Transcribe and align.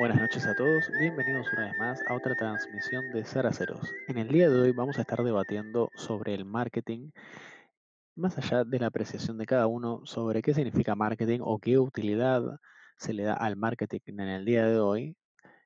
Buenas 0.00 0.18
noches 0.18 0.46
a 0.46 0.54
todos, 0.54 0.90
bienvenidos 0.98 1.46
una 1.52 1.66
vez 1.66 1.78
más 1.78 2.02
a 2.08 2.14
otra 2.14 2.34
transmisión 2.34 3.12
de 3.12 3.22
Ceros. 3.22 3.94
En 4.08 4.16
el 4.16 4.28
día 4.28 4.48
de 4.48 4.58
hoy 4.58 4.72
vamos 4.72 4.96
a 4.96 5.02
estar 5.02 5.22
debatiendo 5.22 5.90
sobre 5.94 6.32
el 6.32 6.46
marketing, 6.46 7.10
más 8.16 8.38
allá 8.38 8.64
de 8.64 8.78
la 8.78 8.86
apreciación 8.86 9.36
de 9.36 9.44
cada 9.44 9.66
uno 9.66 10.00
sobre 10.06 10.40
qué 10.40 10.54
significa 10.54 10.94
marketing 10.94 11.40
o 11.42 11.58
qué 11.58 11.76
utilidad 11.76 12.40
se 12.96 13.12
le 13.12 13.24
da 13.24 13.34
al 13.34 13.56
marketing 13.56 14.00
en 14.06 14.20
el 14.20 14.46
día 14.46 14.64
de 14.64 14.80
hoy. 14.80 15.18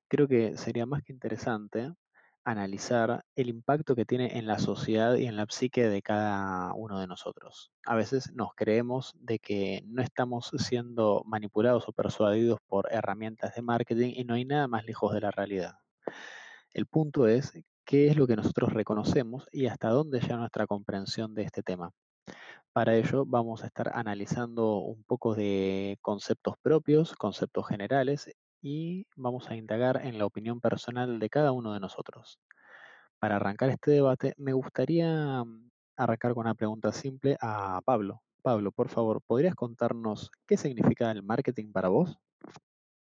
Creo 0.08 0.26
que 0.26 0.56
sería 0.56 0.84
más 0.84 1.04
que 1.04 1.12
interesante 1.12 1.92
analizar 2.44 3.24
el 3.36 3.48
impacto 3.48 3.96
que 3.96 4.04
tiene 4.04 4.38
en 4.38 4.46
la 4.46 4.58
sociedad 4.58 5.16
y 5.16 5.26
en 5.26 5.36
la 5.36 5.46
psique 5.48 5.88
de 5.88 6.02
cada 6.02 6.72
uno 6.74 7.00
de 7.00 7.06
nosotros. 7.06 7.72
A 7.86 7.94
veces 7.94 8.32
nos 8.34 8.54
creemos 8.54 9.14
de 9.18 9.38
que 9.38 9.82
no 9.86 10.02
estamos 10.02 10.52
siendo 10.58 11.22
manipulados 11.26 11.88
o 11.88 11.92
persuadidos 11.92 12.60
por 12.66 12.92
herramientas 12.92 13.54
de 13.54 13.62
marketing 13.62 14.12
y 14.14 14.24
no 14.24 14.34
hay 14.34 14.44
nada 14.44 14.68
más 14.68 14.84
lejos 14.84 15.14
de 15.14 15.20
la 15.20 15.30
realidad. 15.30 15.74
El 16.72 16.86
punto 16.86 17.26
es 17.26 17.52
qué 17.84 18.08
es 18.08 18.16
lo 18.16 18.26
que 18.26 18.36
nosotros 18.36 18.72
reconocemos 18.72 19.48
y 19.50 19.66
hasta 19.66 19.88
dónde 19.88 20.20
llega 20.20 20.36
nuestra 20.36 20.66
comprensión 20.66 21.34
de 21.34 21.42
este 21.42 21.62
tema. 21.62 21.92
Para 22.72 22.96
ello 22.96 23.24
vamos 23.24 23.62
a 23.62 23.66
estar 23.66 23.92
analizando 23.94 24.78
un 24.78 25.04
poco 25.04 25.34
de 25.34 25.96
conceptos 26.02 26.56
propios, 26.60 27.14
conceptos 27.14 27.68
generales 27.68 28.28
y 28.64 29.06
vamos 29.14 29.50
a 29.50 29.56
indagar 29.56 30.00
en 30.06 30.16
la 30.16 30.24
opinión 30.24 30.58
personal 30.58 31.18
de 31.18 31.28
cada 31.28 31.52
uno 31.52 31.74
de 31.74 31.80
nosotros. 31.80 32.40
Para 33.18 33.36
arrancar 33.36 33.68
este 33.68 33.90
debate, 33.90 34.32
me 34.38 34.54
gustaría 34.54 35.44
mm, 35.44 35.70
arrancar 35.96 36.32
con 36.32 36.46
una 36.46 36.54
pregunta 36.54 36.90
simple 36.90 37.36
a 37.42 37.82
Pablo. 37.84 38.22
Pablo, 38.40 38.72
por 38.72 38.88
favor, 38.88 39.20
¿podrías 39.20 39.54
contarnos 39.54 40.30
qué 40.46 40.56
significa 40.56 41.10
el 41.10 41.22
marketing 41.22 41.72
para 41.72 41.88
vos? 41.88 42.18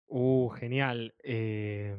Uh, 0.05 0.49
genial. 0.49 1.15
Eh, 1.23 1.97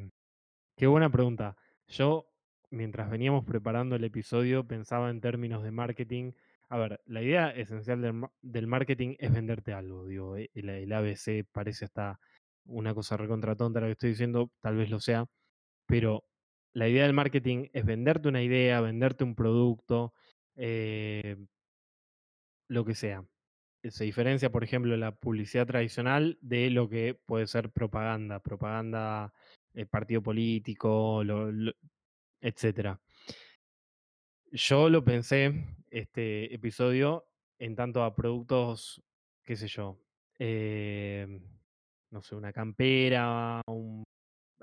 qué 0.77 0.87
buena 0.87 1.11
pregunta. 1.11 1.57
Yo, 1.89 2.27
mientras 2.71 3.11
veníamos 3.11 3.45
preparando 3.45 3.97
el 3.97 4.05
episodio, 4.05 4.65
pensaba 4.65 5.11
en 5.11 5.21
términos 5.21 5.65
de 5.65 5.73
marketing. 5.73 6.33
A 6.69 6.79
ver, 6.79 7.01
la 7.05 7.21
idea 7.21 7.51
esencial 7.51 8.31
del, 8.43 8.67
marketing 8.69 9.17
es 9.19 9.33
venderte 9.33 9.73
algo. 9.73 10.07
Digo, 10.07 10.37
eh, 10.37 10.51
el, 10.55 10.69
el 10.69 10.93
ABC 10.93 11.45
parece 11.51 11.87
hasta 11.87 12.21
una 12.71 12.95
cosa 12.95 13.17
recontra 13.17 13.57
tonta 13.57 13.81
lo 13.81 13.87
que 13.87 13.93
estoy 13.93 14.11
diciendo, 14.11 14.51
tal 14.61 14.77
vez 14.77 14.91
lo 14.91 15.01
sea, 15.01 15.27
pero 15.87 16.25
la 16.73 16.89
idea 16.89 17.05
del 17.05 17.15
marketing 17.15 17.69
es 17.73 17.85
venderte 17.85 18.29
una 18.29 18.43
idea, 18.43 18.81
venderte 18.81 19.25
un 19.25 19.35
producto, 19.35 20.15
eh, 20.57 21.37
lo 22.69 22.85
que 22.85 22.95
sea. 22.95 23.25
Se 23.83 24.05
diferencia, 24.05 24.51
por 24.51 24.63
ejemplo, 24.63 24.97
la 24.97 25.17
publicidad 25.17 25.67
tradicional 25.67 26.39
de 26.43 26.71
lo 26.71 26.89
que 26.89 27.15
puede 27.27 27.47
ser 27.47 27.71
propaganda, 27.71 28.41
propaganda, 28.41 29.33
eh, 29.75 29.87
partido 29.87 30.23
político, 30.23 31.23
etcétera. 32.41 33.01
Yo 34.53 34.89
lo 34.91 35.05
pensé, 35.05 35.65
este 35.91 36.55
episodio, 36.55 37.27
en 37.59 37.75
tanto 37.77 38.03
a 38.05 38.15
productos, 38.15 39.03
qué 39.45 39.57
sé 39.57 39.69
yo, 39.69 39.99
em, 40.39 41.41
no 42.11 42.23
sé, 42.23 42.35
una 42.35 42.53
campera, 42.53 43.63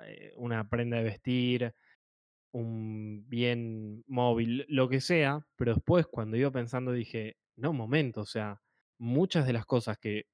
eh, 0.03 0.33
una 0.37 0.67
prenda 0.69 0.97
de 0.97 1.03
vestir, 1.03 1.73
un 2.53 3.27
bien 3.27 4.03
móvil, 4.07 4.65
lo 4.69 4.89
que 4.89 5.01
sea, 5.01 5.45
pero 5.55 5.75
después 5.75 6.07
cuando 6.07 6.37
iba 6.37 6.51
pensando 6.51 6.91
dije, 6.91 7.37
no, 7.55 7.73
momento, 7.73 8.21
o 8.21 8.25
sea, 8.25 8.61
muchas 8.99 9.45
de 9.45 9.53
las 9.53 9.65
cosas 9.65 9.97
que 9.97 10.25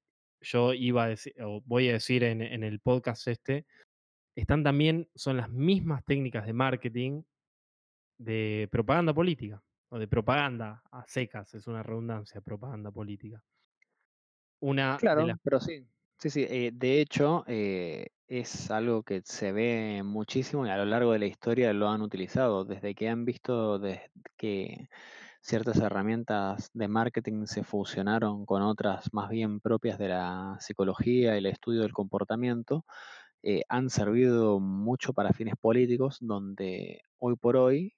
yo 0.41 0.73
iba 0.73 1.05
a 1.05 1.09
decir, 1.09 1.33
o 1.41 1.61
voy 1.65 1.89
a 1.89 1.93
decir 1.93 2.23
en, 2.23 2.41
en 2.41 2.63
el 2.63 2.79
podcast 2.79 3.27
este, 3.27 3.65
están 4.35 4.63
también, 4.63 5.09
son 5.15 5.37
las 5.37 5.49
mismas 5.49 6.03
técnicas 6.05 6.45
de 6.45 6.53
marketing 6.53 7.23
de 8.17 8.67
propaganda 8.71 9.13
política, 9.13 9.61
o 9.89 9.99
de 9.99 10.07
propaganda 10.07 10.81
a 10.91 11.05
secas, 11.07 11.53
es 11.53 11.67
una 11.67 11.83
redundancia, 11.83 12.41
propaganda 12.41 12.91
política. 12.91 13.43
Una 14.59 14.97
claro, 14.97 15.27
pero 15.43 15.59
sí, 15.59 15.85
sí, 16.17 16.29
sí, 16.29 16.45
eh, 16.49 16.71
de 16.73 17.01
hecho, 17.01 17.43
eh, 17.47 18.07
es 18.27 18.71
algo 18.71 19.03
que 19.03 19.21
se 19.25 19.51
ve 19.51 20.01
muchísimo 20.03 20.65
y 20.65 20.69
a 20.69 20.77
lo 20.77 20.85
largo 20.85 21.11
de 21.11 21.19
la 21.19 21.25
historia 21.27 21.73
lo 21.73 21.89
han 21.89 22.01
utilizado, 22.01 22.65
desde 22.65 22.95
que 22.95 23.09
han 23.09 23.25
visto 23.25 23.79
que 24.37 24.89
ciertas 25.41 25.77
herramientas 25.79 26.71
de 26.73 26.87
marketing 26.87 27.45
se 27.45 27.63
fusionaron 27.63 28.45
con 28.45 28.61
otras 28.61 29.13
más 29.13 29.29
bien 29.29 29.59
propias 29.59 29.99
de 29.99 30.09
la 30.09 30.57
psicología 30.59 31.35
y 31.35 31.39
el 31.39 31.45
estudio 31.47 31.81
del 31.81 31.93
comportamiento, 31.93 32.85
eh, 33.43 33.63
han 33.69 33.89
servido 33.89 34.59
mucho 34.61 35.13
para 35.13 35.33
fines 35.33 35.55
políticos, 35.59 36.17
donde 36.21 37.01
hoy 37.19 37.35
por 37.35 37.57
hoy 37.57 37.93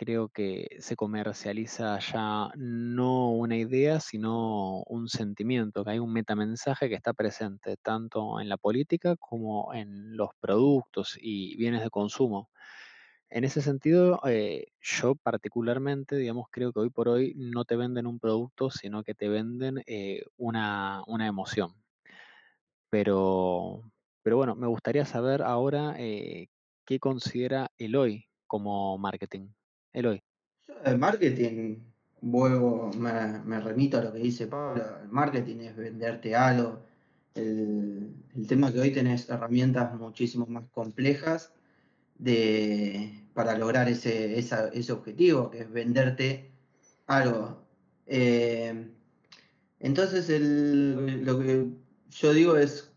creo 0.00 0.30
que 0.30 0.78
se 0.80 0.96
comercializa 0.96 1.98
ya 1.98 2.50
no 2.56 3.32
una 3.32 3.58
idea, 3.58 4.00
sino 4.00 4.82
un 4.84 5.10
sentimiento, 5.10 5.84
que 5.84 5.90
hay 5.90 5.98
un 5.98 6.14
metamensaje 6.14 6.88
que 6.88 6.94
está 6.94 7.12
presente 7.12 7.76
tanto 7.76 8.40
en 8.40 8.48
la 8.48 8.56
política 8.56 9.16
como 9.16 9.74
en 9.74 10.16
los 10.16 10.30
productos 10.40 11.18
y 11.20 11.54
bienes 11.58 11.82
de 11.82 11.90
consumo. 11.90 12.48
En 13.30 13.44
ese 13.44 13.60
sentido, 13.62 14.20
eh, 14.26 14.68
yo 14.80 15.16
particularmente, 15.16 16.16
digamos, 16.16 16.46
creo 16.50 16.72
que 16.72 16.80
hoy 16.80 16.90
por 16.90 17.08
hoy 17.08 17.34
no 17.36 17.66
te 17.66 17.76
venden 17.76 18.06
un 18.06 18.18
producto, 18.20 18.70
sino 18.70 19.04
que 19.04 19.14
te 19.14 19.28
venden 19.28 19.82
eh, 19.86 20.22
una, 20.38 21.04
emoción. 21.26 21.74
Pero, 22.88 23.82
pero 24.22 24.36
bueno, 24.38 24.54
me 24.56 24.66
gustaría 24.66 25.04
saber 25.04 25.42
ahora 25.42 25.94
eh, 25.98 26.48
qué 26.86 26.98
considera 26.98 27.70
el 27.78 27.96
hoy 27.96 28.26
como 28.46 28.96
marketing. 28.98 29.48
Eloy. 29.92 30.22
El 30.84 30.98
marketing, 30.98 31.78
vuelvo, 32.20 32.90
me, 32.96 33.60
remito 33.60 33.98
a 33.98 34.02
lo 34.02 34.12
que 34.12 34.18
dice 34.18 34.46
Pablo, 34.46 34.82
el 35.02 35.08
marketing 35.08 35.60
es 35.60 35.76
venderte 35.76 36.34
algo. 36.34 36.82
El, 37.34 38.14
el 38.34 38.46
tema 38.46 38.72
que 38.72 38.80
hoy 38.80 38.92
tenés 38.92 39.28
herramientas 39.28 39.94
muchísimo 39.94 40.46
más 40.46 40.64
complejas 40.70 41.52
de, 42.18 43.24
para 43.34 43.56
lograr 43.56 43.88
ese, 43.88 44.38
ese 44.38 44.92
objetivo, 44.92 45.50
que 45.50 45.60
es 45.60 45.70
venderte 45.70 46.50
algo. 47.06 47.64
Eh, 48.06 48.90
entonces, 49.80 50.28
lo 50.28 51.38
que 51.38 51.66
yo 52.10 52.32
digo 52.34 52.56
es 52.56 52.92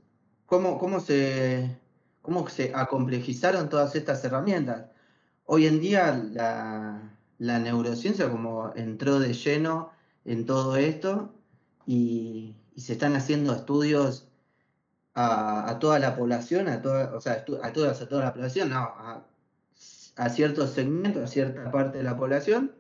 cómo, 0.46 0.78
cómo, 0.78 1.00
se, 1.00 1.78
cómo 2.22 2.48
se 2.50 2.72
acomplejizaron 2.76 3.70
todas 3.70 3.96
estas 3.96 4.24
herramientas. 4.26 4.88
Hoy 5.46 5.68
en 5.68 5.80
día 5.82 6.24
la, 6.32 7.60
neurociencia 7.60 8.30
como 8.30 8.72
entró 8.76 9.20
de 9.20 9.34
lleno 9.34 9.92
en 10.26 10.46
todo 10.46 10.78
esto 10.78 11.34
y, 11.86 12.56
se 12.76 12.94
están 12.94 13.16
haciendo 13.16 13.54
estudios 13.54 14.28
a, 15.14 15.78
toda 15.80 16.00
la 16.00 16.16
población, 16.16 16.68
a 16.70 16.82
toda, 16.82 17.16
o 17.16 17.22
sea, 17.22 17.46
a, 17.62 17.68
a 17.68 17.74
toda 17.74 18.24
la 18.24 18.34
población, 18.34 18.70
no, 18.72 18.78
a, 20.16 20.30
ciertos 20.30 20.72
segmentos, 20.72 21.24
a 21.24 21.28
cierta 21.28 21.72
parte 21.72 22.00
de 22.00 22.04
la 22.04 22.18
población, 22.18 22.72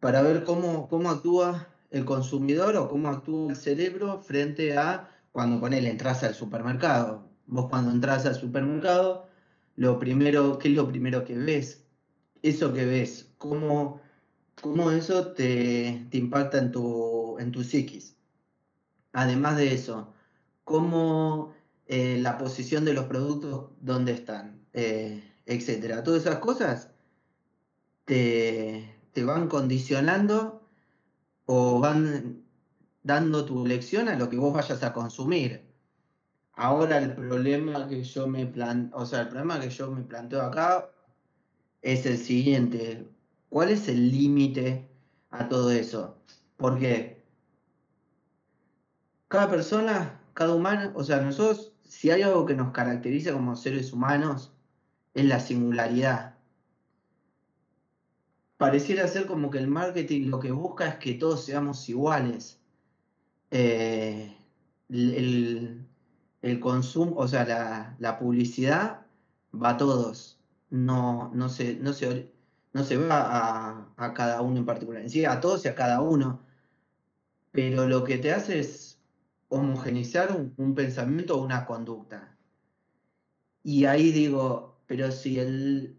para 0.00 0.22
ver 0.22 0.44
cómo, 0.44 0.88
cómo 0.88 1.10
actúa 1.10 1.68
el 1.90 2.04
consumidor 2.04 2.76
o 2.76 2.88
cómo 2.88 3.08
actúa 3.08 3.50
el 3.50 3.56
cerebro 3.56 4.22
frente 4.22 4.76
a 4.78 5.10
cuando 5.32 5.60
ponele, 5.60 5.90
entras 5.90 6.22
al 6.24 6.34
supermercado. 6.34 7.28
Vos 7.46 7.68
cuando 7.68 7.90
entras 7.90 8.24
al 8.26 8.34
supermercado, 8.34 9.28
lo 9.76 9.98
primero, 9.98 10.58
¿qué 10.58 10.68
es 10.68 10.74
lo 10.74 10.88
primero 10.88 11.24
que 11.24 11.36
ves? 11.36 11.81
Eso 12.42 12.72
que 12.72 12.84
ves, 12.84 13.30
cómo, 13.38 14.00
cómo 14.60 14.90
eso 14.90 15.32
te, 15.32 16.08
impacta 16.12 16.58
en 16.58 16.72
tu, 16.72 17.38
en 17.38 17.52
tu 17.52 17.62
psiquis. 17.62 18.16
Además 19.12 19.56
de 19.56 19.74
eso, 19.74 20.12
cómo 20.64 21.54
eh, 21.86 22.18
la 22.20 22.38
posición 22.38 22.84
de 22.84 22.94
los 22.94 23.06
productos, 23.06 23.70
dónde 23.80 24.12
están, 24.12 24.66
eh, 24.72 25.22
etcétera. 25.46 26.02
Todas 26.02 26.22
esas 26.22 26.38
cosas 26.38 26.90
te, 28.04 28.96
te 29.12 29.24
van 29.24 29.48
condicionando 29.48 30.62
o 31.46 31.80
van 31.80 32.42
dando 33.02 33.44
tu 33.44 33.66
lección 33.66 34.08
a 34.08 34.16
lo 34.16 34.28
que 34.28 34.36
vos 34.36 34.54
vayas 34.54 34.82
a 34.82 34.92
consumir. 34.92 35.64
Ahora 36.54 36.98
el 36.98 37.14
problema 37.14 37.88
que 37.88 38.04
yo 38.04 38.26
me 38.26 38.46
plan, 38.46 38.90
o 38.94 39.06
sea, 39.06 39.22
el 39.22 39.28
problema 39.28 39.60
que 39.60 39.70
yo 39.70 39.90
me 39.90 40.02
planteo 40.02 40.42
acá 40.42 40.91
es 41.82 42.06
el 42.06 42.18
siguiente. 42.18 43.08
¿Cuál 43.48 43.70
es 43.70 43.88
el 43.88 44.10
límite 44.10 44.88
a 45.30 45.48
todo 45.48 45.70
eso? 45.70 46.16
Porque 46.56 47.22
cada 49.28 49.50
persona, 49.50 50.20
cada 50.34 50.54
humano, 50.54 50.92
o 50.94 51.04
sea, 51.04 51.20
nosotros, 51.20 51.72
si 51.84 52.10
hay 52.10 52.22
algo 52.22 52.46
que 52.46 52.54
nos 52.54 52.72
caracteriza 52.72 53.32
como 53.32 53.56
seres 53.56 53.92
humanos, 53.92 54.52
es 55.14 55.24
la 55.26 55.40
singularidad. 55.40 56.36
Pareciera 58.56 59.08
ser 59.08 59.26
como 59.26 59.50
que 59.50 59.58
el 59.58 59.68
marketing 59.68 60.28
lo 60.30 60.38
que 60.38 60.52
busca 60.52 60.86
es 60.88 60.94
que 60.96 61.14
todos 61.14 61.44
seamos 61.44 61.88
iguales. 61.88 62.60
Eh, 63.50 64.36
el, 64.88 65.86
el 66.42 66.60
consumo, 66.60 67.16
o 67.16 67.28
sea, 67.28 67.44
la, 67.44 67.96
la 67.98 68.18
publicidad 68.18 69.06
va 69.54 69.70
a 69.70 69.76
todos, 69.76 70.41
no, 70.72 71.30
no, 71.34 71.48
se, 71.50 71.76
no, 71.76 71.92
se, 71.92 72.32
no 72.72 72.82
se 72.82 72.96
va 72.96 73.20
a, 73.20 73.94
a, 73.96 74.14
cada 74.14 74.40
uno 74.40 74.56
en 74.58 74.66
particular, 74.66 75.08
sí, 75.08 75.24
a 75.26 75.38
todos 75.40 75.64
y 75.64 75.68
a 75.68 75.74
cada 75.74 76.00
uno, 76.00 76.42
pero 77.52 77.86
lo 77.86 78.04
que 78.04 78.16
te 78.16 78.32
hace 78.32 78.60
es 78.60 78.98
homogeneizar 79.48 80.32
un, 80.32 80.54
un 80.56 80.74
pensamiento 80.74 81.38
o 81.38 81.44
una 81.44 81.66
conducta. 81.66 82.38
Y 83.62 83.84
ahí 83.84 84.12
digo, 84.12 84.80
pero 84.86 85.12
si 85.12 85.38
el 85.38 85.98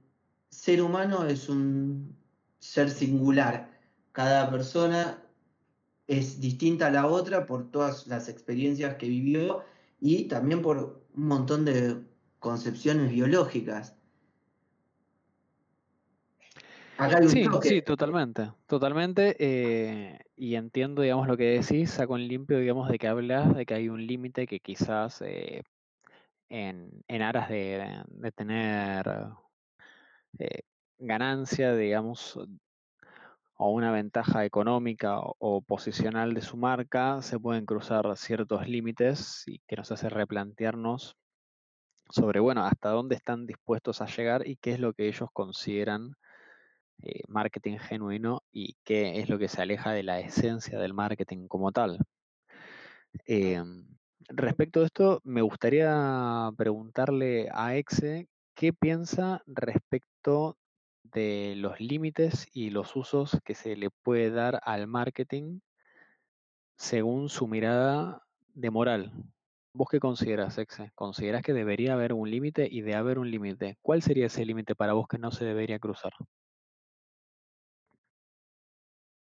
ser 0.49 0.81
humano 0.81 1.25
es 1.25 1.49
un 1.49 2.17
ser 2.57 2.89
singular, 2.89 3.79
cada 4.11 4.49
persona 4.49 5.23
es 6.07 6.39
distinta 6.39 6.87
a 6.87 6.91
la 6.91 7.05
otra 7.05 7.45
por 7.45 7.69
todas 7.69 8.07
las 8.07 8.27
experiencias 8.27 8.95
que 8.95 9.07
vivió 9.07 9.63
y 9.99 10.27
también 10.27 10.63
por 10.63 11.05
un 11.13 11.27
montón 11.27 11.63
de 11.63 12.03
concepciones 12.39 13.11
biológicas. 13.11 13.95
Sí, 17.27 17.45
sí, 17.61 17.81
totalmente, 17.81 18.51
totalmente. 18.67 19.35
Eh, 19.39 20.19
y 20.35 20.55
entiendo, 20.55 21.01
digamos, 21.01 21.27
lo 21.27 21.37
que 21.37 21.59
decís, 21.59 21.91
saco 21.91 22.17
en 22.17 22.27
limpio, 22.27 22.59
digamos, 22.59 22.89
de 22.89 22.97
que 22.97 23.07
hablas 23.07 23.55
de 23.55 23.65
que 23.65 23.73
hay 23.73 23.89
un 23.89 24.05
límite 24.05 24.47
que 24.47 24.59
quizás 24.59 25.21
eh, 25.21 25.63
en, 26.49 27.21
aras 27.21 27.49
de, 27.49 28.03
tener 28.35 29.05
eh, 30.39 30.61
ganancia, 30.99 31.75
digamos, 31.75 32.39
o 33.55 33.71
una 33.71 33.91
ventaja 33.91 34.45
económica 34.45 35.19
o, 35.19 35.61
posicional 35.61 36.33
de 36.33 36.41
su 36.41 36.57
marca, 36.57 37.21
se 37.21 37.39
pueden 37.39 37.65
cruzar 37.65 38.05
ciertos 38.17 38.67
límites 38.67 39.43
y 39.47 39.59
que 39.67 39.75
nos 39.75 39.91
hace 39.91 40.09
replantearnos 40.09 41.15
sobre, 42.09 42.39
bueno, 42.39 42.65
hasta 42.65 42.89
dónde 42.89 43.15
están 43.15 43.45
dispuestos 43.45 44.01
a 44.01 44.05
llegar 44.05 44.47
y 44.47 44.57
qué 44.57 44.73
es 44.73 44.79
lo 44.79 44.93
que 44.93 45.07
ellos 45.07 45.29
consideran 45.33 46.15
eh, 47.01 47.21
marketing 47.27 47.77
genuino 47.77 48.43
y 48.51 48.75
qué 48.83 49.19
es 49.19 49.29
lo 49.29 49.39
que 49.39 49.47
se 49.47 49.61
aleja 49.61 49.91
de 49.91 50.03
la 50.03 50.19
esencia 50.19 50.79
del 50.79 50.93
marketing 50.93 51.47
como 51.47 51.71
tal. 51.71 51.99
Em, 53.25 53.87
respecto 54.29 54.81
a 54.81 54.85
esto, 54.85 55.21
me 55.23 55.41
gustaría 55.41 56.51
preguntarle 56.57 57.49
a 57.53 57.75
Exe 57.75 58.27
qué 58.55 58.73
piensa 58.73 59.41
respecto 59.45 60.57
de 61.03 61.53
los 61.57 61.79
límites 61.79 62.47
y 62.53 62.69
los 62.69 62.95
usos 62.95 63.39
que 63.43 63.55
se 63.55 63.75
le 63.75 63.89
puede 63.89 64.31
dar 64.31 64.59
al 64.63 64.87
marketing 64.87 65.59
según 66.77 67.29
su 67.29 67.47
mirada 67.47 68.23
de 68.53 68.69
moral. 68.69 69.11
¿Vos 69.73 69.87
qué 69.89 69.99
consideras, 69.99 70.57
Exe? 70.57 70.91
¿Consideras 70.95 71.41
que 71.41 71.53
debería 71.53 71.93
haber 71.93 72.13
un 72.13 72.29
límite 72.29 72.67
y 72.69 72.81
de 72.81 72.95
haber 72.95 73.19
un 73.19 73.31
límite? 73.31 73.77
¿Cuál 73.81 74.01
sería 74.01 74.27
ese 74.27 74.45
límite 74.45 74.75
para 74.75 74.93
vos 74.93 75.07
que 75.07 75.17
no 75.17 75.31
se 75.31 75.45
debería 75.45 75.79
cruzar? 75.79 76.13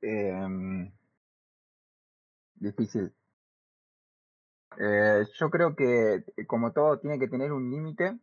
Em, 0.08 0.92
difícil. 2.54 3.12
Eh, 4.78 5.24
yo 5.38 5.50
creo 5.50 5.74
que 5.74 6.24
como 6.46 6.72
todo 6.72 6.98
tiene 6.98 7.18
que 7.18 7.28
tener 7.28 7.52
un 7.52 7.70
límite 7.70 8.18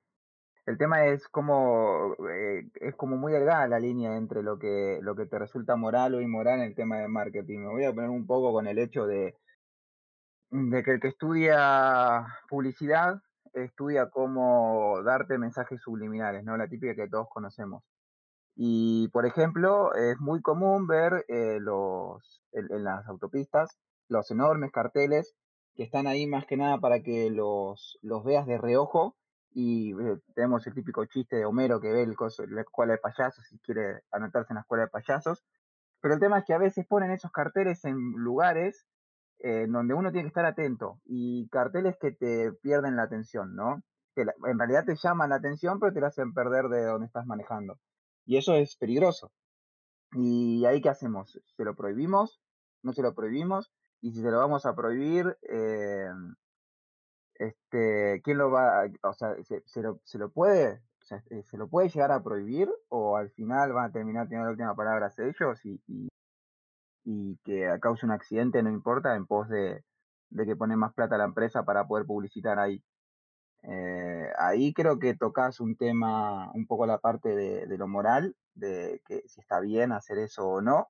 el 0.65 0.77
tema 0.77 1.05
es 1.07 1.27
como, 1.27 2.15
eh, 2.29 2.69
es 2.75 2.95
como 2.95 3.17
muy 3.17 3.33
delgada 3.33 3.67
la 3.67 3.79
línea 3.79 4.15
entre 4.15 4.41
lo 4.43 4.57
que, 4.57 4.99
lo 5.01 5.15
que 5.15 5.25
te 5.25 5.37
resulta 5.37 5.75
moral 5.75 6.15
o 6.15 6.21
inmoral 6.21 6.59
en 6.59 6.67
el 6.67 6.75
tema 6.75 6.99
de 6.99 7.07
marketing. 7.09 7.59
Me 7.59 7.67
voy 7.67 7.83
a 7.85 7.93
poner 7.93 8.09
un 8.09 8.25
poco 8.25 8.53
con 8.53 8.67
el 8.67 8.79
hecho 8.79 9.05
de, 9.05 9.35
de 10.51 10.83
que 10.83 10.91
el 10.91 10.99
que 11.01 11.09
estudia 11.09 12.25
publicidad 12.49 13.21
estudia 13.53 14.09
cómo 14.09 15.01
darte 15.03 15.37
mensajes 15.37 15.81
subliminales, 15.81 16.43
¿no? 16.45 16.55
La 16.57 16.67
típica 16.67 16.95
que 16.95 17.09
todos 17.09 17.27
conocemos. 17.29 17.83
Y, 18.55 19.07
por 19.09 19.25
ejemplo, 19.25 19.93
es 19.95 20.19
muy 20.19 20.41
común 20.41 20.87
ver 20.87 21.25
eh, 21.27 21.57
los, 21.59 22.43
en, 22.51 22.83
las 22.83 23.07
autopistas 23.07 23.77
los 24.09 24.29
enormes 24.31 24.71
carteles 24.71 25.33
que 25.75 25.83
están 25.83 26.07
ahí 26.07 26.27
más 26.27 26.45
que 26.45 26.57
nada 26.57 26.77
para 26.77 27.01
que 27.01 27.29
los, 27.31 27.97
los 28.01 28.23
veas 28.23 28.45
de 28.45 28.57
reojo 28.57 29.15
y 29.53 29.91
eh, 29.93 30.17
tenemos 30.35 30.65
el 30.67 30.73
típico 30.73 31.05
chiste 31.05 31.37
de 31.37 31.45
Homero 31.45 31.79
que 31.79 31.91
ve 31.91 32.03
el 32.03 32.15
la 32.49 32.61
escuela 32.61 32.93
de 32.93 32.99
payasos 32.99 33.51
y 33.51 33.59
quiere 33.59 34.01
anotarse 34.11 34.53
en 34.53 34.55
la 34.55 34.61
escuela 34.61 34.83
de 34.83 34.89
payasos. 34.89 35.43
Pero 36.01 36.15
el 36.15 36.19
tema 36.19 36.39
es 36.39 36.45
que 36.45 36.53
a 36.53 36.57
veces 36.57 36.85
ponen 36.87 37.11
esos 37.11 37.31
carteles 37.31 37.85
en 37.85 37.95
lugares 38.17 38.85
eh, 39.39 39.67
donde 39.67 39.93
uno 39.93 40.11
tiene 40.11 40.25
que 40.25 40.29
estar 40.29 40.45
atento 40.45 40.99
y 41.05 41.47
carteles 41.49 41.97
que 41.99 42.11
te 42.11 42.51
pierden 42.61 42.95
la 42.95 43.03
atención, 43.03 43.55
¿no? 43.55 43.81
Que 44.15 44.21
en 44.21 44.59
realidad 44.59 44.85
te 44.85 44.95
llaman 44.95 45.29
la 45.29 45.35
atención, 45.35 45.79
pero 45.79 45.93
te 45.93 46.01
la 46.01 46.07
hacen 46.07 46.33
perder 46.33 46.65
de 46.69 46.85
donde 46.85 47.07
estás 47.07 47.25
manejando. 47.25 47.77
Y 48.25 48.37
eso 48.37 48.55
es 48.55 48.75
peligroso. 48.77 49.31
¿Y 50.13 50.65
ahí 50.65 50.81
qué 50.81 50.89
hacemos? 50.89 51.39
¿Se 51.57 51.63
lo 51.63 51.75
prohibimos? 51.75 52.41
¿No 52.83 52.93
se 52.93 53.01
lo 53.01 53.13
prohibimos? 53.13 53.71
Y 54.01 54.11
si 54.11 54.21
se 54.21 54.31
lo 54.31 54.37
vamos 54.37 54.65
a 54.65 54.75
prohibir, 54.75 55.37
eh, 55.49 56.09
este, 57.35 58.21
¿quién 58.23 58.37
lo 58.37 58.51
va, 58.51 58.83
a, 58.83 58.87
o 59.03 59.13
sea, 59.13 59.35
se, 59.43 59.81
lo, 59.81 59.99
se 60.03 60.17
lo 60.17 60.31
puede, 60.31 60.83
eh, 61.29 61.43
se 61.43 61.57
lo 61.57 61.67
puede 61.67 61.89
llegar 61.89 62.11
a 62.11 62.23
prohibir 62.23 62.69
o 62.89 63.17
al 63.17 63.31
final 63.31 63.73
van 63.73 63.89
a 63.89 63.91
terminar 63.91 64.27
teniendo 64.27 64.45
la 64.45 64.51
última 64.51 64.75
palabra 64.75 65.13
ellos 65.17 65.65
y, 65.65 65.81
y, 65.87 66.07
y 67.03 67.37
que 67.43 67.77
cause 67.81 68.05
un 68.05 68.11
accidente 68.11 68.63
no 68.63 68.69
importa 68.69 69.15
en 69.15 69.25
pos 69.25 69.49
de, 69.49 69.83
de 70.29 70.45
que 70.45 70.55
pone 70.55 70.75
más 70.75 70.93
plata 70.93 71.15
a 71.15 71.19
la 71.19 71.25
empresa 71.25 71.63
para 71.63 71.87
poder 71.87 72.05
publicitar 72.05 72.59
ahí. 72.59 72.83
Eh, 73.63 74.29
ahí 74.37 74.73
creo 74.73 74.99
que 74.99 75.15
tocas 75.15 75.59
un 75.59 75.75
tema, 75.75 76.51
un 76.53 76.67
poco 76.67 76.85
la 76.85 76.99
parte 76.99 77.35
de, 77.35 77.77
lo 77.77 77.87
moral, 77.87 78.35
de 78.55 79.01
que 79.05 79.23
si 79.27 79.39
está 79.39 79.59
bien 79.59 79.91
hacer 79.91 80.17
eso 80.17 80.47
o 80.47 80.61
no, 80.61 80.89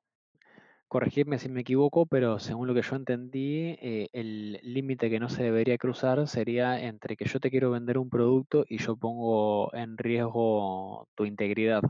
corregirme 0.88 1.40
si 1.40 1.50
me 1.50 1.62
equivoco, 1.62 2.06
pero 2.06 2.38
según 2.38 2.68
lo 2.68 2.75
que 2.75 2.84
yo 2.84 2.96
entendí, 2.96 3.75
eh, 3.81 4.10
el 4.14 4.60
límite 4.62 5.10
que 5.10 5.20
no 5.20 5.28
se 5.28 5.42
debería 5.42 5.80
cruzar 5.80 6.28
sería 6.28 6.80
entre 6.80 7.18
que 7.18 7.25
yo 7.25 7.40
te 7.40 7.50
quiero 7.50 7.72
vender 7.72 7.98
un 7.98 8.12
producto 8.12 8.64
y 8.70 8.78
yo 8.78 8.96
pongo 8.96 9.74
en 9.74 9.98
riesgo 9.98 11.08
tu 11.16 11.26
integridad 11.26 11.81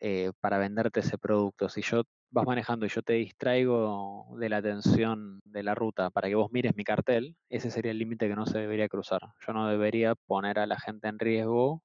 eh, 0.00 0.32
para 0.40 0.58
venderte 0.58 1.00
ese 1.00 1.18
producto. 1.18 1.68
Si 1.68 1.82
yo 1.82 2.02
vas 2.30 2.46
manejando 2.46 2.86
y 2.86 2.88
yo 2.88 3.02
te 3.02 3.14
distraigo 3.14 4.36
de 4.38 4.48
la 4.48 4.58
atención 4.58 5.40
de 5.44 5.62
la 5.62 5.74
ruta 5.74 6.10
para 6.10 6.28
que 6.28 6.34
vos 6.34 6.52
mires 6.52 6.76
mi 6.76 6.84
cartel, 6.84 7.36
ese 7.48 7.70
sería 7.70 7.92
el 7.92 7.98
límite 7.98 8.28
que 8.28 8.36
no 8.36 8.46
se 8.46 8.58
debería 8.58 8.88
cruzar. 8.88 9.20
Yo 9.46 9.52
no 9.52 9.68
debería 9.68 10.14
poner 10.14 10.58
a 10.58 10.66
la 10.66 10.78
gente 10.78 11.08
en 11.08 11.18
riesgo 11.18 11.82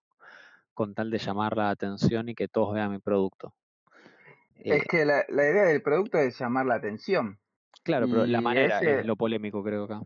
con 0.74 0.94
tal 0.94 1.12
de 1.12 1.20
llamar 1.20 1.56
la 1.56 1.70
atención 1.70 2.30
y 2.30 2.36
que 2.36 2.48
todos 2.48 2.74
vean 2.74 2.92
mi 2.92 3.00
producto. 3.00 3.54
Es 4.58 4.84
eh, 4.84 4.86
que 4.90 5.06
la, 5.06 5.24
idea 5.30 5.64
del 5.64 5.82
producto 5.82 6.18
es 6.18 6.38
llamar 6.40 6.66
la 6.66 6.76
atención. 6.76 7.40
Claro, 7.84 8.08
pero 8.08 8.26
la 8.26 8.42
manera 8.42 8.80
es 8.80 9.06
lo 9.06 9.16
polémico, 9.16 9.64
creo 9.64 9.86
acá. 9.86 10.02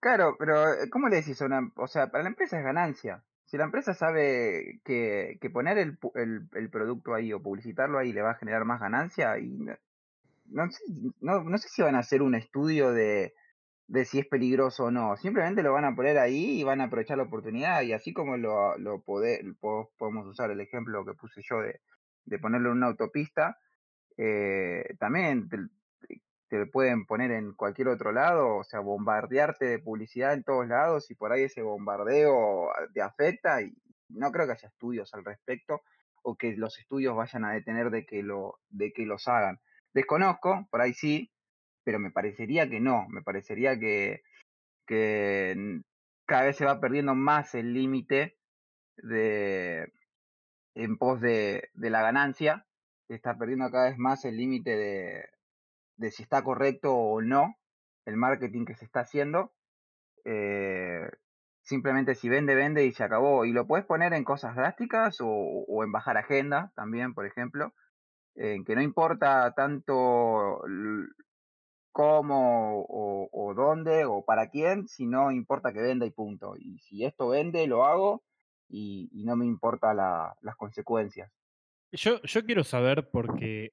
Claro, 0.00 0.36
pero 0.38 0.72
eh, 0.72 0.90
¿cómo 0.90 1.08
le 1.08 1.16
decís 1.16 1.40
a 1.42 1.46
una... 1.46 1.70
O 1.76 1.86
sea, 1.86 2.10
para 2.10 2.24
la 2.24 2.30
empresa 2.30 2.58
es 2.58 2.64
ganancia. 2.64 3.22
Si 3.46 3.56
la 3.56 3.64
empresa 3.64 3.94
sabe 3.94 4.80
que, 4.84 5.38
que 5.40 5.50
poner 5.50 5.78
el, 5.78 5.98
el, 6.14 6.70
producto 6.70 7.14
ahí 7.14 7.32
o 7.32 7.42
publicitarlo 7.42 7.98
ahí 7.98 8.12
le 8.12 8.22
va 8.22 8.32
a 8.32 8.38
generar 8.38 8.64
más 8.64 8.80
ganancia, 8.80 9.38
y 9.38 9.48
no, 10.46 10.70
sé, 10.70 10.82
no, 11.20 11.42
no 11.44 11.58
sé 11.58 11.68
si 11.68 11.82
van 11.82 11.94
a 11.94 12.00
hacer 12.00 12.22
un 12.22 12.34
estudio 12.34 12.92
de, 12.92 13.34
de 13.88 14.04
si 14.04 14.18
es 14.18 14.26
peligroso 14.26 14.86
o 14.86 14.90
no. 14.90 15.16
Simplemente 15.16 15.62
lo 15.62 15.72
van 15.72 15.84
a 15.84 15.94
poner 15.94 16.18
ahí 16.18 16.60
y 16.60 16.64
van 16.64 16.80
a 16.80 16.84
aprovechar 16.84 17.18
la 17.18 17.24
oportunidad. 17.24 17.82
Y 17.82 17.92
así 17.92 18.12
como 18.12 18.36
lo, 18.36 18.76
lo 18.78 19.00
podemos 19.00 20.26
usar 20.26 20.50
el 20.50 20.60
ejemplo 20.60 21.04
que 21.04 21.14
puse 21.14 21.40
yo 21.48 21.60
de, 21.60 21.80
de 22.24 22.38
ponerlo 22.38 22.70
en 22.70 22.78
una 22.78 22.88
autopista, 22.88 23.58
eh, 24.16 24.96
también 24.98 25.48
te, 26.48 26.66
pueden 26.66 27.06
poner 27.06 27.30
en 27.30 27.52
cualquier 27.54 27.88
otro 27.88 28.12
lado, 28.12 28.56
o 28.56 28.64
sea, 28.64 28.80
bombardearte 28.80 29.64
de 29.66 29.78
publicidad 29.78 30.34
en 30.34 30.44
todos 30.44 30.66
lados 30.68 31.10
y 31.10 31.14
por 31.14 31.32
ahí 31.32 31.44
ese 31.44 31.62
bombardeo 31.62 32.70
te 32.94 33.02
afecta 33.02 33.62
y 33.62 33.72
no 34.08 34.30
creo 34.32 34.46
que 34.46 34.52
haya 34.52 34.68
estudios 34.68 35.12
al 35.14 35.24
respecto 35.24 35.82
o 36.22 36.36
que 36.36 36.56
los 36.56 36.78
estudios 36.78 37.16
vayan 37.16 37.44
a 37.44 37.52
detener 37.52 37.90
de 37.90 38.04
que, 38.04 38.22
lo, 38.22 38.58
de 38.68 38.92
que 38.92 39.06
los 39.06 39.28
hagan. 39.28 39.60
Desconozco, 39.94 40.66
por 40.70 40.80
ahí 40.80 40.92
sí, 40.92 41.30
pero 41.84 41.98
me 41.98 42.10
parecería 42.10 42.68
que 42.68 42.80
no, 42.80 43.06
me 43.08 43.22
parecería 43.22 43.78
que, 43.78 44.22
que 44.86 45.80
cada 46.26 46.44
vez 46.44 46.56
se 46.56 46.64
va 46.64 46.80
perdiendo 46.80 47.14
más 47.14 47.54
el 47.54 47.72
límite 47.72 48.36
de, 48.96 49.92
en 50.74 50.98
pos 50.98 51.20
de, 51.20 51.70
de 51.74 51.90
la 51.90 52.02
ganancia, 52.02 52.66
se 53.06 53.14
está 53.14 53.38
perdiendo 53.38 53.70
cada 53.70 53.90
vez 53.90 53.98
más 53.98 54.24
el 54.24 54.36
límite 54.36 54.76
de, 54.76 55.24
de, 55.96 56.10
si 56.10 56.22
está 56.22 56.42
correcto 56.44 56.94
o 56.94 57.22
no 57.22 57.56
el 58.04 58.16
marketing 58.16 58.64
que 58.64 58.74
se 58.74 58.84
está 58.84 59.00
haciendo. 59.00 59.52
Eh, 60.24 61.08
simplemente 61.62 62.14
si 62.14 62.28
vende, 62.28 62.54
vende 62.54 62.84
y 62.86 62.92
se 62.92 63.04
acabó. 63.04 63.44
Y 63.44 63.52
lo 63.52 63.66
puedes 63.66 63.86
poner 63.86 64.12
en 64.12 64.24
cosas 64.24 64.56
drásticas 64.56 65.20
o, 65.20 65.28
o 65.28 65.84
en 65.84 65.92
bajar 65.92 66.16
agenda 66.16 66.72
también, 66.74 67.14
por 67.14 67.26
ejemplo, 67.26 67.74
en 68.34 68.64
que 68.64 68.74
no 68.74 68.82
importa 68.82 69.52
tanto 69.54 70.62
cómo 71.92 72.84
o, 72.88 73.54
dónde 73.54 74.04
o 74.04 74.22
para 74.24 74.50
quién, 74.50 74.86
sino 74.86 75.32
importa 75.32 75.72
que 75.72 75.80
venda 75.80 76.04
y 76.04 76.10
punto. 76.10 76.54
Y 76.58 76.78
si 76.80 77.04
esto 77.04 77.28
vende, 77.28 77.66
lo 77.66 77.86
hago 77.86 78.22
y, 78.68 79.08
no 79.24 79.34
me 79.36 79.46
importa 79.46 79.94
la- 79.94 80.36
las 80.42 80.56
consecuencias. 80.56 81.32
Yo, 81.92 82.20
yo 82.22 82.44
quiero 82.44 82.64
saber 82.64 83.08
porque 83.10 83.72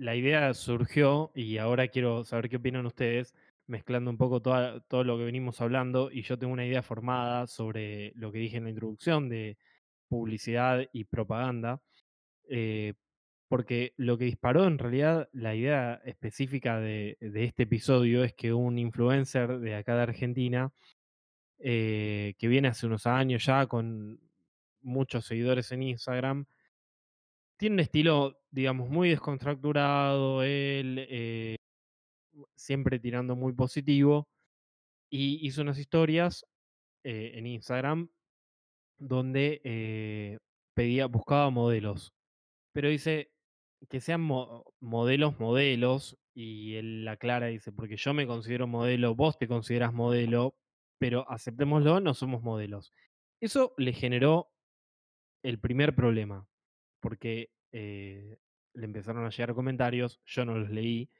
la 0.00 0.16
idea 0.16 0.54
surgió 0.54 1.30
y 1.34 1.58
ahora 1.58 1.88
quiero 1.88 2.24
saber 2.24 2.48
qué 2.48 2.56
opinan 2.56 2.86
ustedes, 2.86 3.34
mezclando 3.66 4.10
un 4.10 4.16
poco 4.16 4.40
toda- 4.40 4.80
todo 4.80 5.04
lo 5.04 5.18
que 5.18 5.24
venimos 5.24 5.60
hablando 5.60 6.10
y 6.10 6.22
yo 6.22 6.38
tengo 6.38 6.52
una 6.54 6.66
idea 6.66 6.82
formada 6.82 7.46
sobre 7.46 8.12
lo 8.16 8.32
que 8.32 8.38
dije 8.38 8.56
en 8.56 8.64
la 8.64 8.70
introducción 8.70 9.28
de 9.28 9.58
publicidad 10.08 10.88
y 10.92 11.04
propaganda, 11.04 11.82
eh, 12.48 12.94
porque 13.48 13.92
lo 13.96 14.16
que 14.16 14.24
disparó 14.24 14.66
en 14.66 14.78
realidad 14.78 15.28
la 15.32 15.54
idea 15.54 16.00
específica 16.04 16.80
de, 16.80 17.18
de 17.20 17.44
este 17.44 17.64
episodio 17.64 18.24
es 18.24 18.32
que 18.34 18.52
un 18.54 18.78
influencer 18.78 19.58
de 19.58 19.74
acá 19.76 19.96
de 19.96 20.02
Argentina, 20.02 20.72
eh, 21.58 22.34
que 22.38 22.48
viene 22.48 22.68
hace 22.68 22.86
unos 22.86 23.06
años 23.06 23.44
ya 23.44 23.66
con 23.66 24.18
muchos 24.82 25.26
seguidores 25.26 25.70
en 25.72 25.82
Instagram, 25.82 26.46
tiene 27.60 27.74
un 27.76 27.80
estilo, 27.80 28.40
digamos, 28.50 28.90
muy 28.90 29.10
descontracturado, 29.10 30.42
él 30.42 31.06
eh, 31.10 31.56
siempre 32.56 32.98
tirando 32.98 33.36
muy 33.36 33.52
positivo, 33.52 34.28
y 35.10 35.46
hizo 35.46 35.62
unas 35.62 35.78
historias 35.78 36.46
eh, 37.04 37.32
en 37.36 37.46
Instagram 37.46 38.10
donde 38.98 39.60
eh, 39.64 40.38
pedía, 40.74 41.06
buscaba 41.06 41.50
modelos, 41.50 42.14
pero 42.72 42.88
dice 42.90 43.32
que 43.90 44.00
sean 44.00 44.22
mo- 44.22 44.64
modelos, 44.80 45.40
modelos, 45.40 46.18
y 46.34 46.76
él 46.76 47.08
aclara, 47.08 47.48
dice, 47.48 47.72
porque 47.72 47.96
yo 47.98 48.14
me 48.14 48.26
considero 48.26 48.66
modelo, 48.68 49.14
vos 49.16 49.38
te 49.38 49.48
consideras 49.48 49.92
modelo, 49.94 50.56
pero 50.98 51.30
aceptémoslo, 51.30 52.00
no 52.00 52.14
somos 52.14 52.42
modelos. 52.42 52.94
Eso 53.40 53.74
le 53.78 53.92
generó 53.94 54.50
el 55.42 55.60
primer 55.60 55.94
problema, 55.94 56.48
porque 57.00 57.50
eh, 57.72 58.38
le 58.74 58.84
empezaron 58.84 59.24
a 59.24 59.30
llegar 59.30 59.54
comentarios, 59.54 60.20
yo 60.24 60.44
no 60.44 60.56
los 60.56 60.70
leí, 60.70 61.10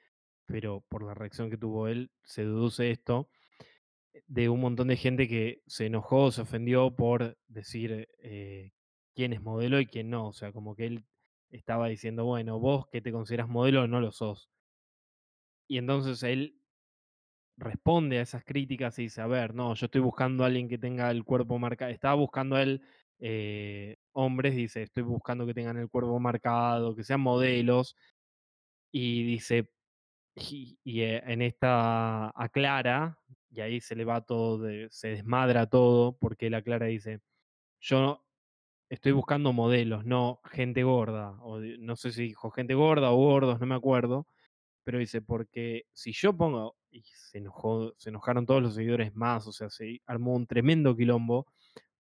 pero 0.46 0.84
por 0.88 1.02
la 1.02 1.14
reacción 1.14 1.50
que 1.50 1.56
tuvo 1.56 1.88
él, 1.88 2.10
se 2.24 2.42
deduce 2.42 2.90
esto, 2.90 3.28
eh, 4.12 4.22
de 4.26 4.48
un 4.48 4.60
montón 4.60 4.88
de 4.88 4.96
gente 4.96 5.28
que 5.28 5.62
se 5.66 5.86
enojó, 5.86 6.30
se 6.32 6.42
ofendió 6.42 6.94
por 6.94 7.38
decir 7.48 8.08
eh, 8.18 8.72
quién 9.14 9.32
es 9.32 9.42
modelo 9.42 9.80
y 9.80 9.86
quién 9.86 10.10
no. 10.10 10.28
O 10.28 10.32
sea, 10.32 10.52
como 10.52 10.74
que 10.74 10.86
él 10.86 11.04
estaba 11.50 11.88
diciendo, 11.88 12.24
bueno, 12.24 12.58
vos 12.58 12.86
que 12.88 13.00
te 13.00 13.12
consideras 13.12 13.48
modelo 13.48 13.86
no 13.88 14.00
lo 14.00 14.12
sos. 14.12 14.50
Y 15.68 15.78
entonces 15.78 16.22
él 16.24 16.56
responde 17.56 18.18
a 18.18 18.22
esas 18.22 18.44
críticas 18.44 18.98
y 18.98 19.02
dice, 19.02 19.20
a 19.20 19.26
ver, 19.26 19.54
no, 19.54 19.74
yo 19.74 19.86
estoy 19.86 20.00
buscando 20.00 20.42
a 20.42 20.46
alguien 20.46 20.68
que 20.68 20.78
tenga 20.78 21.10
el 21.10 21.24
cuerpo 21.24 21.58
marcado. 21.58 21.90
Estaba 21.92 22.14
buscando 22.14 22.56
a 22.56 22.62
él 22.62 22.82
hombres, 24.12 24.54
dice, 24.56 24.82
estoy 24.82 25.02
buscando 25.04 25.46
que 25.46 25.54
tengan 25.54 25.76
el 25.78 25.88
cuerpo 25.90 26.18
marcado, 26.20 26.94
que 26.96 27.04
sean 27.04 27.20
modelos. 27.20 27.96
Y 28.92 29.24
dice, 29.24 29.70
y, 30.36 30.78
y, 30.84 31.02
eh, 31.02 31.22
en 31.26 31.42
esta 31.42 32.30
aclara, 32.40 33.18
y 33.50 33.60
ahí 33.62 33.80
se 33.80 33.96
le 33.96 34.04
va 34.04 34.22
todo, 34.22 34.58
de- 34.60 34.88
se 34.90 35.08
desmadra 35.10 35.66
todo, 35.68 36.16
porque 36.18 36.48
él 36.48 36.54
aclara 36.54 36.90
y 36.90 36.94
dice, 36.94 37.20
yo 37.80 38.24
estoy 38.90 39.12
buscando 39.12 39.52
modelos, 39.52 40.04
no 40.06 40.40
gente 40.46 40.82
gorda, 40.84 41.32
o 41.42 41.60
no 41.60 41.96
sé 41.96 42.12
si 42.12 42.24
dijo 42.24 42.50
gente 42.50 42.74
gorda 42.74 43.10
o 43.12 43.16
gordos, 43.16 43.60
no 43.60 43.66
me 43.66 43.74
acuerdo, 43.76 44.26
pero 44.84 44.98
dice, 44.98 45.22
porque 45.22 45.86
si 45.94 46.12
yo 46.12 46.36
pongo, 46.36 46.76
y 46.90 47.02
se 47.04 47.38
enojó, 47.38 47.94
se 47.98 48.10
enojaron 48.10 48.46
todos 48.46 48.62
los 48.62 48.74
seguidores 48.74 49.14
más, 49.16 49.46
o 49.46 49.52
sea, 49.52 49.70
se 49.70 50.00
armó 50.06 50.34
un 50.36 50.46
tremendo 50.46 50.96
quilombo, 50.96 51.46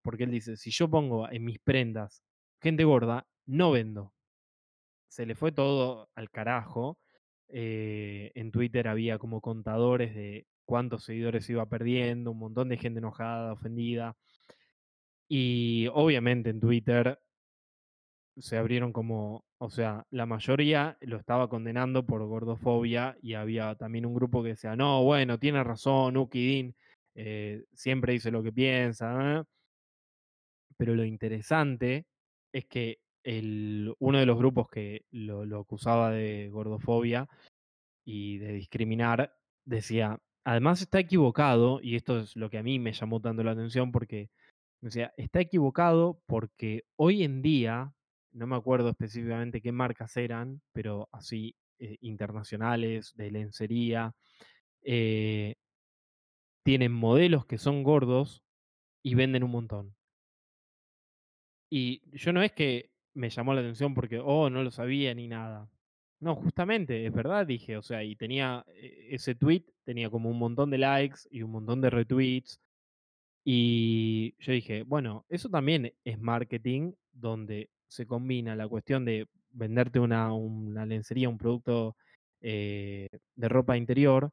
porque 0.02 0.24
él 0.26 0.32
dice, 0.32 0.58
si 0.58 0.72
yo 0.72 0.90
pongo 0.90 1.30
en 1.32 1.46
mis 1.46 1.60
prendas 1.60 2.24
gente 2.62 2.84
gorda, 2.84 3.28
no 3.46 3.72
vendo. 3.72 4.14
Se 5.10 5.26
le 5.26 5.36
fue 5.36 5.52
todo 5.52 6.10
al 6.16 6.30
carajo. 6.32 7.00
eh, 7.50 8.32
en 8.36 8.52
Twitter 8.52 8.88
había 8.88 9.18
como 9.20 9.42
contadores 9.42 10.16
de 10.16 10.48
cuántos 10.66 11.04
seguidores 11.06 11.50
iba 11.50 11.66
perdiendo, 11.68 12.32
un 12.32 12.40
montón 12.40 12.70
de 12.70 12.78
gente 12.78 13.00
enojada, 13.00 13.54
ofendida. 13.54 14.18
Y 15.30 15.88
obviamente 15.94 16.50
en 16.50 16.60
Twitter 16.60 17.20
se 18.38 18.58
abrieron 18.58 18.94
como, 18.94 19.46
o 19.58 19.70
sea, 19.70 20.06
la 20.12 20.26
mayoría 20.26 20.98
lo 21.02 21.18
estaba 21.18 21.50
condenando 21.50 22.06
por 22.06 22.26
gordofobia 22.26 23.18
y 23.22 23.34
había 23.34 23.76
también 23.76 24.06
un 24.06 24.14
grupo 24.14 24.42
que 24.44 24.50
decía, 24.50 24.76
no, 24.76 25.04
bueno, 25.04 25.38
tiene 25.40 25.64
razón, 25.64 26.16
Ukidin 26.18 26.76
eh, 27.16 27.64
siempre 27.74 28.14
dice 28.14 28.32
lo 28.32 28.42
que 28.44 28.54
piensa. 28.54 29.40
¿eh?". 29.42 29.44
Pero 30.80 30.96
lo 30.96 31.04
interesante 31.04 32.06
es 32.54 32.66
que 32.66 33.00
el, 33.24 33.94
uno 34.00 34.18
de 34.18 34.26
los 34.26 34.38
grupos 34.38 34.70
que 34.70 35.06
lo, 35.12 35.46
lo 35.46 35.60
acusaba 35.60 36.10
de 36.10 36.48
gordofobia 36.50 37.28
y 38.06 38.38
de 38.38 38.54
discriminar 38.54 39.36
decía, 39.66 40.20
además 40.46 40.82
está 40.82 41.00
equivocado, 41.00 41.82
y 41.84 41.96
esto 41.98 42.20
es 42.20 42.36
lo 42.38 42.50
que 42.50 42.60
a 42.60 42.64
mí 42.64 42.80
me 42.80 42.94
llamó 42.94 43.20
tanto 43.20 43.44
la 43.44 43.52
atención 43.52 43.92
porque 43.92 44.30
decía, 44.82 45.14
está 45.18 45.42
equivocado 45.42 46.22
porque 46.28 46.86
hoy 46.96 47.24
en 47.24 47.42
día, 47.42 47.94
no 48.32 48.48
me 48.48 48.56
acuerdo 48.56 48.90
específicamente 48.90 49.62
qué 49.62 49.74
marcas 49.74 50.16
eran, 50.16 50.62
pero 50.72 51.10
así 51.12 51.56
eh, 51.80 51.98
internacionales, 52.00 53.14
de 53.16 53.32
lencería, 53.32 54.14
eh, 54.82 55.56
tienen 56.64 56.94
modelos 56.94 57.46
que 57.46 57.58
son 57.58 57.84
gordos 57.84 58.44
y 59.04 59.16
venden 59.16 59.44
un 59.44 59.52
montón. 59.52 59.99
Y 61.70 62.02
yo 62.18 62.34
no 62.34 62.42
es 62.42 62.52
que 62.54 62.92
me 63.14 63.30
llamó 63.30 63.54
la 63.54 63.62
atención 63.62 63.94
porque, 63.94 64.20
oh, 64.24 64.50
no 64.50 64.64
lo 64.64 64.72
sabía 64.72 65.14
ni 65.14 65.28
nada. 65.28 65.70
No, 66.20 66.36
justamente, 66.36 67.06
es 67.06 67.14
verdad, 67.14 67.46
dije, 67.48 67.78
o 67.78 67.82
sea, 67.82 68.04
y 68.04 68.16
tenía 68.16 68.64
eh, 68.68 69.08
ese 69.12 69.36
tweet, 69.36 69.66
tenía 69.86 70.10
como 70.10 70.30
un 70.30 70.38
montón 70.40 70.70
de 70.72 70.78
likes 70.80 71.22
y 71.32 71.42
un 71.44 71.52
montón 71.52 71.82
de 71.82 71.90
retweets. 71.90 72.60
Y 73.46 74.36
yo 74.40 74.54
dije, 74.54 74.84
bueno, 74.84 75.26
eso 75.30 75.50
también 75.50 75.94
es 76.04 76.20
marketing 76.20 76.94
donde 77.12 77.70
se 77.88 78.06
combina 78.08 78.56
la 78.56 78.68
cuestión 78.68 79.06
de 79.06 79.28
venderte 79.52 80.00
una, 80.00 80.34
una 80.34 80.86
lencería, 80.86 81.30
un 81.30 81.38
producto 81.40 81.98
eh, 82.42 83.10
de 83.36 83.50
ropa 83.50 83.78
interior, 83.78 84.32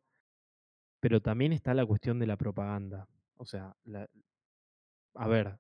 pero 1.01 1.21
también 1.21 1.53
está 1.53 1.75
la 1.75 1.87
cuestión 1.87 2.19
de 2.19 2.27
la 2.27 2.37
propaganda. 2.37 3.09
O 3.37 3.45
sea, 3.47 3.75
la- 3.85 4.09
a 5.15 5.27
ver, 5.29 5.59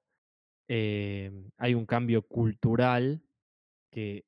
eh, 0.68 1.30
hay 1.58 1.74
un 1.74 1.86
cambio 1.86 2.22
cultural 2.22 3.22
que 3.90 4.24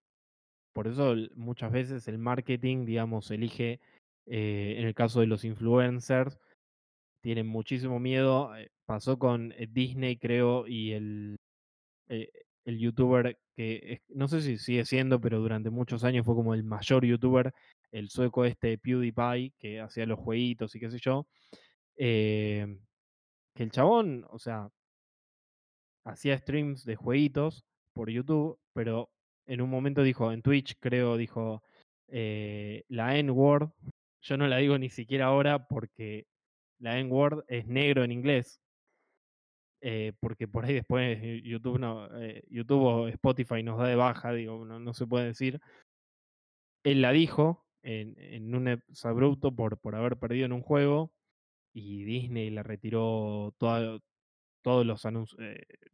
por 0.73 0.89
eso 0.89 1.15
muchas 1.35 1.73
veces 1.73 2.09
el 2.09 2.19
marketing, 2.19 2.85
digamos, 2.87 3.31
elige, 3.31 3.81
eh, 4.27 4.77
en 4.79 4.87
el 4.87 4.95
caso 4.95 5.21
de 5.21 5.27
los 5.27 5.45
influencers, 5.45 6.39
tienen 7.23 7.47
muchísimo 7.47 8.01
miedo. 8.01 8.57
eh, 8.57 8.71
Pasó 8.87 9.19
con 9.19 9.55
Disney, 9.71 10.17
creo, 10.17 10.67
y 10.67 10.93
el, 10.93 11.37
el 12.09 12.79
youtuber 12.79 13.39
que 13.57 14.01
no 14.09 14.29
sé 14.29 14.41
si 14.41 14.57
sigue 14.59 14.85
siendo, 14.85 15.21
pero 15.21 15.41
durante 15.41 15.71
muchos 15.71 16.05
años 16.05 16.25
fue 16.25 16.35
como 16.35 16.55
el 16.55 16.65
mayor 16.65 17.05
youtuber, 17.05 17.53
el 17.93 18.09
sueco 18.09 18.45
este 18.45 18.79
PewDiePie, 18.79 19.53
que 19.59 19.81
hacía 19.81 20.07
los 20.07 20.19
jueguitos 20.21 20.75
y 20.75 20.81
qué 20.81 20.91
sé 20.91 20.99
yo. 20.99 21.27
que 23.55 23.63
el 23.65 23.71
chabón, 23.71 24.25
o 24.31 24.39
sea, 24.39 24.71
hacía 26.09 26.39
streams 26.39 26.85
de 26.85 26.97
jueguitos 26.97 27.65
por 27.95 28.11
YouTube, 28.11 28.59
pero 28.75 29.11
en 29.47 29.61
un 29.63 29.71
momento 29.71 30.03
dijo, 30.03 30.33
en 30.33 30.43
Twitch 30.43 30.77
creo, 30.81 31.17
dijo 31.17 31.63
eh, 32.09 32.85
la 32.89 33.17
N-word. 33.19 33.71
Yo 34.23 34.37
no 34.37 34.47
la 34.49 34.59
digo 34.59 34.79
ni 34.79 34.91
siquiera 34.91 35.27
ahora 35.27 35.67
porque 35.69 36.27
la 36.81 36.99
N-word 36.99 37.45
es 37.49 37.67
negro 37.67 38.05
en 38.05 38.13
inglés. 38.13 38.61
eh, 39.81 40.13
porque 40.21 40.49
por 40.49 40.65
ahí 40.65 40.75
después 40.75 41.19
YouTube, 41.45 41.79
no, 41.79 42.09
eh, 42.21 42.43
YouTube 42.51 42.83
o 42.83 43.09
Spotify 43.09 43.63
nos 43.63 43.79
da 43.79 43.87
de 43.87 43.97
baja, 43.97 44.33
digo, 44.33 44.65
no, 44.65 44.95
se 44.95 45.07
puede 45.07 45.27
decir. 45.27 45.61
Él 46.85 47.03
la 47.03 47.13
dijo 47.13 47.67
en, 47.83 48.15
en 48.19 48.55
un 48.55 48.83
abrupto 49.05 49.55
por, 49.55 49.79
por 49.79 49.95
haber 49.95 50.17
perdido 50.19 50.47
en 50.47 50.53
un 50.53 50.63
juego 50.63 51.13
y 51.75 52.05
Disney 52.05 52.51
le 52.51 52.63
retiró 52.63 53.55
toda, 53.59 54.01
todos 54.63 54.85
los 54.87 55.07
anuncios, 55.07 55.41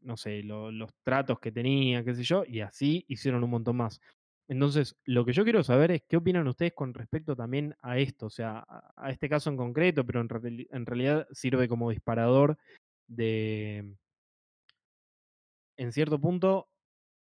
no 0.00 0.16
sé, 0.16 0.42
lo- 0.42 0.70
los 0.72 0.90
tratos 1.02 1.38
que 1.40 1.52
tenía, 1.52 2.04
qué 2.04 2.14
sé 2.14 2.24
yo, 2.24 2.44
y 2.46 2.60
así 2.60 3.04
hicieron 3.08 3.44
un 3.44 3.50
montón 3.50 3.76
más. 3.76 4.00
Entonces, 4.48 4.96
lo 5.04 5.24
que 5.24 5.32
yo 5.32 5.44
quiero 5.44 5.62
saber 5.64 5.90
es 5.90 6.02
qué 6.08 6.16
opinan 6.18 6.46
ustedes 6.48 6.74
con 6.74 6.92
respecto 6.94 7.34
también 7.36 7.74
a 7.82 7.98
esto, 7.98 8.26
o 8.26 8.30
sea, 8.30 8.64
a, 8.96 9.10
este 9.10 9.28
caso 9.28 9.50
en 9.50 9.56
concreto, 9.56 10.04
pero 10.04 10.20
en 10.20 10.86
realidad 10.86 11.26
sirve 11.32 11.68
como 11.68 11.90
disparador 11.90 12.58
de, 13.06 13.94
en 15.76 15.92
cierto 15.92 16.20
punto, 16.20 16.68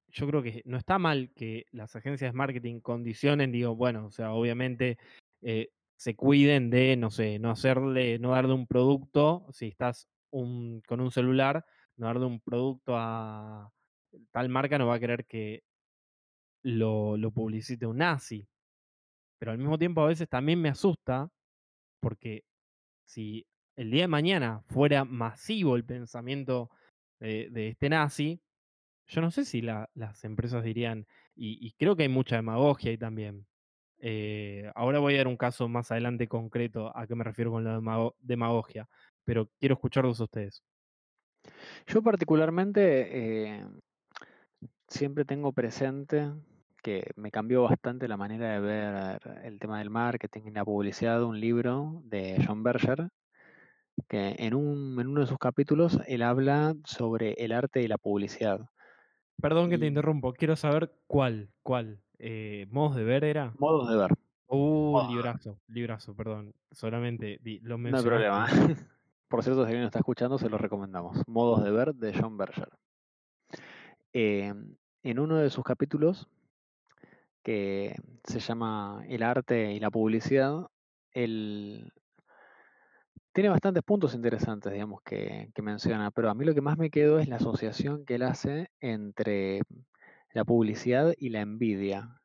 yo 0.09 0.27
creo 0.27 0.43
que 0.43 0.63
no 0.65 0.79
está 0.79 0.99
mal 0.99 1.31
que 1.35 1.67
las 1.73 1.95
agencias 1.97 2.33
de 2.33 2.37
marketing 2.37 2.81
condicionen, 2.81 3.53
digo, 3.53 3.75
bueno, 3.77 4.07
o 4.07 4.11
sea, 4.11 4.33
obviamente 4.33 4.99
eh, 5.43 5.71
se 5.97 6.15
cuiden 6.17 6.71
de, 6.71 6.97
no 6.97 7.11
sé, 7.11 7.39
no 7.39 7.51
hacerle, 7.51 8.19
no 8.19 8.31
darle 8.31 8.55
un 8.55 8.67
producto, 8.67 9.47
si 9.53 9.69
estás 9.69 10.09
un, 10.31 10.83
con 10.87 11.01
un 11.01 11.11
celular, 11.11 11.65
no 11.97 12.07
darle 12.07 12.27
un 12.27 12.41
producto 12.41 12.95
a 12.97 13.71
tal 14.33 14.49
marca, 14.49 14.79
no 14.79 14.87
va 14.87 14.97
a 14.97 15.01
querer 15.01 15.27
que 15.27 15.63
lo, 16.63 17.17
publicite 17.33 17.87
un 17.87 17.99
nazi. 17.99 18.49
Pero 19.39 19.53
al 19.53 19.59
mismo 19.59 19.79
tiempo 19.79 20.03
a 20.03 20.09
veces 20.09 20.29
también 20.29 20.61
me 20.61 20.69
asusta 20.69 21.31
porque 22.01 22.45
si 23.07 23.47
el 23.77 23.91
día 23.91 24.03
de 24.03 24.09
mañana 24.09 24.63
fuera 24.69 25.05
masivo 25.05 25.77
el 25.77 25.85
pensamiento 25.85 26.71
de, 27.21 27.69
este 27.69 27.89
nazi, 27.89 28.41
yo 29.09 29.21
no 29.21 29.31
sé 29.31 29.45
si 29.45 29.63
la- 29.63 29.91
las 29.95 30.25
empresas 30.25 30.65
dirían, 30.65 31.07
y, 31.37 31.73
creo 31.79 31.97
que 31.97 32.05
hay 32.05 32.09
mucha 32.09 32.37
demagogia 32.37 32.91
ahí 32.91 32.99
también. 32.99 33.47
Eh, 34.01 34.71
ahora 34.75 34.99
voy 35.01 35.15
a 35.15 35.19
dar 35.19 35.29
un 35.29 35.37
caso 35.37 35.69
más 35.69 35.91
adelante 35.93 36.29
concreto 36.29 36.97
a 36.97 37.07
qué 37.07 37.15
me 37.17 37.25
refiero 37.25 37.51
con 37.53 37.65
la 37.65 37.75
demago- 37.81 38.17
demagogia, 38.21 38.89
pero 39.29 39.47
quiero 39.61 39.75
escucharlos 39.75 40.19
a 40.21 40.25
ustedes. 40.25 40.63
Yo 41.87 42.01
particularmente 42.01 43.59
eh, 43.59 43.67
siempre 44.89 45.27
tengo 45.27 45.53
presente 45.53 46.33
que 46.83 47.11
me 47.15 47.31
cambió 47.31 47.65
bastante 47.65 48.09
la 48.09 48.17
manera 48.17 48.55
de 48.55 48.61
ver 48.61 49.21
el 49.45 49.59
tema 49.59 49.81
del 49.81 49.91
marketing 49.91 50.45
y 50.47 50.51
la 50.53 50.65
publicidad, 50.65 51.23
un 51.25 51.39
libro 51.39 52.01
de 52.05 52.43
John 52.47 52.63
Berger, 52.63 53.11
que 54.09 54.35
en, 54.39 54.55
un, 54.55 54.99
en 54.99 55.09
uno 55.09 55.21
de 55.21 55.27
sus 55.27 55.39
capítulos 55.39 56.01
él 56.07 56.23
habla 56.23 56.75
sobre 56.85 57.33
el 57.33 57.53
arte 57.53 57.83
y 57.83 57.87
la 57.87 57.99
publicidad. 57.99 58.71
Perdón 59.43 59.69
que 59.69 59.77
te 59.77 59.85
interrumpo, 59.85 60.33
quiero 60.33 60.57
saber 60.57 60.91
cuál, 61.07 61.51
cuál. 61.63 62.01
Eh, 62.19 62.67
¿Modos 62.71 62.97
de 62.97 63.05
ver 63.05 63.25
era? 63.25 63.53
Modos 63.59 63.91
de 63.91 63.97
ver, 63.99 64.13
Uh, 64.51 65.03
de 65.03 65.15
librazo, 65.15 65.61
librazo, 65.69 66.17
perdón. 66.17 66.55
Solamente 66.73 67.39
lo 67.63 67.77
no 67.77 67.99
hay 67.99 68.03
problema. 68.03 68.49
Por 69.29 69.43
cierto, 69.43 69.65
si 69.65 69.69
alguien 69.69 69.87
está 69.87 69.99
escuchando, 69.99 70.39
se 70.39 70.49
lo 70.49 70.57
recomendamos. 70.57 71.23
Modos 71.27 71.63
de 71.63 71.71
ver 71.71 71.95
de 71.95 72.19
John 72.19 72.39
Berger. 72.39 72.71
Eh, 74.15 74.55
en 75.03 75.19
uno 75.19 75.37
de 75.37 75.51
sus 75.51 75.65
capítulos, 75.65 76.29
que 77.43 77.95
se 78.25 78.41
llama 78.41 79.05
El 79.07 79.23
arte 79.23 79.73
y 79.73 79.81
la 79.81 79.91
publicidad, 79.91 80.67
él 81.13 81.93
tiene 83.33 83.51
bastantes 83.51 83.83
puntos 83.83 84.15
interesantes, 84.15 84.73
digamos, 84.73 85.03
que, 85.03 85.51
que 85.55 85.63
menciona, 85.63 86.11
pero 86.11 86.31
a 86.31 86.35
mí 86.35 86.45
lo 86.45 86.55
que 86.55 86.61
más 86.61 86.79
me 86.79 86.91
quedó 86.91 87.19
es 87.19 87.29
la 87.29 87.37
asociación 87.37 88.05
que 88.05 88.17
él 88.17 88.23
hace 88.23 88.71
entre 88.81 89.61
la 90.33 90.45
publicidad 90.45 91.13
y 91.17 91.29
la 91.29 91.43
envidia. 91.43 92.21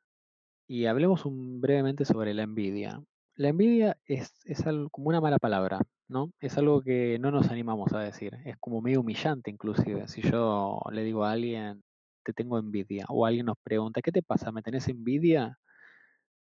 Y 0.67 0.85
hablemos 0.85 1.23
brevemente 1.25 2.05
sobre 2.05 2.33
la 2.33 2.43
envidia. 2.43 3.03
La 3.35 3.49
envidia 3.49 3.97
es, 4.05 4.31
es 4.45 4.65
algo, 4.65 4.89
como 4.89 5.09
una 5.09 5.21
mala 5.21 5.37
palabra, 5.37 5.81
¿no? 6.13 6.31
Es 6.41 6.57
algo 6.59 6.81
que 6.83 7.19
no 7.19 7.31
nos 7.31 7.49
animamos 7.51 7.93
a 7.93 7.99
decir. 8.01 8.35
Es 8.45 8.57
como 8.59 8.81
medio 8.81 9.01
humillante 9.01 9.51
inclusive. 9.51 10.07
Si 10.09 10.21
yo 10.23 10.81
le 10.93 11.03
digo 11.03 11.25
a 11.25 11.33
alguien, 11.33 11.83
te 12.25 12.33
tengo 12.33 12.59
envidia, 12.59 13.05
o 13.09 13.25
alguien 13.27 13.47
nos 13.47 13.57
pregunta, 13.63 14.01
¿qué 14.03 14.13
te 14.13 14.23
pasa? 14.23 14.51
¿Me 14.53 14.63
tenés 14.63 14.87
envidia? 14.89 15.59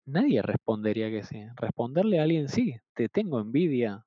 Nadie 0.04 0.42
respondería 0.42 1.08
que 1.08 1.22
sí. 1.22 1.42
Responderle 1.56 2.20
a 2.20 2.24
alguien, 2.24 2.48
sí, 2.50 2.74
te 2.92 3.08
tengo 3.08 3.40
envidia. 3.40 4.04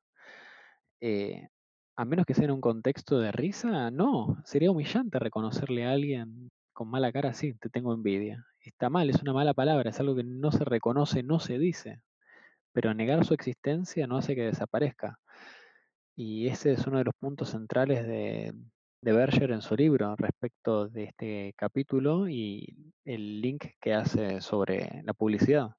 eh, 1.02 1.48
a 1.96 2.06
menos 2.06 2.26
que 2.26 2.34
sea 2.34 2.46
en 2.46 2.52
un 2.52 2.62
contexto 2.62 3.20
de 3.20 3.32
risa, 3.32 3.92
no. 3.92 4.38
Sería 4.46 4.72
humillante 4.72 5.20
reconocerle 5.20 5.86
a 5.86 5.92
alguien 5.92 6.52
con 6.74 6.90
mala 6.90 7.12
cara, 7.12 7.34
sí, 7.34 7.54
te 7.56 7.70
tengo 7.70 7.94
envidia. 7.94 8.46
Está 8.62 8.90
mal, 8.90 9.10
es 9.10 9.22
una 9.22 9.34
mala 9.34 9.54
palabra, 9.54 9.90
es 9.92 10.00
algo 10.00 10.16
que 10.16 10.24
no 10.24 10.52
se 10.52 10.66
reconoce, 10.66 11.22
no 11.24 11.40
se 11.40 11.60
dice. 11.60 12.02
Pero 12.74 12.94
negar 12.94 13.26
su 13.26 13.34
existencia 13.36 14.08
no 14.08 14.18
hace 14.18 14.36
que 14.36 14.44
desaparezca. 14.44 15.20
Y 16.16 16.48
ese 16.48 16.74
es 16.74 16.86
uno 16.86 17.00
de 17.00 17.06
los 17.06 17.16
puntos 17.16 17.50
centrales 17.50 18.06
de, 18.06 18.54
de 19.02 19.12
Berger 19.12 19.52
en 19.52 19.62
su 19.62 19.76
libro 19.76 20.16
respecto 20.16 20.88
de 20.88 21.04
este 21.06 21.54
capítulo 21.58 22.30
y 22.30 22.94
el 23.04 23.42
link 23.42 23.66
que 23.82 23.94
hace 23.94 24.40
sobre 24.40 25.02
la 25.04 25.14
publicidad. 25.14 25.76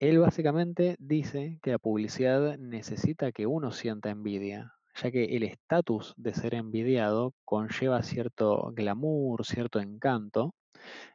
Él 0.00 0.18
básicamente 0.18 0.96
dice 0.98 1.58
que 1.62 1.72
la 1.72 1.78
publicidad 1.78 2.58
necesita 2.58 3.32
que 3.32 3.46
uno 3.46 3.72
sienta 3.72 4.10
envidia, 4.10 4.74
ya 4.94 5.10
que 5.10 5.36
el 5.36 5.44
estatus 5.44 6.12
de 6.16 6.34
ser 6.34 6.54
envidiado 6.54 7.34
conlleva 7.44 8.02
cierto 8.02 8.70
glamour, 8.74 9.46
cierto 9.46 9.80
encanto. 9.80 10.54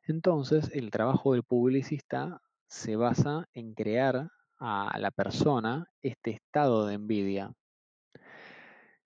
Entonces, 0.07 0.71
el 0.73 0.89
trabajo 0.89 1.33
del 1.33 1.43
publicista 1.43 2.41
se 2.67 2.95
basa 2.95 3.45
en 3.53 3.73
crear 3.73 4.29
a 4.57 4.97
la 4.99 5.11
persona 5.11 5.87
este 6.01 6.31
estado 6.31 6.87
de 6.87 6.95
envidia. 6.95 7.53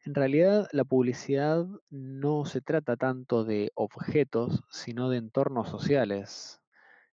En 0.07 0.15
realidad, 0.15 0.69
la 0.71 0.85
publicidad 0.85 1.65
no 1.89 2.45
se 2.45 2.61
trata 2.61 2.95
tanto 2.95 3.43
de 3.43 3.73
objetos, 3.75 4.63
sino 4.69 5.09
de 5.09 5.17
entornos 5.17 5.67
sociales, 5.67 6.61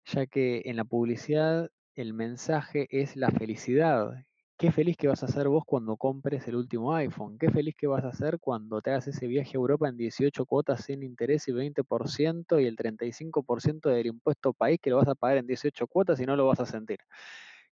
ya 0.04 0.26
que 0.26 0.62
en 0.66 0.76
la 0.76 0.84
publicidad 0.84 1.70
el 1.96 2.14
mensaje 2.14 2.86
es 2.90 3.16
la 3.16 3.32
felicidad. 3.32 4.24
Qué 4.56 4.70
feliz 4.70 4.96
que 4.96 5.08
vas 5.08 5.24
a 5.24 5.26
ser 5.26 5.48
vos 5.48 5.64
cuando 5.66 5.96
compres 5.96 6.46
el 6.46 6.54
último 6.54 6.94
iPhone. 6.94 7.36
Qué 7.36 7.50
feliz 7.50 7.74
que 7.76 7.88
vas 7.88 8.04
a 8.04 8.12
ser 8.12 8.38
cuando 8.38 8.80
te 8.80 8.90
hagas 8.90 9.08
ese 9.08 9.26
viaje 9.26 9.50
a 9.54 9.58
Europa 9.58 9.88
en 9.88 9.96
18 9.96 10.46
cuotas 10.46 10.84
sin 10.84 11.02
interés 11.02 11.48
y 11.48 11.52
20% 11.52 12.60
y 12.60 12.66
el 12.66 12.76
35% 12.76 13.88
del 13.90 14.06
impuesto 14.06 14.52
país 14.52 14.78
que 14.80 14.90
lo 14.90 14.98
vas 14.98 15.08
a 15.08 15.16
pagar 15.16 15.38
en 15.38 15.48
18 15.48 15.88
cuotas 15.88 16.20
y 16.20 16.26
no 16.26 16.36
lo 16.36 16.46
vas 16.46 16.60
a 16.60 16.66
sentir. 16.66 17.00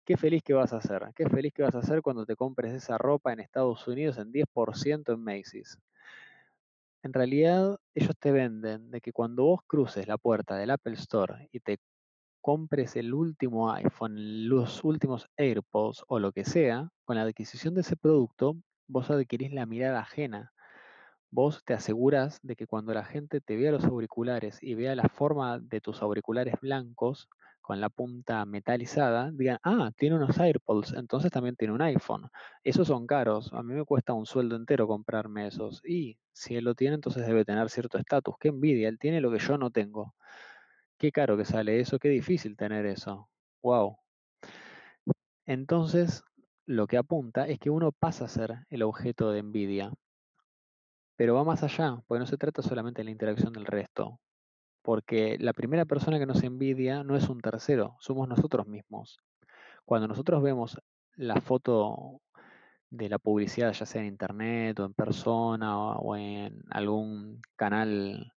Qué 0.05 0.17
feliz 0.17 0.43
que 0.43 0.53
vas 0.53 0.73
a 0.73 0.81
ser. 0.81 1.13
Qué 1.15 1.29
feliz 1.29 1.53
que 1.55 1.63
vas 1.63 1.75
a 1.77 1.83
ser 1.83 2.03
cuando 2.03 2.27
te 2.27 2.35
compres 2.35 2.75
esa 2.75 2.99
ropa 2.99 3.33
en 3.33 3.39
Estados 3.39 3.87
Unidos 3.87 4.19
en 4.19 4.33
10% 4.33 5.13
en 5.13 5.23
Macy's. 5.23 5.79
En 7.05 7.13
realidad, 7.13 7.79
ellos 7.95 8.17
te 8.19 8.33
venden 8.33 8.91
de 8.91 9.01
que 9.01 9.13
cuando 9.13 9.45
vos 9.45 9.61
cruces 9.67 10.09
la 10.09 10.19
puerta 10.19 10.57
del 10.57 10.71
Apple 10.71 10.95
Store 10.95 11.49
y 11.53 11.61
te 11.61 11.79
compres 12.41 12.97
el 12.97 13.15
último 13.15 13.73
iPhone, 13.73 14.49
los 14.49 14.83
últimos 14.83 15.29
AirPods 15.37 16.05
o 16.09 16.19
lo 16.19 16.33
que 16.33 16.45
sea, 16.45 16.91
con 17.05 17.17
la 17.17 17.23
adquisición 17.23 17.75
de 17.75 17.83
ese 17.83 17.97
producto, 17.97 18.57
vos 18.89 19.09
adquirís 19.11 19.53
la 19.53 19.67
mirada 19.67 20.01
ajena. 20.01 20.53
Vos 21.31 21.63
te 21.65 21.75
aseguras 21.75 22.41
de 22.43 22.57
que 22.57 22.67
cuando 22.67 22.93
la 22.93 23.05
gente 23.05 23.41
te 23.41 23.57
vea 23.57 23.71
los 23.71 23.85
auriculares 23.85 24.59
y 24.63 24.75
vea 24.75 24.97
la 24.97 25.09
forma 25.09 25.61
de 25.61 25.81
tus 25.81 26.03
auriculares 26.03 26.57
blancos 26.61 27.29
con 27.63 27.81
la 27.81 27.89
punta 27.89 28.45
metalizada, 28.45 29.31
digan, 29.33 29.59
ah, 29.63 29.93
tiene 29.97 30.17
unos 30.17 30.39
AirPods, 30.39 30.95
entonces 30.95 31.31
también 31.31 31.57
tiene 31.57 31.73
un 31.73 31.81
iPhone. 31.81 32.29
Esos 32.65 32.89
son 32.89 33.07
caros, 33.07 33.53
a 33.53 33.63
mí 33.63 33.73
me 33.75 33.85
cuesta 33.85 34.13
un 34.13 34.27
sueldo 34.27 34.57
entero 34.57 34.87
comprarme 34.89 35.47
esos. 35.47 35.81
Y 35.85 36.19
si 36.33 36.57
él 36.57 36.65
lo 36.65 36.75
tiene, 36.75 36.97
entonces 36.97 37.27
debe 37.27 37.45
tener 37.45 37.71
cierto 37.71 37.99
estatus. 37.99 38.35
Qué 38.39 38.49
envidia, 38.49 38.89
él 38.89 38.99
tiene 38.99 39.21
lo 39.21 39.31
que 39.33 39.39
yo 39.39 39.57
no 39.57 39.71
tengo. 39.71 40.15
Qué 40.99 41.13
caro 41.13 41.37
que 41.37 41.45
sale 41.45 41.81
eso, 41.81 41.99
qué 41.99 42.09
difícil 42.09 42.57
tener 42.57 42.85
eso. 42.87 43.29
Wow. 43.63 43.99
Entonces, 45.47 46.25
lo 46.67 46.87
que 46.87 46.97
apunta 46.97 47.47
es 47.47 47.59
que 47.59 47.71
uno 47.71 47.93
pasa 47.93 48.25
a 48.25 48.29
ser 48.29 48.67
el 48.71 48.83
objeto 48.83 49.31
de 49.31 49.39
envidia. 49.41 49.93
Pero 51.17 51.35
va 51.35 51.45
más 51.45 51.63
allá, 51.63 52.03
porque 52.07 52.21
no 52.21 52.27
se 52.27 52.37
trata 52.37 52.63
solamente 52.63 53.01
de 53.01 53.05
la 53.05 53.11
interacción 53.13 53.53
del 53.53 53.67
resto. 53.67 54.19
Porque 54.83 55.37
la 55.39 55.53
primera 55.53 55.85
persona 55.85 56.19
que 56.19 56.27
nos 56.27 56.43
envidia 56.43 57.05
no 57.05 57.17
es 57.17 57.29
un 57.29 57.41
tercero, 57.41 57.97
somos 58.01 58.29
nosotros 58.29 58.67
mismos. 58.67 59.21
Cuando 59.85 60.09
nosotros 60.09 60.43
vemos 60.43 60.81
la 61.15 61.41
foto 61.41 62.21
de 62.91 63.09
la 63.09 63.19
publicidad, 63.19 63.73
ya 63.73 63.87
sea 63.87 64.03
en 64.03 64.09
internet 64.09 64.79
o 64.81 64.85
en 64.85 64.95
persona 64.95 65.77
o, 65.79 66.17
en 66.17 66.63
algún 66.71 67.41
canal 67.57 68.33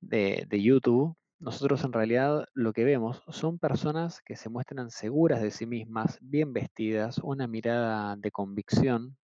de 0.00 0.62
YouTube, 0.62 1.16
nosotros 1.40 1.84
en 1.84 1.92
realidad 1.92 2.46
lo 2.52 2.72
que 2.72 2.82
vemos 2.82 3.22
son 3.28 3.60
personas 3.60 4.20
que 4.22 4.34
se 4.34 4.48
muestran 4.48 4.90
seguras 4.90 5.40
de 5.40 5.52
sí 5.52 5.66
mismas, 5.66 6.18
bien 6.20 6.52
vestidas, 6.52 7.18
una 7.18 7.46
mirada 7.46 8.16
de 8.16 8.32
convicción, 8.32 9.16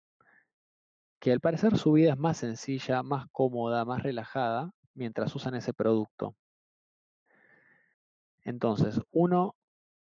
que 1.18 1.32
al 1.32 1.40
parecer 1.40 1.78
su 1.78 1.92
vida 1.92 2.12
es 2.12 2.18
más 2.18 2.36
sencilla, 2.36 3.02
más 3.02 3.26
cómoda, 3.32 3.86
más 3.86 4.02
relajada, 4.02 4.72
mientras 4.94 5.34
usan 5.34 5.54
ese 5.54 5.72
producto. 5.74 6.36
Entonces, 8.44 9.00
uno 9.12 9.54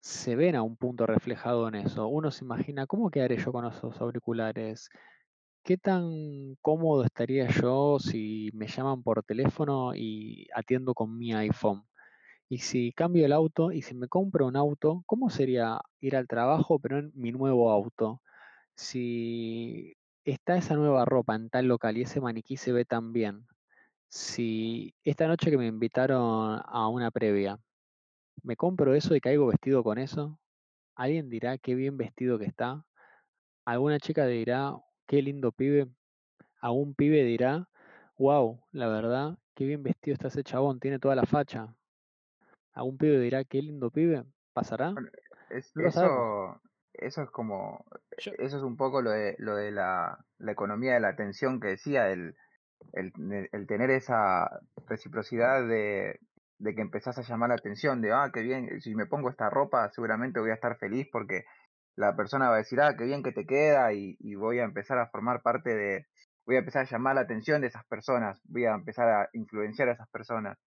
se 0.01 0.35
ven 0.35 0.55
a 0.55 0.63
un 0.63 0.77
punto 0.77 1.05
reflejado 1.05 1.67
en 1.67 1.75
eso. 1.75 2.07
Uno 2.07 2.31
se 2.31 2.45
imagina, 2.45 2.87
¿cómo 2.87 3.09
quedaré 3.11 3.37
yo 3.37 3.51
con 3.51 3.65
esos 3.65 3.99
auriculares? 4.01 4.89
¿Qué 5.63 5.77
tan 5.77 6.55
cómodo 6.61 7.03
estaría 7.05 7.47
yo 7.49 7.99
si 7.99 8.49
me 8.53 8.67
llaman 8.67 9.03
por 9.03 9.23
teléfono 9.23 9.93
y 9.95 10.47
atiendo 10.55 10.93
con 10.93 11.17
mi 11.17 11.33
iPhone? 11.33 11.83
Y 12.49 12.59
si 12.59 12.93
cambio 12.93 13.25
el 13.25 13.33
auto 13.33 13.71
y 13.71 13.81
si 13.83 13.95
me 13.95 14.07
compro 14.07 14.47
un 14.47 14.55
auto, 14.57 15.03
¿cómo 15.05 15.29
sería 15.29 15.79
ir 16.01 16.15
al 16.17 16.27
trabajo 16.27 16.79
pero 16.79 16.99
en 16.99 17.11
mi 17.15 17.31
nuevo 17.31 17.71
auto? 17.71 18.21
Si 18.75 19.95
está 20.25 20.57
esa 20.57 20.75
nueva 20.75 21.05
ropa 21.05 21.35
en 21.35 21.49
tal 21.49 21.67
local 21.67 21.97
y 21.97 22.03
ese 22.03 22.21
maniquí 22.21 22.57
se 22.57 22.71
ve 22.73 22.85
tan 22.85 23.13
bien. 23.13 23.47
Si 24.09 24.95
esta 25.03 25.27
noche 25.27 25.51
que 25.51 25.57
me 25.57 25.67
invitaron 25.67 26.61
a 26.65 26.87
una 26.89 27.11
previa, 27.11 27.59
¿me 28.43 28.55
compro 28.57 28.95
eso 28.95 29.15
y 29.15 29.21
caigo 29.21 29.47
vestido 29.47 29.83
con 29.83 29.97
eso? 29.97 30.39
alguien 30.95 31.29
dirá 31.29 31.57
qué 31.57 31.75
bien 31.75 31.97
vestido 31.97 32.39
que 32.39 32.45
está, 32.45 32.85
alguna 33.65 33.99
chica 33.99 34.27
dirá 34.27 34.75
qué 35.07 35.21
lindo 35.21 35.51
pibe, 35.51 35.89
algún 36.61 36.95
pibe 36.95 37.23
dirá, 37.23 37.69
wow, 38.17 38.61
la 38.71 38.87
verdad, 38.89 39.39
qué 39.55 39.65
bien 39.65 39.83
vestido 39.83 40.13
está 40.13 40.29
ese 40.29 40.43
chabón, 40.43 40.79
tiene 40.79 40.99
toda 40.99 41.15
la 41.15 41.25
facha. 41.25 41.75
Algún 42.73 42.97
pibe 42.97 43.19
dirá 43.19 43.43
qué 43.43 43.61
lindo 43.61 43.91
pibe, 43.91 44.25
¿pasará? 44.53 44.91
Bueno, 44.91 45.09
es- 45.49 45.75
No 45.75 45.87
eso, 45.87 46.61
eso 46.93 47.23
es 47.23 47.29
como, 47.31 47.85
Yo- 48.17 48.31
eso 48.39 48.57
es 48.57 48.63
un 48.63 48.77
poco 48.77 49.01
lo 49.01 49.11
de, 49.11 49.35
lo 49.39 49.55
de 49.55 49.71
la, 49.71 50.25
la 50.37 50.51
economía 50.51 50.93
de 50.95 50.99
la 50.99 51.09
atención 51.09 51.59
que 51.59 51.69
decía, 51.69 52.09
el, 52.11 52.35
el, 52.93 53.11
el 53.51 53.67
tener 53.67 53.89
esa 53.91 54.49
reciprocidad 54.87 55.67
de, 55.67 56.19
de 56.59 56.75
que 56.75 56.81
empezás 56.81 57.17
a 57.17 57.21
llamar 57.21 57.49
la 57.49 57.55
atención, 57.55 58.01
de, 58.01 58.11
ah, 58.11 58.29
qué 58.33 58.41
bien, 58.41 58.81
si 58.81 58.93
me 58.93 59.05
pongo 59.05 59.29
esta 59.29 59.49
ropa 59.49 59.89
seguramente 59.89 60.39
voy 60.39 60.51
a 60.51 60.55
estar 60.55 60.77
feliz 60.77 61.07
porque 61.11 61.45
la 61.95 62.15
persona 62.15 62.49
va 62.49 62.55
a 62.55 62.59
decir, 62.59 62.79
ah, 62.81 62.95
qué 62.97 63.05
bien 63.05 63.23
que 63.23 63.31
te 63.31 63.45
queda 63.45 63.93
y, 63.93 64.35
voy 64.35 64.59
a 64.59 64.63
empezar 64.63 64.99
a 64.99 65.07
formar 65.07 65.41
parte 65.41 65.73
de, 65.73 66.07
voy 66.45 66.57
a 66.57 66.59
empezar 66.59 66.83
a 66.85 66.89
llamar 66.89 67.15
la 67.15 67.21
atención 67.21 67.61
de 67.61 67.67
esas 67.67 67.85
personas, 67.85 68.41
voy 68.45 68.65
a 68.65 68.75
empezar 68.75 69.09
a 69.09 69.29
influenciar 69.33 69.89
a 69.89 69.93
esas 69.93 70.09
personas. 70.09 70.57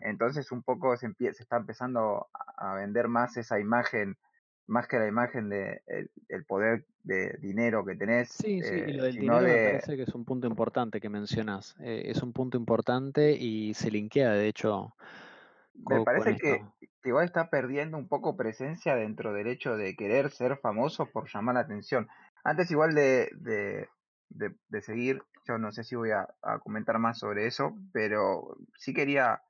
Entonces 0.00 0.52
un 0.52 0.62
poco 0.62 0.96
se, 0.96 1.12
se 1.18 1.42
está 1.42 1.56
empezando 1.56 2.28
a 2.56 2.74
vender 2.74 3.08
más 3.08 3.36
esa 3.36 3.58
imagen, 3.58 4.16
más 4.68 4.86
que 4.86 4.98
la 4.98 5.08
imagen 5.08 5.48
de 5.48 5.82
el, 5.86 6.10
el 6.28 6.44
poder 6.44 6.86
de 7.02 7.38
dinero 7.40 7.84
que 7.84 7.96
tenés, 7.96 8.30
Sí, 8.30 8.62
sí, 8.62 8.74
y 8.86 8.92
lo 8.92 9.04
eh, 9.04 9.04
del 9.04 9.16
dinero 9.16 9.48
me 9.48 9.58
parece 9.58 9.96
que 9.96 10.02
es 10.02 10.14
un 10.14 10.24
punto 10.24 10.46
importante 10.46 11.00
que 11.00 11.08
mencionas. 11.08 11.74
eh, 11.80 12.02
es 12.06 12.22
un 12.22 12.32
punto 12.32 12.56
importante 12.58 13.32
y 13.32 13.74
se 13.74 13.90
linkea, 13.90 14.32
de 14.32 14.48
hecho, 14.48 14.94
me 15.74 16.00
parece 16.00 16.36
que, 16.36 16.62
que 17.02 17.08
igual 17.08 17.24
está 17.24 17.50
perdiendo 17.50 17.96
un 17.96 18.08
poco 18.08 18.36
presencia 18.36 18.94
dentro 18.94 19.32
del 19.32 19.46
hecho 19.46 19.76
de 19.76 19.96
querer 19.96 20.30
ser 20.30 20.58
famoso 20.58 21.06
por 21.06 21.28
llamar 21.32 21.54
la 21.54 21.60
atención. 21.62 22.08
Antes 22.44 22.70
igual 22.70 22.94
de, 22.94 23.30
de, 23.36 23.88
de, 24.28 24.54
de 24.68 24.82
seguir, 24.82 25.22
yo 25.46 25.58
no 25.58 25.72
sé 25.72 25.84
si 25.84 25.96
voy 25.96 26.10
a, 26.10 26.28
a 26.42 26.58
comentar 26.58 26.98
más 26.98 27.18
sobre 27.18 27.46
eso, 27.46 27.76
pero 27.92 28.56
sí 28.76 28.92
quería, 28.92 29.42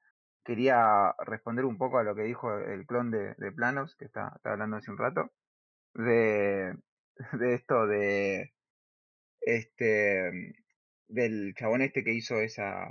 quería 0.49 1.15
responder 1.27 1.67
un 1.67 1.77
poco 1.77 1.99
a 1.99 2.03
lo 2.03 2.15
que 2.15 2.23
dijo 2.23 2.59
el 2.59 2.87
clon 2.87 3.11
de, 3.11 3.35
de 3.37 3.53
Planos, 3.53 3.95
que 3.97 4.07
está, 4.07 4.33
está 4.35 4.53
hablando 4.53 4.79
hace 4.79 4.91
un 4.91 4.97
rato, 4.99 5.31
de, 5.95 6.75
de 7.39 7.55
esto 7.55 7.87
de 7.87 8.55
este 9.43 10.55
del 11.09 11.55
chabón 11.55 11.83
este 11.83 12.03
que 12.03 12.15
hizo 12.15 12.37
esa, 12.41 12.91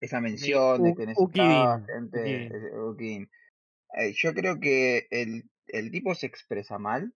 esa 0.00 0.20
mención 0.20 0.82
de 0.82 0.94
que 0.94 1.06
necesitaba 1.06 1.80
gente, 1.86 2.18
Ukidin. 2.18 2.52
eh, 2.54 2.78
Ukin. 2.78 3.30
Eh, 3.98 4.12
yo 4.14 4.32
creo 4.34 4.58
que 4.58 5.06
el, 5.10 5.44
el 5.66 5.90
tipo 5.90 6.14
se 6.14 6.26
expresa 6.26 6.78
mal, 6.78 7.14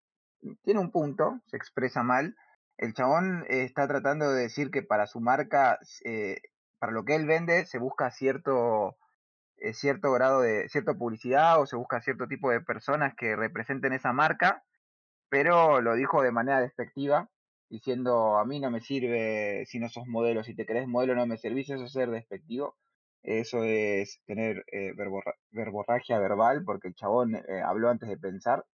tiene 0.62 0.80
un 0.80 0.92
punto, 0.92 1.40
se 1.46 1.56
expresa 1.56 2.02
mal. 2.02 2.37
El 2.76 2.94
chabón 2.94 3.44
está 3.48 3.88
tratando 3.88 4.30
de 4.30 4.42
decir 4.42 4.70
que 4.70 4.82
para 4.82 5.06
su 5.06 5.20
marca, 5.20 5.78
eh, 6.04 6.40
para 6.78 6.92
lo 6.92 7.04
que 7.04 7.16
él 7.16 7.26
vende, 7.26 7.66
se 7.66 7.78
busca 7.78 8.11
cierto, 8.11 8.96
eh, 9.60 9.74
cierto 9.74 10.12
grado 10.12 10.40
de, 10.42 10.68
cierta 10.68 10.94
publicidad 10.94 11.60
o 11.60 11.66
se 11.66 11.76
busca 11.76 12.00
cierto 12.00 12.26
tipo 12.28 12.50
de 12.50 12.60
personas 12.60 13.14
que 13.16 13.36
representen 13.36 13.92
esa 13.92 14.12
marca, 14.12 14.64
pero 15.28 15.80
lo 15.80 15.94
dijo 15.94 16.22
de 16.22 16.32
manera 16.32 16.60
despectiva, 16.60 17.30
diciendo 17.68 18.38
a 18.38 18.44
mí 18.44 18.60
no 18.60 18.70
me 18.70 18.80
sirve 18.80 19.64
si 19.66 19.78
no 19.78 19.88
sos 19.88 20.06
modelo, 20.06 20.42
si 20.44 20.54
te 20.54 20.66
crees 20.66 20.88
modelo 20.88 21.14
no 21.14 21.26
me 21.26 21.36
servís, 21.38 21.70
eso 21.70 21.84
es 21.84 21.92
ser 21.92 22.10
despectivo. 22.10 22.76
Eso 23.22 23.64
es 23.64 24.22
tener 24.26 24.64
eh, 24.72 24.92
verborra- 24.94 25.34
verborragia 25.50 26.18
verbal, 26.20 26.62
porque 26.64 26.88
el 26.88 26.94
chabón 26.94 27.34
eh, 27.34 27.42
habló 27.64 27.90
antes 27.90 28.08
de 28.08 28.16
pensar. 28.16 28.64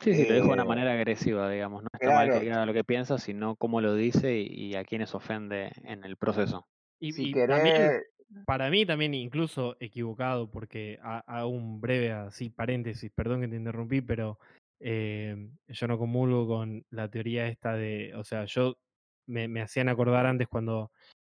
Sí, 0.00 0.14
sí, 0.14 0.24
lo 0.24 0.34
dijo 0.34 0.46
de 0.46 0.52
una 0.54 0.64
manera 0.64 0.92
agresiva, 0.92 1.50
digamos. 1.50 1.82
No 1.82 1.88
está 1.92 2.12
mal 2.12 2.30
que 2.30 2.40
diga 2.40 2.64
lo 2.64 2.72
que 2.72 2.84
piensa, 2.84 3.18
sino 3.18 3.56
cómo 3.56 3.80
lo 3.80 3.94
dice 3.94 4.38
y, 4.38 4.46
y 4.46 4.74
a 4.74 4.84
quienes 4.84 5.14
ofende 5.14 5.72
en 5.84 6.04
el 6.04 6.16
proceso. 6.16 6.66
Y, 6.98 7.12
si 7.12 7.30
y 7.30 7.32
también, 7.46 7.74
querés, 7.76 8.06
para 8.44 8.70
mí 8.70 8.86
también 8.86 9.14
incluso 9.14 9.76
equivocado, 9.80 10.50
porque 10.50 10.98
ha- 11.02 11.20
hago 11.26 11.48
un 11.50 11.80
breve 11.80 12.12
así 12.12 12.50
paréntesis, 12.50 13.10
perdón 13.14 13.40
que 13.42 13.48
te 13.48 13.56
interrumpí, 13.56 14.00
pero 14.02 14.38
eh, 14.80 15.50
yo 15.68 15.86
no 15.88 15.98
comulgo 15.98 16.46
con 16.48 16.84
la 16.90 17.10
teoría 17.10 17.48
esta 17.48 17.74
de, 17.74 18.14
o 18.16 18.24
sea, 18.24 18.44
yo 18.46 18.78
me, 19.26 19.48
me 19.48 19.60
hacían 19.62 19.88
acordar 19.88 20.26
antes 20.26 20.48
cuando 20.48 20.92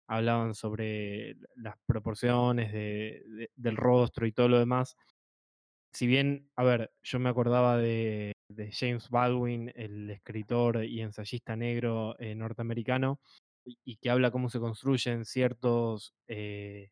hablaban 0.09 0.55
sobre 0.55 1.37
las 1.57 1.77
proporciones 1.87 2.73
de- 2.73 3.51
del 3.57 3.77
rostro 3.77 4.27
y 4.27 4.33
todo 4.33 4.49
lo 4.49 4.59
demás. 4.59 4.97
Si 5.93 6.07
bien, 6.09 6.51
a 6.57 6.65
ver, 6.65 6.93
yo 7.03 7.19
me 7.21 7.29
acordaba 7.31 7.77
de, 7.79 8.33
de 8.49 8.73
James 8.73 9.09
Baldwin, 9.11 9.73
el 9.77 10.11
escritor 10.11 10.85
y 10.85 11.01
ensayista 11.01 11.55
negro 11.57 12.17
eh, 12.19 12.35
norteamericano, 12.35 13.21
y, 13.65 13.97
que 13.97 14.11
habla 14.11 14.31
cómo 14.31 14.49
se 14.49 14.61
construyen 14.61 15.25
ciertos, 15.25 16.15
eh, 16.29 16.91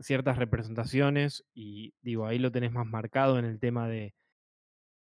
ciertas 0.00 0.38
representaciones, 0.38 1.44
y 1.54 1.94
digo, 2.02 2.26
ahí 2.26 2.38
lo 2.38 2.52
tenés 2.52 2.72
más 2.72 2.86
marcado 2.86 3.38
en 3.38 3.44
el 3.44 3.58
tema 3.60 3.88
de, 3.88 4.14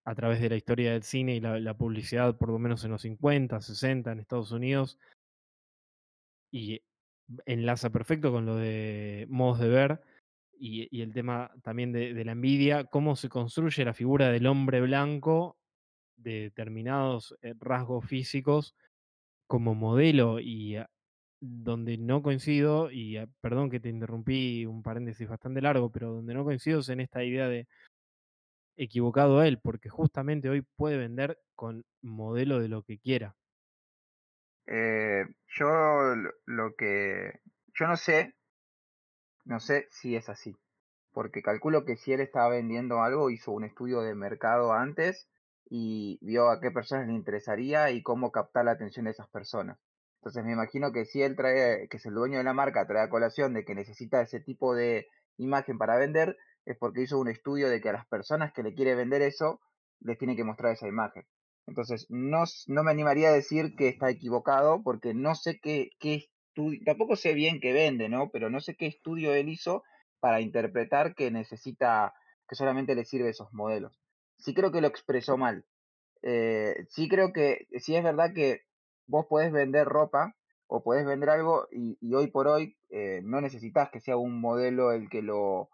a 0.06 0.15
través 0.15 0.41
de 0.41 0.49
la 0.49 0.56
historia 0.56 0.93
del 0.93 1.04
cine 1.04 1.36
y 1.36 1.39
la, 1.41 1.73
publicidad, 1.75 2.38
por 2.38 2.49
lo 2.49 2.60
menos 2.60 2.84
en 2.84 2.91
los 2.91 3.01
50, 3.04 3.62
60 3.62 4.12
en 4.12 4.19
Estados 4.19 4.51
Unidos, 4.51 4.99
y 6.51 6.82
enlaza 7.45 7.89
perfecto 7.89 8.32
con 8.32 8.45
lo 8.45 8.56
de 8.58 9.25
modos 9.30 9.60
de 9.60 9.69
ver 9.69 10.01
y, 10.60 10.88
y 10.95 11.01
el 11.01 11.13
tema 11.13 11.51
también 11.63 11.93
de, 11.93 12.13
de 12.13 12.25
la 12.25 12.34
envidia, 12.34 12.84
cómo 12.86 13.15
se 13.15 13.30
construye 13.30 13.86
la 13.86 13.93
figura 13.93 14.30
del 14.30 14.47
hombre 14.47 14.82
blanco 14.82 15.58
de 16.17 16.41
determinados 16.41 17.36
eh, 17.41 17.54
rasgos 17.60 18.06
físicos 18.06 18.75
como 19.51 19.75
modelo 19.75 20.39
y 20.39 20.77
ah, 20.77 20.89
donde 21.41 21.97
no 21.97 22.21
coincido, 22.23 22.89
y 22.89 23.17
ah, 23.17 23.27
perdón 23.41 23.69
que 23.69 23.81
te 23.81 23.89
interrumpí 23.89 24.65
un 24.65 24.81
paréntesis 24.81 25.27
bastante 25.27 25.59
largo, 25.59 25.91
pero 25.91 26.13
donde 26.13 26.33
no 26.33 26.45
coincido 26.45 26.79
es 26.79 26.87
en 26.87 27.01
esta 27.01 27.21
idea 27.21 27.49
de 27.49 27.67
equivocado 28.77 29.43
él, 29.43 29.59
porque 29.61 29.89
justamente 29.89 30.49
hoy 30.49 30.61
puede 30.77 30.95
vender 30.95 31.37
con 31.53 31.83
modelo 32.01 32.61
de 32.61 32.69
lo 32.69 32.83
que 32.83 32.97
quiera. 32.97 33.35
eh, 34.67 35.25
yo 35.47 35.65
lo, 36.15 36.31
lo 36.45 36.75
que, 36.77 37.41
yo 37.73 37.87
no 37.87 37.97
sé, 37.97 38.33
no 39.43 39.59
sé 39.59 39.87
si 39.91 40.15
es 40.15 40.29
así, 40.29 40.55
porque 41.11 41.41
calculo 41.41 41.83
que 41.83 41.97
si 41.97 42.13
él 42.13 42.21
estaba 42.21 42.47
vendiendo 42.49 43.01
algo, 43.01 43.29
hizo 43.29 43.51
un 43.51 43.65
estudio 43.65 43.99
de 43.99 44.15
mercado 44.15 44.71
antes 44.71 45.27
y 45.73 46.19
vio 46.21 46.49
a 46.49 46.60
qué 46.60 46.69
personas 46.69 47.07
le 47.07 47.13
interesaría 47.13 47.91
y 47.91 48.03
cómo 48.03 48.29
captar 48.29 48.65
la 48.65 48.71
atención 48.71 49.05
de 49.05 49.12
esas 49.12 49.29
personas. 49.29 49.79
Entonces 50.19 50.43
me 50.43 50.51
imagino 50.51 50.91
que 50.91 51.05
si 51.05 51.21
él 51.21 51.38
trae, 51.38 51.88
que 51.88 51.95
es 51.95 52.05
el 52.05 52.13
dueño 52.13 52.39
de 52.39 52.43
la 52.43 52.53
marca, 52.53 52.86
trae 52.86 53.05
a 53.05 53.10
colación 53.10 53.53
de 53.53 53.63
que 53.63 53.73
necesita 53.73 54.21
ese 54.21 54.41
tipo 54.41 54.75
de 54.75 55.07
imagen 55.38 55.77
para 55.77 55.97
vender, 55.97 56.36
es 56.65 56.77
porque 56.77 57.03
hizo 57.03 57.17
un 57.19 57.29
estudio 57.29 57.69
de 57.69 57.79
que 57.79 57.88
a 57.88 57.93
las 57.93 58.05
personas 58.05 58.51
que 58.51 58.63
le 58.63 58.73
quiere 58.73 58.95
vender 58.95 59.21
eso, 59.21 59.62
les 60.01 60.17
tiene 60.17 60.36
que 60.36 60.43
mostrar 60.43 60.73
esa 60.73 60.89
imagen. 60.89 61.23
Entonces, 61.67 62.05
no, 62.10 62.43
no 62.67 62.84
me 62.84 62.91
animaría 62.91 63.29
a 63.29 63.34
decir 63.34 63.73
que 63.77 63.88
está 63.88 64.10
equivocado, 64.10 64.84
porque 64.84 65.13
no 65.13 65.36
sé 65.36 65.57
qué, 65.62 65.91
qué 65.99 66.27
estudio, 66.49 66.81
tampoco 66.86 67.15
sé 67.15 67.34
bien 67.34 67.62
qué 67.62 67.71
vende, 67.71 68.10
¿no? 68.10 68.29
Pero 68.29 68.49
no 68.49 68.60
sé 68.60 68.75
qué 68.75 68.88
estudio 68.88 69.34
él 69.34 69.47
hizo 69.47 69.84
para 70.19 70.41
interpretar 70.41 71.15
que 71.15 71.31
necesita, 71.31 72.13
que 72.49 72.55
solamente 72.55 72.93
le 72.93 73.05
sirve 73.05 73.29
esos 73.29 73.53
modelos. 73.53 74.00
Sí 74.41 74.54
creo 74.54 74.71
que 74.71 74.82
lo 74.82 74.88
expresó 74.88 75.38
mal. 75.38 75.65
Eh, 76.23 76.86
sí 76.89 77.08
creo 77.08 77.32
que, 77.32 77.67
sí 77.80 77.95
es 77.95 78.04
verdad 78.04 78.34
que 78.34 78.62
vos 79.08 79.25
podés 79.27 79.51
vender 79.51 79.88
ropa 79.88 80.36
o 80.67 80.84
podés 80.84 81.06
vender 81.06 81.30
algo 81.30 81.67
y, 81.71 81.97
hoy 82.13 82.27
por 82.27 82.47
hoy 82.47 82.77
eh, 82.89 83.21
no 83.23 83.41
necesitas 83.41 83.89
que 83.91 83.99
sea 83.99 84.17
un 84.17 84.39
modelo 84.39 84.91
el 84.91 85.10
que 85.10 85.21
lo, 85.21 85.69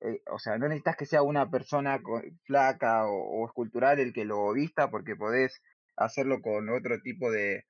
eh, 0.00 0.22
o 0.32 0.38
sea, 0.38 0.58
no 0.58 0.66
necesitas 0.66 0.96
que 0.96 1.06
sea 1.06 1.22
una 1.22 1.50
persona 1.50 2.00
flaca 2.44 3.06
o, 3.06 3.46
escultural 3.46 4.00
el 4.00 4.12
que 4.12 4.24
lo 4.24 4.52
vista 4.52 4.90
porque 4.90 5.16
podés 5.16 5.62
hacerlo 5.96 6.40
con 6.42 6.68
otro 6.70 7.00
tipo 7.02 7.30
de, 7.30 7.64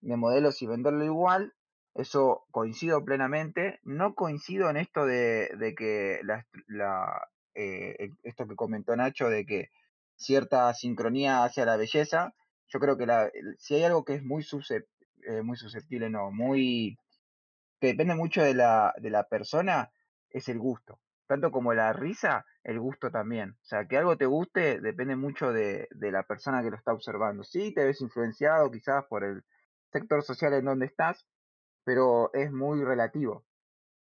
de 0.00 0.16
modelos 0.16 0.60
y 0.62 0.66
venderlo 0.66 1.04
igual. 1.04 1.54
Eso 1.94 2.44
coincido 2.50 3.04
plenamente. 3.04 3.78
No 3.84 4.14
coincido 4.14 4.68
en 4.70 4.78
esto 4.78 5.06
de, 5.06 5.50
de 5.58 5.74
que 5.74 6.20
la, 6.24 6.46
la, 6.66 7.28
eh, 7.54 8.10
esto 8.24 8.48
que 8.48 8.56
comentó 8.56 8.96
Nacho 8.96 9.28
de 9.28 9.46
que 9.46 9.70
cierta 10.16 10.72
sincronía 10.74 11.44
hacia 11.44 11.66
la 11.66 11.76
belleza. 11.76 12.34
Yo 12.68 12.80
creo 12.80 12.96
que 12.96 13.06
la, 13.06 13.30
si 13.58 13.74
hay 13.74 13.84
algo 13.84 14.04
que 14.04 14.14
es 14.14 14.22
muy, 14.22 14.44
eh, 15.26 15.42
muy 15.42 15.56
susceptible, 15.56 16.10
no, 16.10 16.30
muy 16.30 16.98
que 17.80 17.88
depende 17.88 18.14
mucho 18.14 18.42
de 18.42 18.54
la, 18.54 18.94
de 18.98 19.10
la 19.10 19.24
persona, 19.28 19.90
es 20.30 20.48
el 20.48 20.58
gusto. 20.58 21.00
Tanto 21.26 21.50
como 21.50 21.74
la 21.74 21.92
risa, 21.92 22.44
el 22.62 22.80
gusto 22.80 23.10
también. 23.10 23.50
O 23.62 23.64
sea, 23.64 23.86
que 23.86 23.96
algo 23.96 24.16
te 24.16 24.26
guste 24.26 24.80
depende 24.80 25.16
mucho 25.16 25.52
de, 25.52 25.88
de 25.90 26.12
la 26.12 26.22
persona 26.22 26.62
que 26.62 26.70
lo 26.70 26.76
está 26.76 26.92
observando. 26.92 27.44
Sí, 27.44 27.72
te 27.74 27.84
ves 27.84 28.00
influenciado 28.00 28.70
quizás 28.70 29.04
por 29.06 29.24
el 29.24 29.42
sector 29.92 30.22
social 30.22 30.54
en 30.54 30.64
donde 30.64 30.86
estás, 30.86 31.26
pero 31.84 32.32
es 32.34 32.52
muy 32.52 32.82
relativo. 32.82 33.44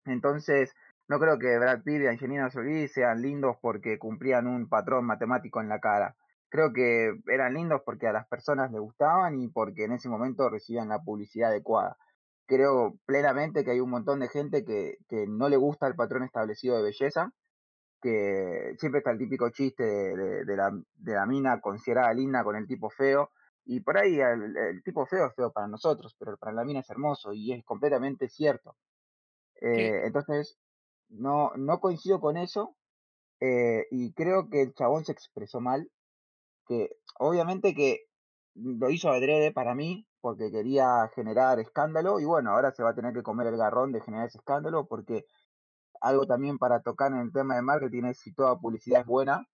Entonces, 0.05 0.75
no 1.11 1.19
creo 1.19 1.41
que 1.41 1.59
Brad 1.59 1.83
Pitt 1.83 2.03
y 2.03 2.07
Angelina 2.07 2.51
Jolie 2.53 2.87
sean 2.87 3.21
lindos 3.21 3.57
porque 3.61 3.99
cumplían 3.99 4.47
un 4.47 4.69
patrón 4.69 5.05
matemático 5.07 5.61
en 5.61 5.69
la 5.69 5.81
cara. 5.81 6.15
creo 6.49 6.73
que 6.73 7.21
eran 7.27 7.55
lindos 7.55 7.83
porque 7.85 8.07
a 8.07 8.13
las 8.13 8.29
personas 8.29 8.71
les 8.71 8.81
gustaban 8.81 9.41
y 9.41 9.49
porque 9.49 9.85
en 9.85 9.93
ese 9.93 10.09
momento 10.09 10.49
recibían 10.49 10.89
la 10.89 11.01
publicidad 11.01 11.51
adecuada. 11.51 11.97
Creo 12.47 12.95
plenamente 13.07 13.65
que 13.65 13.73
hay 13.73 13.81
un 13.81 13.91
montón 13.91 14.21
de 14.21 14.29
gente 14.29 14.65
que, 14.65 14.99
que 15.09 15.27
no 15.27 15.49
le 15.49 15.57
gusta 15.57 15.89
el 15.89 15.97
patrón 15.97 16.23
establecido 16.23 16.77
de 16.77 16.85
belleza, 16.85 17.33
que 18.01 18.77
siempre 18.79 18.99
está 18.99 19.11
el 19.11 19.19
típico 19.19 19.51
chiste 19.51 19.83
de, 19.83 20.45
de, 20.45 20.57
la, 20.57 20.71
de 20.95 21.15
la 21.15 21.27
mina 21.27 21.61
considerada 21.61 22.15
linda 22.15 22.45
con 22.45 22.55
el 22.55 22.69
tipo 22.69 22.89
feo, 22.89 23.31
y 23.65 23.81
por 23.81 23.99
ahí 23.99 24.21
el, 24.21 24.81
tipo 24.85 25.07
feo 25.07 25.27
es 25.27 25.35
feo 25.35 25.51
para 25.51 25.67
nosotros, 25.67 26.15
pero 26.21 26.37
para 26.37 26.53
la 26.53 26.65
mina 26.65 26.81
es 26.81 26.91
hermoso 26.91 27.33
y 27.33 27.53
es 27.53 27.65
completamente 27.65 28.29
cierto. 28.29 28.77
Eh, 29.61 30.03
entonces, 30.05 30.57
no, 31.11 31.53
no 31.57 31.81
coincido 31.81 32.21
con 32.21 32.37
eso 32.37 32.77
eh, 33.41 33.87
y 33.91 34.13
creo 34.13 34.49
que 34.49 34.63
el 34.63 34.75
chabón 34.75 35.05
se 35.05 35.13
expresó 35.13 35.61
mal 35.61 35.91
que 36.67 36.97
obviamente 37.19 37.75
que 37.75 38.07
lo 38.55 38.91
hizo 38.91 39.11
adrede 39.11 39.53
para 39.53 39.75
mí, 39.75 40.07
porque 40.21 40.51
quería 40.51 41.09
generar 41.15 41.59
escándalo, 41.61 42.21
y 42.21 42.25
bueno, 42.25 42.51
ahora 42.53 42.73
se 42.73 42.83
va 42.83 42.91
a 42.91 42.95
tener 42.95 43.15
que 43.15 43.23
comer 43.23 43.47
el 43.47 43.57
garrón 43.57 43.93
de 43.93 44.01
generar 44.01 44.27
ese 44.27 44.39
escándalo, 44.39 44.87
porque 44.87 45.25
algo 46.01 46.27
también 46.27 46.59
para 46.59 46.81
tocar 46.81 47.13
en 47.13 47.19
el 47.19 47.33
tema 47.33 47.57
de 47.57 47.63
marketing 47.63 48.05
es 48.05 48.19
si 48.21 48.33
toda 48.33 48.59
publicidad 48.59 49.01
es 49.01 49.07
buena, 49.07 49.49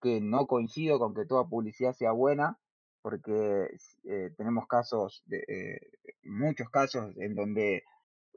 que 0.00 0.20
no 0.20 0.46
coincido 0.46 0.98
con 0.98 1.14
que 1.14 1.26
toda 1.26 1.48
publicidad 1.48 1.92
sea 1.92 2.12
buena, 2.12 2.58
porque 3.02 3.68
eh, 4.04 4.30
tenemos 4.36 4.66
casos, 4.66 5.22
de, 5.26 5.44
eh, 5.48 5.80
muchos 6.24 6.68
casos 6.70 7.16
en 7.16 7.34
donde, 7.34 7.84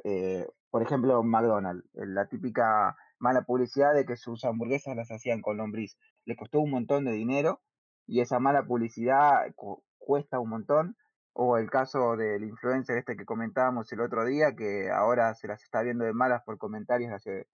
eh, 0.04 0.48
por 0.70 0.82
ejemplo, 0.82 1.22
McDonald's, 1.24 1.88
la 1.94 2.28
típica 2.28 2.96
mala 3.20 3.44
publicidad 3.44 3.94
de 3.94 4.06
que 4.06 4.16
sus 4.16 4.44
hamburguesas 4.46 4.96
las 4.96 5.12
hacían 5.12 5.42
con 5.42 5.58
lombriz, 5.58 5.98
le 6.26 6.36
costó 6.36 6.60
un 6.60 6.72
montón 6.72 7.06
de 7.06 7.12
dinero 7.12 7.62
y 8.08 8.22
esa 8.22 8.40
mala 8.40 8.64
publicidad 8.66 9.54
cuesta 9.98 10.40
un 10.40 10.50
montón. 10.50 10.98
O 11.34 11.58
el 11.58 11.70
caso 11.70 12.18
del 12.18 12.44
influencer 12.44 12.98
este 12.98 13.16
que 13.16 13.24
comentábamos 13.24 13.90
el 13.94 14.02
otro 14.02 14.26
día, 14.26 14.54
que 14.54 14.92
ahora 14.92 15.34
se 15.34 15.48
las 15.48 15.64
está 15.64 15.82
viendo 15.82 16.04
de 16.04 16.12
malas 16.12 16.44
por 16.44 16.58
comentarios 16.58 17.10
de 17.10 17.16
hace, 17.16 17.48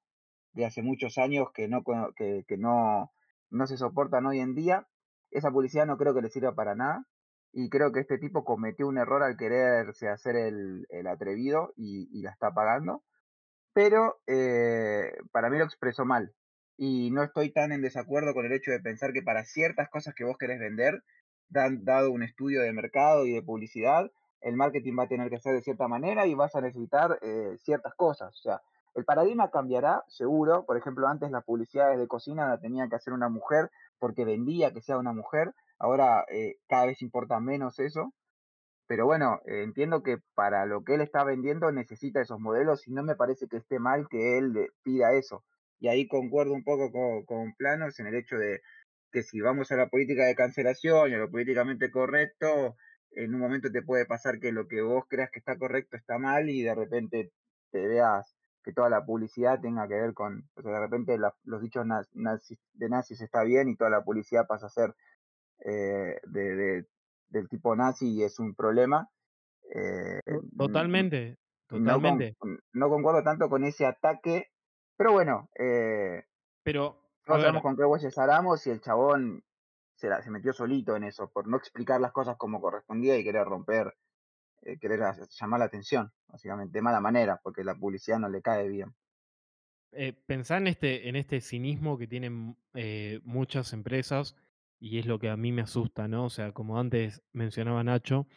de 0.54 0.66
hace 0.66 0.82
muchos 0.82 1.20
años 1.20 1.50
que 1.54 1.68
no, 1.68 1.84
que, 2.16 2.44
que 2.48 2.58
no, 2.58 3.12
no 3.52 3.68
se 3.68 3.78
soportan 3.78 4.26
hoy 4.26 4.40
en 4.40 4.56
día. 4.56 4.88
Esa 5.30 5.52
publicidad 5.52 5.86
no 5.86 5.98
creo 5.98 6.16
que 6.16 6.24
le 6.24 6.30
sirva 6.30 6.56
para 6.56 6.74
nada. 6.74 7.06
Y 7.54 7.70
creo 7.70 7.92
que 7.92 8.02
este 8.02 8.18
tipo 8.18 8.44
cometió 8.44 8.88
un 8.88 8.98
error 8.98 9.24
al 9.24 9.38
quererse 9.38 10.10
hacer 10.10 10.36
el, 10.36 11.08
atrevido 11.08 11.74
y, 11.76 12.08
y, 12.12 12.22
la 12.22 12.32
está 12.32 12.54
pagando. 12.54 13.04
Pero 13.74 14.20
eh, 14.28 15.18
para 15.32 15.50
mí 15.50 15.58
lo 15.58 15.66
expresó 15.66 16.06
mal 16.06 16.34
y 16.78 17.10
no 17.12 17.24
estoy 17.24 17.52
tan 17.52 17.72
en 17.72 17.82
desacuerdo 17.82 18.34
con 18.34 18.46
el 18.46 18.54
hecho 18.54 18.72
de 18.72 18.80
pensar 18.80 19.12
que 19.12 19.24
para 19.24 19.44
ciertas 19.46 19.90
cosas 19.90 20.14
que 20.14 20.24
vos 20.24 20.38
querés 20.38 20.60
vender, 20.60 21.04
dan, 21.50 21.84
dado 21.84 22.12
un 22.12 22.24
estudio 22.24 22.62
de 22.62 22.72
mercado 22.72 23.26
y 23.26 23.34
de 23.34 23.42
publicidad, 23.42 24.12
el 24.42 24.56
marketing 24.56 24.98
va 25.00 25.04
a 25.04 25.08
tener 25.08 25.30
que 25.30 25.40
ser 25.40 25.56
de 25.56 25.62
cierta 25.62 25.88
manera 25.88 26.28
y 26.28 26.36
vas 26.36 26.56
a 26.56 26.62
necesitar 26.62 27.18
eh, 27.22 27.58
ciertas 27.60 27.96
cosas. 27.96 28.34
O 28.38 28.42
sea, 28.42 28.62
el 28.94 29.06
paradigma 29.06 29.50
cambiará, 29.50 30.04
seguro. 30.08 30.66
Por 30.66 30.78
ejemplo, 30.78 31.08
antes 31.08 31.32
las 31.32 31.44
publicidades 31.44 31.98
de 31.98 32.08
cocina 32.08 32.48
la 32.48 32.60
tenía 32.60 32.88
que 32.88 32.96
hacer 32.96 33.14
una 33.14 33.30
mujer 33.30 33.72
porque 34.00 34.26
vendía 34.26 34.74
que 34.74 34.82
sea 34.82 34.98
una 34.98 35.14
mujer. 35.14 35.54
Ahora 35.80 36.26
eh, 36.32 36.56
cada 36.68 36.88
vez 36.88 37.02
importa 37.02 37.40
menos 37.40 37.80
eso. 37.80 38.14
Pero 38.88 39.06
bueno, 39.06 39.42
entiendo 39.46 40.02
que 40.02 40.18
para 40.34 40.66
lo 40.66 40.84
que 40.84 40.96
él 40.96 41.02
está 41.02 41.24
vendiendo 41.26 41.72
necesita 41.72 42.22
esos 42.22 42.40
modelos 42.40 42.88
y 42.88 42.94
no 42.94 43.04
me 43.04 43.16
parece 43.16 43.48
que 43.48 43.58
esté 43.58 43.80
mal 43.80 44.08
que 44.10 44.38
él 44.38 44.70
pida 44.84 45.14
eso. 45.14 45.44
Y 45.80 45.90
ahí 45.90 46.08
concuerdo 46.08 46.54
un 46.54 46.64
poco 46.64 46.92
con, 47.26 47.54
Planos 47.56 48.00
en 48.00 48.08
el 48.08 48.16
hecho 48.16 48.38
de 48.38 48.62
que 49.12 49.24
si 49.24 49.42
vamos 49.42 49.72
a 49.72 49.76
la 49.78 49.90
política 49.90 50.26
de 50.26 50.36
cancelación 50.36 51.12
y 51.12 51.16
a 51.16 51.18
lo 51.18 51.30
políticamente 51.30 51.92
correcto, 51.92 52.76
en 53.12 53.34
un 53.34 53.42
momento 53.42 53.72
te 53.72 53.82
puede 53.82 54.06
pasar 54.06 54.40
que 54.40 54.52
lo 54.52 54.68
que 54.68 54.82
vos 54.82 55.06
creas 55.10 55.32
que 55.32 55.40
está 55.40 55.58
correcto 55.58 55.98
está 55.98 56.18
mal 56.18 56.50
y 56.50 56.64
de 56.64 56.76
repente 56.76 57.32
te 57.72 57.88
veas 57.88 58.36
que 58.68 58.74
toda 58.74 58.90
la 58.90 59.06
publicidad 59.06 59.62
tenga 59.62 59.88
que 59.88 59.94
ver 59.94 60.14
con, 60.14 60.50
o 60.56 60.62
sea, 60.62 60.74
de 60.74 60.80
repente 60.82 61.18
los 61.46 61.62
dichos 61.62 61.86
nazis, 61.86 62.60
de 62.74 62.90
nazis 62.90 63.22
está 63.22 63.44
bien 63.44 63.70
y 63.70 63.78
toda 63.78 63.90
la 63.90 64.04
publicidad 64.04 64.46
pasa 64.46 64.66
a 64.66 64.70
ser 64.70 64.94
eh, 65.64 66.20
de, 66.26 66.86
del 67.30 67.48
tipo 67.48 67.78
nazi 67.78 68.10
y 68.10 68.24
es 68.24 68.40
un 68.40 68.56
problema. 68.56 69.10
Eh, 69.74 70.20
totalmente, 70.58 71.38
totalmente. 71.66 72.36
no, 72.74 72.90
concuerdo 72.90 73.24
tanto 73.24 73.50
con 73.50 73.64
ese 73.64 73.86
ataque 73.86 74.52
pero 74.98 75.14
bueno, 75.14 75.50
eh, 75.58 76.26
pero 76.62 77.02
no 77.26 77.40
sabemos 77.40 77.62
con 77.62 77.78
qué 77.78 77.86
huellas 77.86 78.18
haramos 78.18 78.68
y 78.68 78.72
el 78.72 78.82
chabón 78.82 79.46
se, 79.96 80.10
se 80.24 80.30
metió 80.30 80.52
solito 80.52 80.98
en 80.98 81.06
eso, 81.06 81.30
por 81.30 81.48
no 81.48 81.56
explicar 81.56 82.02
las 82.02 82.12
cosas 82.12 82.36
como 82.36 82.60
correspondía 82.60 83.18
y 83.18 83.24
querer 83.24 83.46
romper, 83.46 83.96
eh, 84.62 84.78
querer 84.78 85.00
llamar 85.30 85.60
la 85.60 85.66
atención, 85.66 86.12
básicamente, 86.28 86.78
de 86.78 86.82
mala 86.82 87.00
manera, 87.00 87.40
porque 87.42 87.64
la 87.64 87.76
publicidad 87.76 88.20
no 88.20 88.30
le 88.30 88.42
cae 88.42 88.68
bien. 88.68 88.94
Eh, 89.94 90.16
en 90.28 90.68
este, 90.68 91.10
en 91.10 91.16
este 91.16 91.42
cinismo 91.42 91.98
que 91.98 92.08
tienen 92.08 92.58
eh, 92.74 93.20
muchas 93.24 93.74
empresas 93.74 94.36
y 94.80 95.00
es 95.00 95.06
lo 95.06 95.18
que 95.18 95.30
a 95.30 95.38
mí 95.38 95.52
me 95.52 95.64
asusta, 95.64 96.08
¿no? 96.08 96.26
O 96.26 96.30
sea, 96.30 96.52
como 96.52 96.80
antes 96.80 97.24
mencionaba 97.34 97.84
Nacho, 97.84 98.28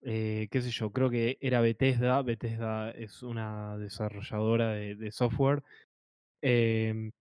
qué 0.00 0.48
sé 0.52 0.70
yo, 0.70 0.92
creo 0.92 1.10
que 1.10 1.38
era 1.40 1.60
Bethesda, 1.60 2.22
Bethesda 2.22 2.92
es 2.92 3.22
una 3.22 3.76
desarrolladora 3.76 4.70
de 4.70 5.10
software 5.10 5.64
Em, 6.42 7.12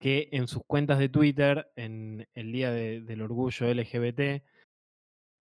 que 0.00 0.28
en 0.32 0.48
sus 0.48 0.62
cuentas 0.66 0.98
de 0.98 1.08
Twitter, 1.08 1.70
en 1.76 2.26
el 2.34 2.52
Día 2.52 2.72
del 2.72 3.22
Orgullo 3.22 3.72
LGBT, 3.72 4.42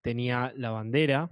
tenía 0.01 0.53
la 0.55 0.71
bandera. 0.71 1.31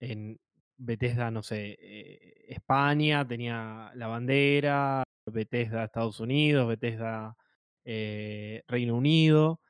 En 0.00 0.38
Bethesda, 0.76 1.30
no 1.30 1.42
sé, 1.42 1.76
eh, 1.80 2.44
España 2.48 3.26
tenía 3.26 3.90
la 3.94 4.06
bandera, 4.06 5.02
Bethesda 5.26 5.84
Estados 5.84 6.20
Unidos, 6.20 6.68
Bethesda 6.68 7.36
eh, 7.84 8.62
Reino 8.68 8.96
Unido. 8.96 9.60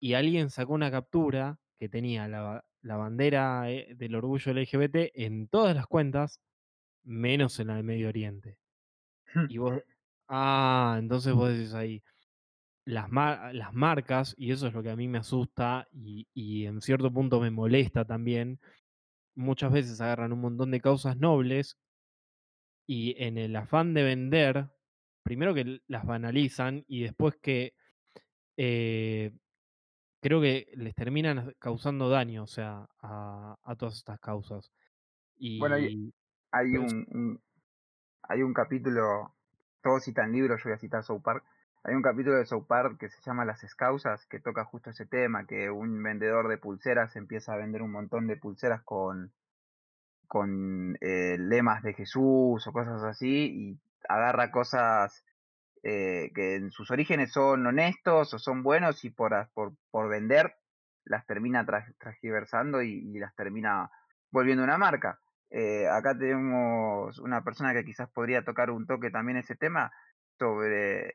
Y 0.00 0.14
alguien 0.14 0.50
sacó 0.50 0.74
una 0.74 0.90
captura 0.90 1.58
que 1.78 1.88
tenía 1.88 2.28
la, 2.28 2.64
la 2.82 2.96
bandera 2.96 3.70
eh, 3.70 3.94
del 3.96 4.14
orgullo 4.14 4.52
LGBT 4.52 5.10
en 5.14 5.48
todas 5.48 5.74
las 5.74 5.86
cuentas, 5.86 6.40
menos 7.04 7.58
en 7.60 7.68
la 7.68 7.76
de 7.76 7.82
Medio 7.82 8.08
Oriente. 8.08 8.58
Y 9.48 9.58
vos, 9.58 9.80
ah, 10.28 10.96
entonces 10.98 11.34
vos 11.34 11.50
decís 11.50 11.74
ahí, 11.74 12.02
las, 12.84 13.10
las 13.54 13.74
marcas, 13.74 14.34
y 14.38 14.52
eso 14.52 14.68
es 14.68 14.74
lo 14.74 14.82
que 14.82 14.90
a 14.90 14.96
mí 14.96 15.08
me 15.08 15.18
asusta 15.18 15.88
y, 15.92 16.28
y 16.34 16.66
en 16.66 16.80
cierto 16.80 17.12
punto 17.12 17.40
me 17.40 17.50
molesta 17.50 18.04
también, 18.04 18.60
muchas 19.36 19.72
veces 19.72 20.00
agarran 20.00 20.32
un 20.32 20.40
montón 20.40 20.70
de 20.72 20.80
causas 20.80 21.16
nobles 21.16 21.78
y 22.86 23.14
en 23.22 23.38
el 23.38 23.54
afán 23.54 23.94
de 23.94 24.02
vender, 24.02 24.68
primero 25.22 25.54
que 25.54 25.80
las 25.86 26.04
banalizan 26.04 26.84
y 26.88 27.02
después 27.02 27.36
que 27.36 27.74
eh, 28.56 29.32
creo 30.20 30.40
que 30.40 30.66
les 30.74 30.94
terminan 30.94 31.54
causando 31.58 32.08
daño, 32.08 32.42
o 32.44 32.48
sea, 32.48 32.88
a, 33.00 33.56
a 33.62 33.76
todas 33.76 33.96
estas 33.96 34.18
causas. 34.18 34.72
Y, 35.36 35.58
bueno, 35.58 35.76
hay, 35.76 36.12
hay 36.50 36.76
un, 36.76 37.40
hay 38.22 38.42
un 38.42 38.54
capítulo 38.54 39.36
todos 39.86 40.04
citan 40.04 40.32
libros, 40.32 40.60
yo 40.60 40.70
voy 40.70 40.74
a 40.74 40.78
citar 40.78 41.04
South 41.04 41.22
Park. 41.22 41.44
Hay 41.88 41.94
un 41.94 42.02
capítulo 42.02 42.36
de 42.36 42.46
South 42.46 42.66
que 42.98 43.08
se 43.08 43.22
llama 43.22 43.44
Las 43.44 43.62
Escausas, 43.62 44.26
que 44.26 44.40
toca 44.40 44.64
justo 44.64 44.90
ese 44.90 45.06
tema, 45.06 45.46
que 45.46 45.70
un 45.70 46.02
vendedor 46.02 46.48
de 46.48 46.58
pulseras 46.58 47.14
empieza 47.14 47.52
a 47.52 47.58
vender 47.58 47.80
un 47.80 47.92
montón 47.92 48.26
de 48.26 48.36
pulseras 48.36 48.82
con, 48.82 49.30
con 50.26 50.98
eh, 51.00 51.36
lemas 51.38 51.84
de 51.84 51.94
Jesús 51.94 52.66
o 52.66 52.72
cosas 52.72 53.04
así, 53.04 53.28
y 53.28 53.78
agarra 54.08 54.50
cosas 54.50 55.24
eh, 55.84 56.32
que 56.34 56.56
en 56.56 56.72
sus 56.72 56.90
orígenes 56.90 57.30
son 57.32 57.64
honestos 57.64 58.34
o 58.34 58.38
son 58.40 58.64
buenos 58.64 59.04
y 59.04 59.10
por, 59.10 59.48
por, 59.54 59.72
por 59.92 60.08
vender 60.08 60.56
las 61.04 61.24
termina 61.24 61.64
transgiversando 62.00 62.82
y, 62.82 62.94
y 62.94 63.20
las 63.20 63.32
termina 63.36 63.92
volviendo 64.32 64.64
una 64.64 64.76
marca. 64.76 65.20
Eh, 65.50 65.86
acá 65.88 66.18
tenemos 66.18 67.20
una 67.20 67.44
persona 67.44 67.72
que 67.74 67.84
quizás 67.84 68.10
podría 68.10 68.44
tocar 68.44 68.72
un 68.72 68.88
toque 68.88 69.12
también 69.12 69.38
ese 69.38 69.54
tema 69.54 69.92
sobre 70.36 71.14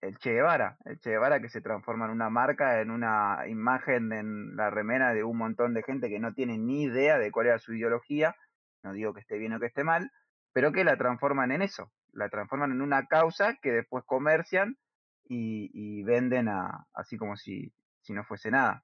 el 0.00 0.16
Che 0.18 0.32
Guevara, 0.32 0.76
el 0.84 0.98
Che 1.00 1.10
Guevara 1.10 1.40
que 1.40 1.48
se 1.48 1.60
transforma 1.60 2.06
en 2.06 2.12
una 2.12 2.30
marca, 2.30 2.80
en 2.80 2.90
una 2.90 3.44
imagen 3.48 4.12
en 4.12 4.56
la 4.56 4.70
remera 4.70 5.12
de 5.12 5.24
un 5.24 5.36
montón 5.36 5.74
de 5.74 5.82
gente 5.82 6.08
que 6.08 6.20
no 6.20 6.34
tiene 6.34 6.58
ni 6.58 6.82
idea 6.82 7.18
de 7.18 7.30
cuál 7.30 7.46
era 7.46 7.58
su 7.58 7.74
ideología, 7.74 8.36
no 8.82 8.92
digo 8.92 9.12
que 9.12 9.20
esté 9.20 9.38
bien 9.38 9.52
o 9.52 9.60
que 9.60 9.66
esté 9.66 9.84
mal, 9.84 10.10
pero 10.52 10.72
que 10.72 10.84
la 10.84 10.96
transforman 10.96 11.50
en 11.50 11.62
eso, 11.62 11.90
la 12.12 12.28
transforman 12.28 12.72
en 12.72 12.80
una 12.80 13.06
causa 13.06 13.56
que 13.60 13.72
después 13.72 14.04
comercian 14.04 14.76
y, 15.30 16.02
venden 16.04 16.48
a, 16.48 16.86
así 16.94 17.18
como 17.18 17.36
si, 17.36 17.72
si 18.00 18.14
no 18.14 18.24
fuese 18.24 18.50
nada. 18.50 18.82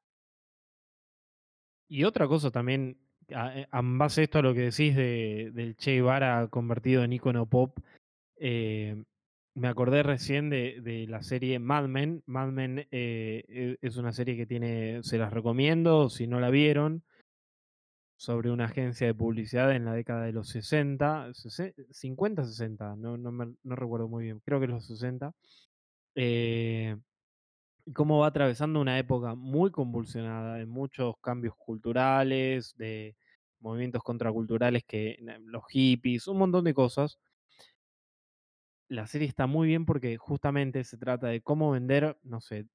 Y 1.88 2.05
otra 2.05 2.27
cosa 2.29 2.50
también 2.50 2.98
en 3.29 3.98
base 3.98 4.20
a 4.20 4.24
esto 4.24 4.38
a 4.40 4.42
lo 4.42 4.53
que 4.53 4.61
decís 4.61 4.94
de, 4.94 5.50
del 5.55 5.77
Che 5.77 5.92
Guevara 5.92 6.48
convertido 6.48 7.03
en 7.03 7.12
icono 7.14 7.46
pop, 7.46 7.79
eh, 8.37 9.03
me 9.54 9.68
acordé 9.68 10.02
recién 10.02 10.50
de, 10.50 11.06
la 11.08 11.22
serie 11.22 11.58
Mad 11.58 11.86
Men. 11.86 12.22
Mad 12.26 12.48
Men 12.48 12.86
eh, 12.90 13.44
e- 13.48 13.78
es 13.80 13.96
una 13.96 14.12
serie 14.12 14.36
que 14.36 14.46
tiene, 14.46 15.02
se 15.02 15.18
las 15.18 15.32
recomiendo 15.32 16.10
si 16.10 16.26
no 16.26 16.40
la 16.40 16.50
vieron, 16.50 17.04
sobre 18.16 18.50
una 18.50 18.66
agencia 18.66 19.06
de 19.06 19.14
publicidad 19.14 19.74
en 19.74 19.84
la 19.84 19.92
década 19.92 20.24
de 20.24 20.32
los 20.32 20.48
60, 20.48 21.32
50, 21.90 22.44
60, 22.44 22.96
no, 22.96 23.16
no, 23.16 23.32
me- 23.32 23.54
no 23.62 23.76
recuerdo 23.76 24.08
muy 24.08 24.24
bien, 24.24 24.40
creo 24.40 24.60
que 24.60 24.66
los 24.66 24.86
60. 24.86 25.32
Eh, 26.16 26.96
cómo 27.94 28.20
va 28.20 28.28
atravesando 28.28 28.80
una 28.80 28.98
época 28.98 29.34
muy 29.34 29.70
convulsionada, 29.70 30.56
de 30.56 30.66
muchos 30.66 31.16
cambios 31.20 31.54
culturales, 31.56 32.74
de 32.76 33.16
movimientos 33.60 34.02
contraculturales 34.02 34.84
que 34.84 35.18
los 35.44 35.64
hippies, 35.68 36.26
un 36.28 36.38
montón 36.38 36.64
de 36.64 36.74
cosas. 36.74 37.18
La 38.88 39.07
serie 39.07 39.27
está 39.29 39.47
muy 39.47 39.68
bien 39.68 39.87
porque 39.87 40.16
justamente 40.18 40.85
se 40.85 40.99
trata 40.99 41.29
de 41.29 41.40
cómo 41.42 41.70
vender, 41.70 42.18
no 42.23 42.40
sé, 42.40 42.66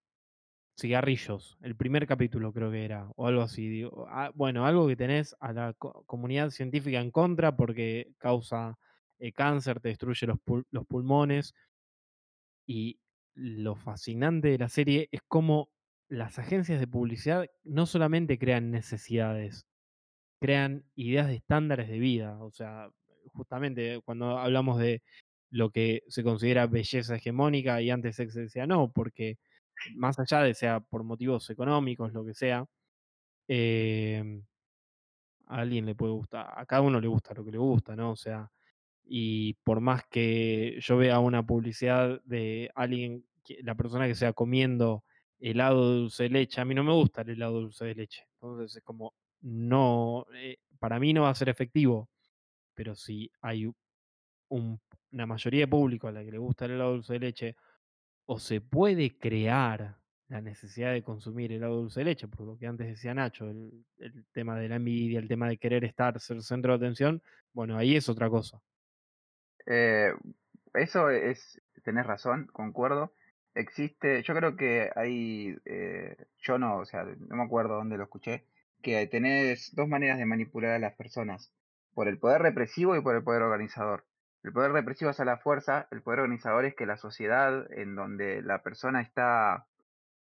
cigarrillos. 0.79 1.57
El 1.61 1.75
primer 1.77 2.07
capítulo 2.07 2.53
creo 2.53 2.71
que 2.71 2.85
era, 2.85 3.09
o 3.15 3.27
algo 3.27 3.43
así. 3.43 3.83
ah, 4.09 4.31
bueno, 4.35 4.65
algo 4.65 4.87
que 4.87 4.95
tenés 4.97 5.35
a 5.39 5.53
la 5.53 5.73
co- 5.73 6.03
comunidad 6.07 6.51
científica 6.51 6.99
en 7.01 7.11
contra 7.11 7.55
porque 7.57 8.13
causa 8.19 8.79
eh, 9.19 9.33
cáncer, 9.33 9.79
te 9.81 9.89
destruye 9.89 10.27
los, 10.27 10.39
los 10.71 10.87
pulmones. 10.87 11.53
Y 12.67 12.99
lo 13.33 13.75
fascinante 13.75 14.49
de 14.49 14.57
la 14.57 14.69
serie 14.69 15.09
es 15.11 15.21
cómo 15.27 15.69
las 16.07 16.39
agencias 16.39 16.79
de 16.79 16.87
publicidad 16.87 17.47
no 17.63 17.85
solamente 17.85 18.37
crean 18.39 18.71
necesidades, 18.71 19.67
crean 20.41 20.85
ideas 20.95 21.27
de 21.27 21.35
estándares 21.35 21.89
de 21.89 21.99
vida. 21.99 22.43
O 22.43 22.51
sea, 22.51 22.91
justamente 23.33 24.01
cuando 24.05 24.39
hablamos 24.39 24.79
de 24.79 25.03
lo 25.51 25.71
que 25.71 26.03
se 26.07 26.23
considera 26.23 26.67
belleza 26.67 27.15
hegemónica 27.17 27.81
y 27.81 27.89
antes 27.91 28.15
se 28.17 28.25
decía 28.27 28.67
no, 28.67 28.91
porque 28.91 29.37
más 29.95 30.19
allá 30.19 30.41
de 30.43 30.53
sea 30.55 30.79
por 30.81 31.03
motivos 31.03 31.49
económicos, 31.49 32.13
lo 32.13 32.25
que 32.25 32.33
sea, 32.35 32.65
em, 33.47 34.43
a 35.47 35.57
alguien 35.61 35.85
le 35.85 35.95
puede 35.95 36.13
gustar, 36.13 36.51
a 36.55 36.65
cada 36.65 36.81
uno 36.81 36.99
le 37.01 37.07
gusta 37.07 37.33
lo 37.33 37.43
que 37.43 37.51
le 37.51 37.57
gusta, 37.57 37.95
¿no? 37.95 38.11
O 38.11 38.15
sea, 38.15 38.51
y 39.05 39.55
por 39.63 39.81
más 39.81 40.03
que 40.09 40.77
yo 40.81 40.97
vea 40.97 41.19
una 41.19 41.45
publicidad 41.45 42.21
de 42.25 42.71
alguien, 42.75 43.25
la 43.63 43.75
persona 43.75 44.07
que 44.07 44.15
sea 44.15 44.33
comiendo 44.33 45.03
helado 45.39 45.91
de 45.93 45.99
dulce 46.01 46.23
de 46.23 46.29
leche, 46.29 46.61
a 46.61 46.65
mí 46.65 46.75
no 46.75 46.83
me 46.83 46.93
gusta 46.93 47.21
el 47.23 47.31
helado 47.31 47.55
de 47.57 47.61
dulce 47.63 47.85
de 47.85 47.95
leche. 47.95 48.27
Entonces 48.35 48.77
es 48.77 48.83
como, 48.83 49.13
no, 49.41 50.25
eh, 50.35 50.57
para 50.79 50.99
mí 50.99 51.13
no 51.13 51.23
va 51.23 51.29
a 51.31 51.35
ser 51.35 51.49
efectivo, 51.49 52.09
pero 52.75 52.95
si 52.95 53.31
hay 53.41 53.71
un- 54.49 54.79
una 55.11 55.25
mayoría 55.25 55.61
de 55.61 55.67
público 55.67 56.07
a 56.07 56.11
la 56.11 56.23
que 56.23 56.31
le 56.31 56.37
gusta 56.37 56.65
el 56.65 56.71
helado 56.71 56.93
dulce 56.93 57.13
de 57.13 57.19
leche, 57.19 57.55
o 58.25 58.39
se 58.39 58.61
puede 58.61 59.17
crear 59.17 59.97
la 60.27 60.41
necesidad 60.41 60.93
de 60.93 61.03
consumir 61.03 61.51
helado 61.51 61.75
dulce 61.77 62.01
de 62.01 62.05
leche, 62.05 62.27
por 62.27 62.45
lo 62.45 62.57
que 62.57 62.67
antes 62.67 62.87
decía 62.87 63.13
Nacho, 63.13 63.49
el, 63.49 63.85
el 63.97 64.25
tema 64.31 64.57
de 64.59 64.69
la 64.69 64.75
envidia, 64.75 65.19
el 65.19 65.27
tema 65.27 65.47
de 65.49 65.57
querer 65.57 65.83
estar, 65.83 66.19
ser 66.19 66.41
centro 66.43 66.77
de 66.77 66.85
atención, 66.85 67.21
bueno, 67.53 67.77
ahí 67.77 67.95
es 67.95 68.07
otra 68.09 68.29
cosa. 68.29 68.61
Eh, 69.65 70.13
eso 70.73 71.09
es, 71.09 71.61
tenés 71.83 72.05
razón, 72.05 72.47
concuerdo. 72.53 73.13
Existe, 73.55 74.21
yo 74.23 74.35
creo 74.35 74.55
que 74.55 74.89
hay, 74.95 75.55
eh, 75.65 76.15
yo 76.37 76.57
no, 76.59 76.77
o 76.77 76.85
sea, 76.85 77.03
no 77.03 77.35
me 77.35 77.43
acuerdo 77.43 77.75
dónde 77.75 77.97
lo 77.97 78.03
escuché, 78.03 78.45
que 78.81 79.07
tenés 79.07 79.75
dos 79.75 79.87
maneras 79.87 80.17
de 80.17 80.25
manipular 80.25 80.71
a 80.71 80.79
las 80.79 80.93
personas, 80.93 81.51
por 81.93 82.07
el 82.07 82.19
poder 82.19 82.41
represivo 82.41 82.95
y 82.95 83.01
por 83.01 83.15
el 83.15 83.23
poder 83.23 83.41
organizador. 83.41 84.05
El 84.43 84.53
poder 84.53 84.71
represivo 84.71 85.11
es 85.11 85.19
a 85.19 85.25
la 85.25 85.37
fuerza, 85.37 85.87
el 85.91 86.01
poder 86.01 86.21
organizador 86.21 86.65
es 86.65 86.75
que 86.75 86.85
la 86.85 86.97
sociedad 86.97 87.69
en 87.71 87.95
donde 87.95 88.41
la 88.41 88.61
persona 88.63 89.01
está 89.01 89.65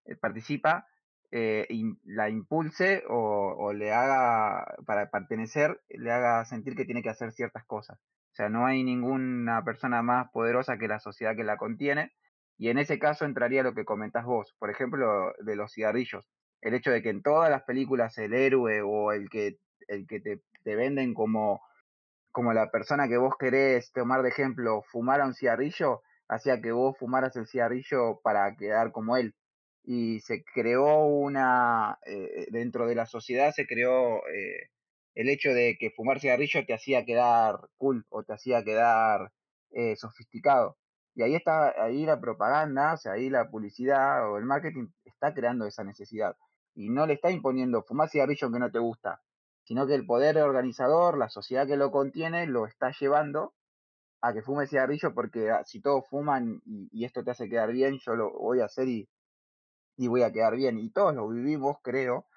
eh, 0.05 0.15
participa, 0.15 0.87
eh, 1.31 1.67
la 2.05 2.29
impulse 2.29 3.03
o, 3.09 3.55
o 3.57 3.73
le 3.73 3.91
haga, 3.91 4.75
para 4.85 5.09
pertenecer, 5.09 5.81
le 5.89 6.11
haga 6.11 6.45
sentir 6.45 6.75
que 6.75 6.85
tiene 6.85 7.01
que 7.03 7.09
hacer 7.09 7.33
ciertas 7.33 7.65
cosas. 7.65 7.99
O 8.31 8.35
sea, 8.35 8.49
no 8.49 8.65
hay 8.65 8.83
ninguna 8.83 9.63
persona 9.63 10.01
más 10.01 10.29
poderosa 10.31 10.77
que 10.77 10.87
la 10.87 10.99
sociedad 10.99 11.35
que 11.35 11.43
la 11.43 11.57
contiene. 11.57 12.13
Y 12.57 12.69
en 12.69 12.77
ese 12.77 12.99
caso 12.99 13.25
entraría 13.25 13.63
lo 13.63 13.73
que 13.73 13.85
comentás 13.85 14.25
vos, 14.25 14.55
por 14.59 14.69
ejemplo, 14.69 15.33
de 15.39 15.55
los 15.55 15.73
cigarrillos. 15.73 16.29
El 16.61 16.73
hecho 16.73 16.91
de 16.91 17.01
que 17.01 17.09
en 17.09 17.21
todas 17.21 17.49
las 17.49 17.63
películas 17.63 18.17
el 18.17 18.33
héroe 18.33 18.81
o 18.81 19.11
el 19.11 19.29
que, 19.29 19.57
el 19.87 20.07
que 20.07 20.19
te, 20.19 20.41
te 20.63 20.75
venden 20.75 21.13
como 21.13 21.61
como 22.35 22.51
la 22.51 22.69
persona 22.69 23.07
que 23.07 23.15
vos 23.15 23.33
querés 23.39 23.93
tomar 23.93 24.21
de 24.21 24.27
ejemplo 24.27 24.83
fumara 24.91 25.25
un 25.25 25.33
cigarrillo, 25.33 26.01
hacía 26.27 26.61
que 26.61 26.73
vos 26.73 26.97
fumaras 26.97 27.33
el 27.37 27.47
cigarrillo 27.47 28.19
para 28.23 28.53
quedar 28.57 28.91
como 28.91 29.15
él. 29.15 29.33
Y 29.85 30.19
se 30.19 30.43
creó 30.53 31.05
una, 31.05 31.97
eh, 32.05 32.47
dentro 32.51 32.87
de 32.87 32.95
la 32.95 33.05
sociedad 33.05 33.53
se 33.53 33.65
creó 33.65 34.17
eh, 34.27 34.69
el 35.13 35.29
hecho 35.29 35.53
de 35.53 35.77
que 35.79 35.91
fumar 35.91 36.19
cigarrillo 36.19 36.65
te 36.65 36.73
hacía 36.73 37.05
quedar 37.05 37.69
cool 37.77 38.05
o 38.09 38.23
te 38.23 38.33
hacía 38.33 38.65
quedar 38.65 39.31
eh, 39.71 39.95
sofisticado. 39.95 40.77
Y 41.15 41.23
ahí 41.23 41.35
está, 41.35 41.73
ahí 41.81 42.05
la 42.05 42.19
propaganda, 42.19 42.95
o 42.95 42.97
sea, 42.97 43.13
ahí 43.13 43.29
la 43.29 43.49
publicidad 43.49 44.29
o 44.29 44.37
el 44.37 44.43
marketing 44.43 44.87
está 45.05 45.33
creando 45.33 45.65
esa 45.67 45.85
necesidad. 45.85 46.35
Y 46.75 46.89
no 46.89 47.07
le 47.07 47.13
está 47.13 47.31
imponiendo 47.31 47.81
fumar 47.83 48.09
cigarrillo 48.09 48.51
que 48.51 48.59
no 48.59 48.69
te 48.71 48.79
gusta, 48.79 49.21
sino 49.65 49.87
que 49.87 49.95
el 49.95 50.05
poder 50.05 50.37
organizador, 50.37 51.17
la 51.17 51.27
sociedad 51.27 51.67
que 51.67 51.75
lo 51.75 51.91
contiene, 51.91 52.45
lo 52.45 52.67
está 52.67 52.91
llevando 52.91 53.53
a 54.21 54.31
que 54.31 54.43
fume 54.43 54.67
cigarrillo 54.67 55.13
porque 55.13 55.49
ah, 55.51 55.63
si 55.65 55.81
todos 55.81 56.07
fuman 56.07 56.61
y, 56.65 57.03
esto 57.03 57.23
te 57.23 57.31
hace 57.31 57.49
quedar 57.49 57.71
bien, 57.71 57.97
yo 57.99 58.15
lo 58.15 58.31
voy 58.31 58.61
a 58.61 58.65
hacer 58.65 58.87
y, 58.87 59.09
voy 60.07 60.21
a 60.21 60.31
quedar 60.31 60.55
bien. 60.55 60.77
Y 60.77 60.91
todos 60.91 61.15
lo 61.15 61.27
vivimos, 61.27 61.77
creo, 61.81 62.27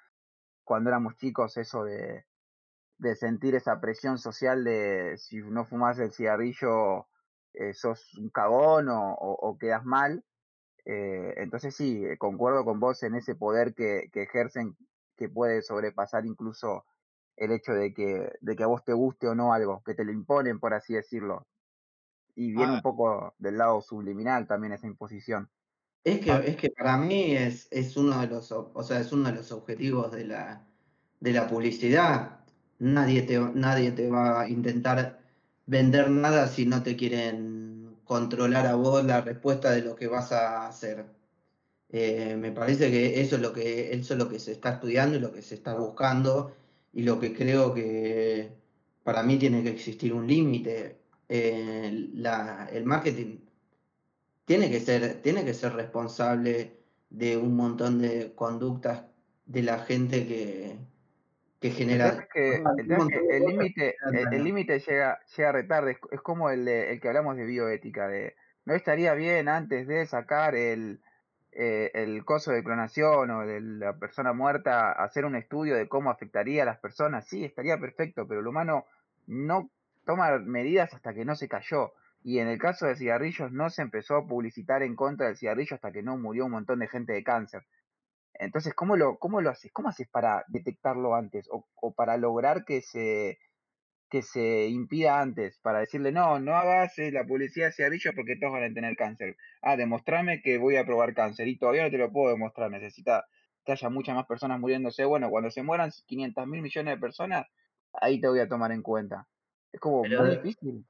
cuando 0.63 0.89
éramos 0.89 1.17
chicos, 1.17 1.55
eso 1.57 1.83
de, 1.83 2.25
de 2.97 3.15
sentir 3.15 3.53
esa 3.55 3.79
presión 3.79 4.17
social 4.17 4.63
de 4.63 5.15
si 5.17 5.37
no 5.37 5.65
fumas 5.65 5.99
el 5.99 6.11
cigarrillo 6.11 7.07
eh, 7.53 7.73
sos 7.73 8.15
un 8.17 8.29
cagón 8.29 8.87
o, 8.89 9.57
quedas 9.59 9.85
mal. 9.85 10.23
Eh, 10.85 11.35
entonces 11.37 11.75
sí, 11.75 12.03
eh, 12.05 12.17
concuerdo 12.17 12.65
con 12.65 12.79
vos 12.79 13.03
en 13.03 13.15
ese 13.15 13.35
poder 13.35 13.75
que 13.75 14.09
ejercen 14.13 14.75
que 15.15 15.29
puede 15.29 15.61
sobrepasar 15.61 16.25
incluso 16.25 16.85
el 17.39 17.51
hecho 17.53 17.73
de 17.73 17.93
que, 17.93 18.33
de 18.41 18.55
que 18.57 18.63
a 18.63 18.67
vos 18.67 18.83
te 18.85 18.93
guste 18.93 19.27
o 19.29 19.35
no 19.35 19.53
algo, 19.53 19.83
que 19.85 19.95
te 19.95 20.05
lo 20.05 20.11
imponen, 20.13 20.59
por 20.59 20.73
así 20.75 20.93
decirlo. 20.95 21.47
Y 22.35 22.51
viene 22.53 22.73
Ah, 22.73 22.75
un 22.75 22.81
poco 22.81 23.35
del 23.39 23.57
lado 23.59 23.81
subliminal 23.81 24.47
también 24.47 24.73
esa 24.73 24.87
imposición. 24.87 25.51
Es 26.03 26.21
que, 26.21 26.31
ah, 26.31 26.41
es 26.45 26.55
que 26.57 26.69
para 26.71 26.97
mí 26.97 27.35
es, 27.35 27.67
es 27.71 27.97
uno 27.97 28.19
de 28.21 28.27
los, 28.27 28.51
o 28.51 28.83
sea, 28.83 28.99
es 28.99 29.11
uno 29.11 29.29
de 29.29 29.35
los 29.35 29.51
objetivos 29.51 30.11
de 30.11 30.25
la, 30.25 30.67
de 31.19 31.33
la 31.33 31.47
publicidad. 31.47 32.39
Nadie 32.79 33.23
te, 33.23 33.39
nadie 33.39 33.91
te 33.91 34.09
va 34.09 34.41
a 34.41 34.49
intentar 34.49 35.19
vender 35.65 36.09
nada 36.09 36.47
si 36.47 36.65
no 36.65 36.81
te 36.83 36.95
quieren 36.95 37.97
controlar 38.05 38.65
a 38.67 38.75
vos 38.75 39.03
la 39.05 39.21
respuesta 39.21 39.71
de 39.71 39.81
lo 39.81 39.95
que 39.95 40.07
vas 40.07 40.31
a 40.31 40.67
hacer. 40.67 41.05
Eh, 41.89 42.35
me 42.37 42.51
parece 42.51 42.91
que 42.91 43.21
eso 43.21 43.37
es 43.37 43.41
lo 43.41 43.53
que, 43.53 43.93
eso 43.93 44.13
es 44.13 44.19
lo 44.19 44.29
que 44.29 44.39
se 44.39 44.53
está 44.53 44.71
estudiando 44.75 45.17
y 45.17 45.19
lo 45.21 45.33
que 45.33 45.41
se 45.41 45.55
está 45.55 45.75
buscando 45.75 46.55
y 46.93 47.03
lo 47.03 47.19
que 47.19 47.33
creo 47.33 47.73
que 47.73 48.51
para 49.03 49.23
mí 49.23 49.37
tiene 49.37 49.63
que 49.63 49.69
existir 49.69 50.13
un 50.13 50.27
límite. 50.27 50.97
Eh, 51.27 51.87
el 51.87 52.85
marketing 52.85 53.37
tiene 54.45 54.69
que 54.71 54.79
ser, 54.79 55.21
tiene 55.21 55.45
que 55.45 55.53
ser 55.53 55.73
responsable 55.73 56.71
de 57.09 57.37
un 57.37 57.55
montón 57.55 58.01
de 58.01 58.33
conductas 58.35 59.05
de 59.45 59.63
la 59.63 59.79
gente 59.79 60.27
que, 60.27 60.77
que 61.59 61.71
genera 61.71 62.27
el 62.33 63.45
límite, 63.45 63.95
el 64.31 64.43
límite 64.43 64.79
llega, 64.79 65.19
llega 65.35 65.51
retarde, 65.51 65.91
es, 65.91 65.97
es 66.11 66.21
como 66.21 66.49
el, 66.49 66.65
de- 66.65 66.91
el 66.93 66.99
que 66.99 67.07
hablamos 67.07 67.35
de 67.37 67.45
bioética, 67.45 68.07
de 68.07 68.35
no 68.65 68.73
estaría 68.75 69.13
bien 69.13 69.47
antes 69.49 69.87
de 69.87 70.05
sacar 70.05 70.55
el, 70.55 71.01
eh, 71.51 71.91
el 71.93 72.23
coso 72.25 72.51
de 72.51 72.63
clonación 72.63 73.31
o 73.31 73.45
de 73.45 73.59
la 73.61 73.97
persona 73.97 74.33
muerta, 74.33 74.91
hacer 74.91 75.25
un 75.25 75.35
estudio 75.35 75.75
de 75.75 75.87
cómo 75.87 76.11
afectaría 76.11 76.63
a 76.63 76.65
las 76.65 76.79
personas, 76.79 77.27
sí, 77.27 77.43
estaría 77.43 77.79
perfecto, 77.79 78.27
pero 78.27 78.41
el 78.41 78.47
humano 78.47 78.85
no 79.27 79.69
toma 80.05 80.37
medidas 80.39 80.93
hasta 80.93 81.13
que 81.13 81.25
no 81.25 81.35
se 81.35 81.47
cayó. 81.47 81.93
Y 82.23 82.39
en 82.39 82.47
el 82.47 82.59
caso 82.59 82.85
de 82.85 82.95
cigarrillos 82.95 83.51
no 83.51 83.69
se 83.69 83.81
empezó 83.81 84.15
a 84.17 84.27
publicitar 84.27 84.83
en 84.83 84.95
contra 84.95 85.27
del 85.27 85.37
cigarrillo 85.37 85.75
hasta 85.75 85.91
que 85.91 86.03
no 86.03 86.17
murió 86.17 86.45
un 86.45 86.51
montón 86.51 86.79
de 86.79 86.87
gente 86.87 87.13
de 87.13 87.23
cáncer. 87.23 87.65
Entonces, 88.33 88.73
¿cómo 88.73 88.95
lo, 88.95 89.17
cómo 89.17 89.41
lo 89.41 89.49
haces? 89.49 89.71
¿Cómo 89.71 89.89
haces 89.89 90.07
para 90.07 90.45
detectarlo 90.47 91.15
antes? 91.15 91.47
O, 91.51 91.65
o 91.75 91.93
para 91.93 92.17
lograr 92.17 92.63
que 92.65 92.81
se, 92.81 93.39
que 94.09 94.21
se 94.21 94.67
impida 94.67 95.21
antes, 95.21 95.59
para 95.59 95.79
decirle, 95.79 96.11
no, 96.11 96.39
no 96.39 96.55
hagas 96.55 96.97
eh, 96.97 97.11
la 97.11 97.25
publicidad 97.25 97.67
de 97.67 97.73
cigarrillos 97.73 98.15
porque 98.15 98.35
todos 98.35 98.53
van 98.53 98.63
a 98.63 98.73
tener 98.73 98.95
cáncer. 98.95 99.37
Ah, 99.61 99.77
demostrame 99.77 100.41
que 100.41 100.57
voy 100.57 100.77
a 100.77 100.85
probar 100.85 101.13
cáncer. 101.13 101.47
Y 101.47 101.57
todavía 101.57 101.83
no 101.83 101.91
te 101.91 101.97
lo 101.97 102.11
puedo 102.11 102.31
demostrar. 102.31 102.71
Necesita 102.71 103.25
que 103.63 103.73
haya 103.73 103.89
muchas 103.89 104.15
más 104.15 104.25
personas 104.25 104.59
muriéndose. 104.59 105.05
Bueno, 105.05 105.29
cuando 105.29 105.51
se 105.51 105.61
mueran 105.61 105.91
500 106.07 106.47
mil 106.47 106.61
millones 106.61 106.95
de 106.95 106.99
personas, 106.99 107.45
ahí 107.93 108.19
te 108.19 108.27
voy 108.27 108.39
a 108.39 108.49
tomar 108.49 108.71
en 108.71 108.81
cuenta. 108.81 109.27
Es 109.71 109.79
como 109.79 110.01
Pero 110.01 110.23
muy 110.23 110.35
difícil. 110.37 110.83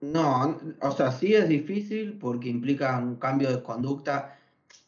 No, 0.00 0.58
o 0.80 0.90
sea, 0.90 1.12
sí 1.12 1.34
es 1.34 1.48
difícil 1.48 2.18
porque 2.18 2.48
implica 2.48 2.98
un 2.98 3.16
cambio 3.16 3.50
de 3.50 3.62
conducta 3.62 4.38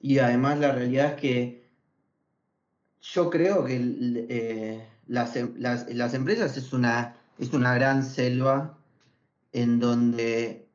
y 0.01 0.18
además 0.18 0.59
la 0.59 0.72
realidad 0.72 1.14
es 1.14 1.20
que 1.20 1.68
yo 3.01 3.31
creo 3.31 3.64
que 3.64 3.79
eh, 4.29 4.89
las, 5.07 5.35
em, 5.37 5.55
las, 5.57 5.89
las, 5.95 6.12
empresas 6.12 6.57
es 6.57 6.72
una, 6.72 7.16
es 7.39 7.53
una 7.53 7.74
gran 7.74 8.05
selva 8.05 8.78
en 9.53 9.80
donde 9.80 10.68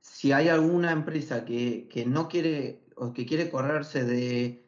si 0.00 0.32
hay 0.32 0.48
alguna 0.48 0.92
empresa 0.92 1.44
que, 1.44 1.88
que 1.90 2.06
no 2.06 2.28
quiere 2.28 2.80
o 2.96 3.12
que 3.12 3.26
quiere 3.26 3.50
correrse 3.50 4.04
de 4.04 4.64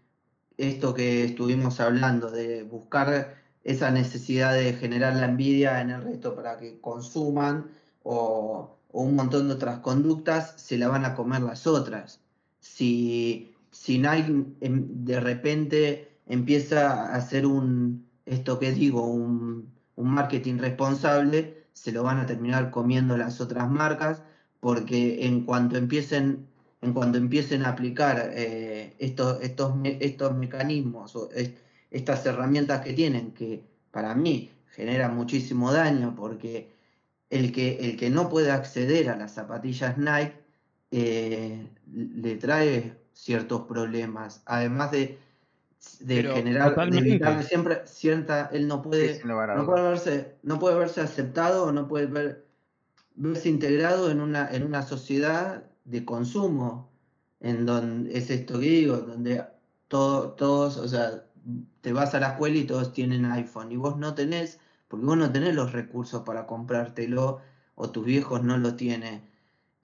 esto 0.59 0.94
que 0.94 1.24
estuvimos 1.24 1.80
hablando, 1.80 2.30
de 2.30 2.62
buscar 2.64 3.36
esa 3.64 3.90
necesidad 3.90 4.54
de 4.54 4.74
generar 4.74 5.16
la 5.16 5.26
envidia 5.26 5.80
en 5.80 5.90
el 5.90 6.02
resto 6.02 6.34
para 6.34 6.59
que 6.59 6.80
consuman 6.80 7.70
o, 8.02 8.76
un 8.90 9.14
montón 9.14 9.48
de 9.48 9.54
otras 9.54 9.80
conductas, 9.80 10.54
se 10.56 10.78
la 10.78 10.88
van 10.88 11.04
a 11.04 11.14
comer 11.14 11.42
las 11.42 11.66
otras. 11.66 12.20
Si, 12.59 13.54
si 13.70 13.98
Nike 13.98 14.46
em, 14.61 15.04
de 15.04 15.20
repente 15.20 16.18
empieza 16.26 17.12
a 17.12 17.16
hacer 17.16 17.46
un, 17.46 18.09
esto 18.24 18.59
que 18.59 18.72
digo, 18.72 19.06
un, 19.06 19.70
marketing 20.07 20.59
responsable, 20.59 21.66
se 21.72 21.92
lo 21.92 22.03
van 22.03 22.18
a 22.18 22.26
terminar 22.26 22.70
comiendo 22.70 23.16
las 23.16 23.40
otras 23.40 23.70
marcas, 23.70 24.22
porque 24.61 25.26
en 25.26 25.44
cuanto 25.44 25.76
empiecen, 25.76 26.46
en 26.82 26.92
cuanto 26.92 27.18
empiecen 27.18 27.64
a 27.64 27.70
aplicar 27.70 28.30
eh, 28.34 28.94
estos, 28.99 29.40
estos, 29.42 29.74
estos 29.84 30.34
mecanismos 30.36 31.14
o 31.16 31.28
estas 31.90 32.26
herramientas 32.26 32.82
que 32.82 32.92
tienen, 32.92 33.32
que 33.32 33.62
para 33.90 34.14
mí 34.14 34.51
generan 34.70 35.16
muchísimo 35.16 35.72
daño, 35.72 36.14
porque 36.16 36.72
el 37.30 37.53
que, 37.53 37.76
el 37.80 37.96
que 37.96 38.11
no 38.11 38.28
puede 38.28 38.51
acceder 38.51 39.11
a 39.11 39.16
las 39.16 39.34
zapatillas 39.34 39.99
Nike 39.99 40.34
eh, 40.90 41.66
le 41.86 42.36
trae 42.36 42.96
ciertos 43.12 43.62
problemas, 43.62 44.42
además 44.46 44.90
de 44.92 45.18
de 46.01 46.24
generar, 46.24 46.85
de 46.87 47.43
siempre 47.43 47.83
cierta, 47.87 48.47
él 48.53 48.68
no 48.68 48.83
puede, 48.83 49.31
no 49.53 49.64
puede 49.64 49.83
verse, 49.83 50.39
no 50.43 50.59
puede 50.59 50.76
verse 50.79 51.01
aceptado 51.01 51.66
o 51.66 51.72
no 51.72 51.89
puede 51.89 52.07
ver, 52.07 52.49
verse 53.14 53.49
integrado 53.49 54.11
en 54.11 54.20
una, 54.20 54.51
en 54.51 54.64
una 54.64 54.83
sociedad 54.83 55.64
de 55.85 56.05
consumo, 56.05 56.91
en 57.41 57.66
donde 57.66 58.16
es 58.18 58.31
esto 58.31 58.59
que 58.61 58.66
digo, 58.66 58.97
donde 58.99 59.45
todo, 59.89 60.33
todos, 60.33 60.76
o 60.76 60.89
sea, 60.89 61.24
te 61.81 61.93
vas 61.93 62.14
a 62.14 62.20
la 62.20 62.29
escuela 62.31 62.59
y 62.59 62.64
todos 62.66 62.93
tienen 62.93 63.24
iPhone 63.26 63.72
y 63.72 63.76
vos 63.76 63.97
no 63.99 64.14
tenés, 64.14 64.61
porque 64.89 65.07
vos 65.07 65.16
no 65.16 65.33
tenés 65.33 65.55
los 65.55 65.72
recursos 65.72 66.22
para 66.22 66.47
comprártelo 66.47 67.41
o 67.74 67.91
tus 67.91 68.05
viejos 68.05 68.43
no 68.45 68.59
lo 68.59 68.74
tienen. 68.76 69.22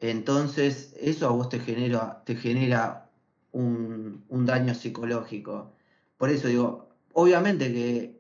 Entonces, 0.01 0.95
eso 1.01 1.29
a 1.29 1.33
vos 1.33 1.49
te 1.49 1.61
genera, 1.61 2.23
te 2.25 2.37
genera 2.37 3.11
un, 3.53 4.25
un 4.29 4.47
daño 4.47 4.75
psicológico. 4.75 5.74
Por 6.25 6.31
eso 6.31 6.49
digo, 6.49 6.89
obviamente 7.12 7.70
que 7.70 8.18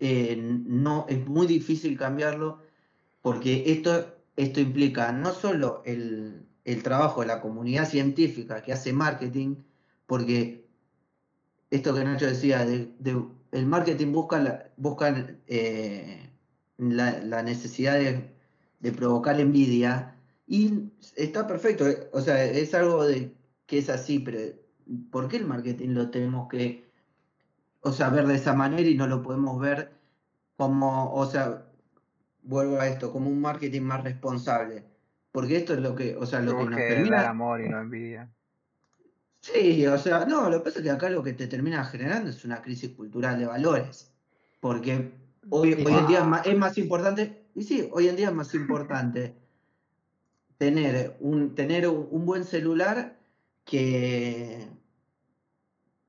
eh, 0.00 0.36
no 0.38 1.06
es 1.08 1.26
muy 1.26 1.46
difícil 1.46 1.96
cambiarlo 1.96 2.60
porque 3.22 3.72
esto, 3.72 4.18
esto 4.36 4.60
implica 4.60 5.12
no 5.12 5.32
solo 5.32 5.82
el, 5.86 6.46
trabajo 6.82 7.22
de 7.22 7.28
la 7.28 7.40
comunidad 7.40 7.88
científica 7.88 8.60
que 8.60 8.74
hace 8.74 8.92
marketing, 8.92 9.56
porque 10.04 10.68
esto 11.70 11.94
que 11.94 12.04
Nacho 12.04 12.26
decía, 12.26 12.66
de, 12.66 12.92
el 13.50 13.64
marketing 13.64 14.12
busca, 14.12 14.38
la, 14.38 14.70
eh, 15.46 16.28
la, 16.76 17.42
necesidad 17.42 17.94
de, 17.94 18.30
de, 18.80 18.92
provocar 18.92 19.40
envidia 19.40 20.18
y 20.46 20.90
está 21.14 21.46
perfecto, 21.46 21.86
o 22.12 22.20
sea, 22.20 22.44
es 22.44 22.74
algo 22.74 23.06
de, 23.06 23.32
que 23.64 23.78
es 23.78 23.88
así, 23.88 24.18
pero 24.18 24.38
¿por 25.10 25.28
qué 25.28 25.38
el 25.38 25.46
marketing 25.46 25.94
lo 25.94 26.10
tenemos 26.10 26.50
que 26.50 26.85
o 27.80 27.92
sea, 27.92 28.10
ver 28.10 28.26
de 28.26 28.36
esa 28.36 28.54
manera 28.54 28.88
y 28.88 28.94
no 28.94 29.06
lo 29.06 29.22
podemos 29.22 29.60
ver 29.60 29.92
como, 30.56 31.12
o 31.12 31.26
sea, 31.26 31.66
vuelvo 32.42 32.80
a 32.80 32.88
esto, 32.88 33.12
como 33.12 33.30
un 33.30 33.40
marketing 33.40 33.82
más 33.82 34.02
responsable. 34.04 34.84
Porque 35.32 35.56
esto 35.56 35.74
es 35.74 35.80
lo 35.80 35.94
que, 35.94 36.16
o 36.16 36.24
sea, 36.24 36.40
lo 36.40 36.56
que 36.56 36.64
nos 36.64 36.78
termina... 36.78 37.28
amor 37.28 37.60
y 37.60 37.68
no 37.68 37.80
envidia. 37.80 38.30
Sí, 39.40 39.86
o 39.86 39.98
sea, 39.98 40.24
no, 40.24 40.48
lo 40.50 40.58
que 40.58 40.64
pasa 40.64 40.78
es 40.78 40.84
que 40.84 40.90
acá 40.90 41.10
lo 41.10 41.22
que 41.22 41.34
te 41.34 41.46
termina 41.46 41.84
generando 41.84 42.30
es 42.30 42.44
una 42.44 42.62
crisis 42.62 42.90
cultural 42.92 43.38
de 43.38 43.46
valores. 43.46 44.10
Porque 44.60 45.12
hoy, 45.50 45.74
hoy 45.74 45.92
en 45.92 46.06
día 46.06 46.20
es 46.20 46.26
más, 46.26 46.46
es 46.46 46.56
más, 46.56 46.78
importante, 46.78 47.46
y 47.54 47.62
sí, 47.62 47.88
hoy 47.92 48.08
en 48.08 48.16
día 48.16 48.28
es 48.28 48.34
más 48.34 48.54
importante 48.54 49.36
tener 50.58 51.16
un, 51.20 51.54
tener 51.54 51.86
un 51.86 52.24
buen 52.24 52.44
celular 52.44 53.16
que, 53.64 54.66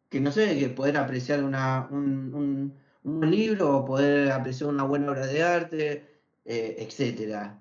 que 0.10 0.20
no 0.20 0.32
sé, 0.32 0.58
que 0.58 0.70
poder 0.70 0.98
apreciar 0.98 1.44
una, 1.44 1.88
un, 1.92 2.74
un, 3.04 3.32
libro 3.32 3.78
o 3.78 3.86
poder 3.86 4.32
apreciar 4.32 4.70
una 4.70 4.84
buena 4.84 5.12
obra 5.12 5.28
de 5.28 5.44
arte, 5.44 6.06
eh, 6.46 6.76
etcétera. 6.80 7.60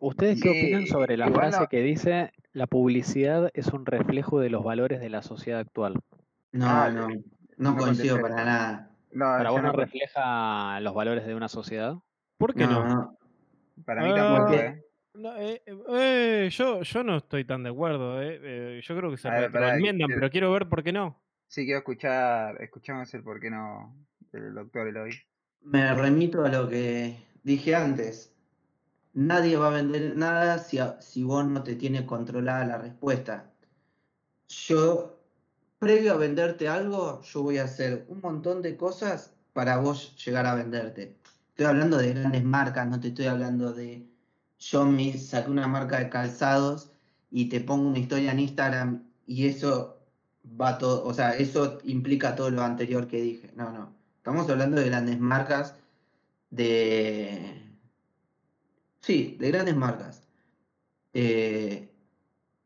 ¿Ustedes 0.00 0.42
qué 0.42 0.50
opinan 0.50 0.86
sobre 0.86 1.16
la 1.16 1.30
frase 1.30 1.66
que 1.70 1.80
dice 1.80 2.32
la 2.52 2.66
publicidad 2.66 3.50
es 3.54 3.68
un 3.68 3.86
reflejo 3.86 4.40
de 4.40 4.50
los 4.50 4.62
valores 4.62 5.00
de 5.00 5.08
la 5.08 5.22
sociedad 5.22 5.60
actual? 5.60 6.00
No, 6.52 6.66
ah, 6.68 6.90
no, 6.90 7.08
no, 7.56 7.76
coincido 7.76 8.20
para 8.20 8.44
nada. 8.44 8.90
¿Para 9.18 9.50
vos 9.50 9.62
no 9.62 9.72
refleja 9.72 10.80
los 10.80 10.94
valores 10.94 11.26
de 11.26 11.34
una 11.34 11.48
sociedad? 11.48 11.96
¿Por 12.36 12.54
qué 12.54 12.66
no? 12.66 13.16
Para 13.84 14.02
mí 14.04 14.14
tampoco, 14.14 14.52
ah, 14.52 14.56
¿eh? 14.56 14.82
eh, 15.66 15.74
eh, 15.88 16.48
yo, 16.50 16.82
yo 16.82 17.02
no 17.02 17.16
estoy 17.16 17.44
tan 17.44 17.62
de 17.62 17.70
acuerdo. 17.70 18.20
Eh. 18.22 18.80
yo 18.82 18.96
creo 18.96 19.10
que 19.10 19.16
se 19.16 19.30
recomiendan, 19.30 20.08
pero 20.08 20.30
quiero 20.30 20.52
ver 20.52 20.68
por 20.68 20.82
qué 20.82 20.92
no. 20.92 21.20
Sí, 21.48 21.64
quiero 21.64 21.78
escuchar, 21.78 22.60
escuchamos 22.60 23.12
el 23.14 23.22
por 23.22 23.40
qué 23.40 23.50
no 23.50 23.94
del 24.32 24.54
doctor 24.54 24.88
Eloy. 24.88 25.12
Me 25.62 25.94
remito 25.94 26.44
a 26.44 26.48
lo 26.48 26.68
que 26.68 27.16
dije 27.42 27.74
antes. 27.74 28.32
Nadie 29.14 29.56
va 29.56 29.68
a 29.68 29.82
vender 29.82 30.16
nada 30.16 30.58
si, 30.58 30.78
si 31.00 31.22
vos 31.22 31.46
no 31.46 31.62
te 31.62 31.74
tienes 31.74 32.02
controlada 32.02 32.66
la 32.66 32.78
respuesta. 32.78 33.50
Yo, 34.48 35.18
previo 35.78 36.12
a 36.12 36.16
venderte 36.16 36.68
algo, 36.68 37.22
yo 37.22 37.42
voy 37.42 37.58
a 37.58 37.64
hacer 37.64 38.04
un 38.08 38.20
montón 38.20 38.62
de 38.62 38.76
cosas 38.76 39.34
para 39.52 39.78
vos 39.78 40.14
llegar 40.24 40.46
a 40.46 40.54
venderte. 40.54 41.16
Estoy 41.48 41.66
hablando 41.66 41.96
de 41.96 42.12
grandes 42.12 42.44
marcas, 42.44 42.86
no 42.86 43.00
te 43.00 43.08
estoy 43.08 43.26
hablando 43.26 43.72
de 43.72 44.06
yo 44.58 44.84
me 44.86 45.16
saqué 45.18 45.50
una 45.50 45.66
marca 45.66 45.98
de 45.98 46.08
calzados 46.08 46.90
y 47.30 47.48
te 47.48 47.60
pongo 47.60 47.88
una 47.88 47.98
historia 47.98 48.32
en 48.32 48.40
Instagram 48.40 49.02
y 49.26 49.46
eso 49.46 49.95
va 50.60 50.78
todo, 50.78 51.04
o 51.04 51.14
sea, 51.14 51.36
eso 51.36 51.78
implica 51.84 52.34
todo 52.34 52.50
lo 52.50 52.62
anterior 52.62 53.06
que 53.08 53.20
dije. 53.20 53.50
No, 53.56 53.70
no. 53.70 53.94
Estamos 54.18 54.48
hablando 54.50 54.76
de 54.80 54.86
grandes 54.86 55.18
marcas, 55.18 55.74
de... 56.50 57.62
Sí, 59.00 59.36
de 59.38 59.50
grandes 59.50 59.76
marcas. 59.76 60.22
Eh, 61.12 61.92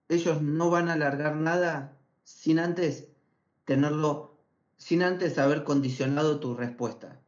ellos 0.09 0.43
no 0.43 0.71
van 0.71 0.89
a 0.89 0.95
alargar 0.95 1.37
nada 1.37 1.97
sin 2.25 2.59
antes 2.59 3.09
tenerlo, 3.65 4.39
sin 4.77 5.03
antes 5.03 5.39
haber 5.39 5.65
condicionado 5.65 6.41
tu 6.41 6.55
respuesta. 6.55 7.21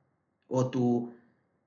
O 0.48 0.70
tu... 0.70 1.14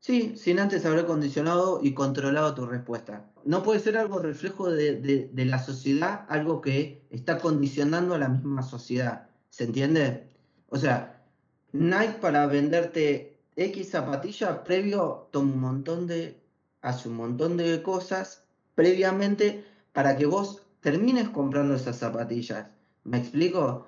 Sí, 0.05 0.35
sin 0.37 0.59
antes 0.59 0.85
haber 0.85 1.05
condicionado 1.05 1.79
y 1.81 1.95
controlado 1.95 2.53
tu 2.53 2.67
respuesta 2.67 3.25
no 3.43 3.63
puede 3.63 3.79
ser 3.79 3.97
algo 3.97 4.19
reflejo 4.19 4.69
de, 4.69 5.29
la 5.33 5.59
sociedad, 5.59 6.25
algo 6.29 6.61
que 6.61 7.01
está 7.11 7.37
condicionando 7.37 8.15
a 8.15 8.17
la 8.19 8.29
misma 8.29 8.61
sociedad. 8.63 9.29
¿Se 9.49 9.63
entiende? 9.63 10.27
O 10.67 10.77
sea, 10.77 11.23
Nike 11.71 12.17
para 12.19 12.47
venderte 12.47 13.37
X 13.55 13.91
zapatilla 13.91 14.63
previo 14.63 15.29
toma 15.31 15.53
un 15.53 15.59
montón 15.59 16.07
de, 16.07 16.39
hace 16.81 17.07
un 17.07 17.15
montón 17.15 17.55
de 17.55 17.81
cosas 17.81 18.43
previamente 18.73 19.63
para 19.93 20.17
que 20.17 20.25
vos 20.25 20.67
termines 20.81 21.29
comprando 21.29 21.75
esas 21.75 21.97
zapatillas. 21.97 22.67
¿Me 23.05 23.17
explico? 23.17 23.87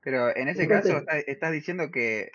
Pero 0.00 0.36
en 0.36 0.48
ese 0.48 0.68
caso 0.68 1.02
estás, 1.26 1.52
diciendo 1.52 1.90
que, 1.90 2.30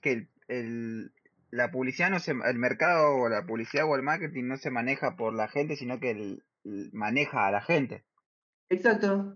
que 0.00 0.28
el, 0.48 1.12
la 1.50 1.70
publicidad 1.70 2.10
no 2.10 2.20
se, 2.20 2.32
el 2.32 2.58
mercado 2.58 3.16
o 3.16 3.28
la 3.28 3.46
publicidad 3.46 3.86
o 3.88 3.96
el 3.96 4.02
marketing 4.02 4.44
no 4.44 4.56
se 4.56 4.70
maneja 4.70 5.16
por 5.16 5.34
la 5.34 5.48
gente, 5.48 5.76
sino 5.76 5.98
que 5.98 6.38
maneja 6.92 7.46
a 7.46 7.50
la 7.50 7.60
gente. 7.60 8.04
Exacto. 8.68 9.34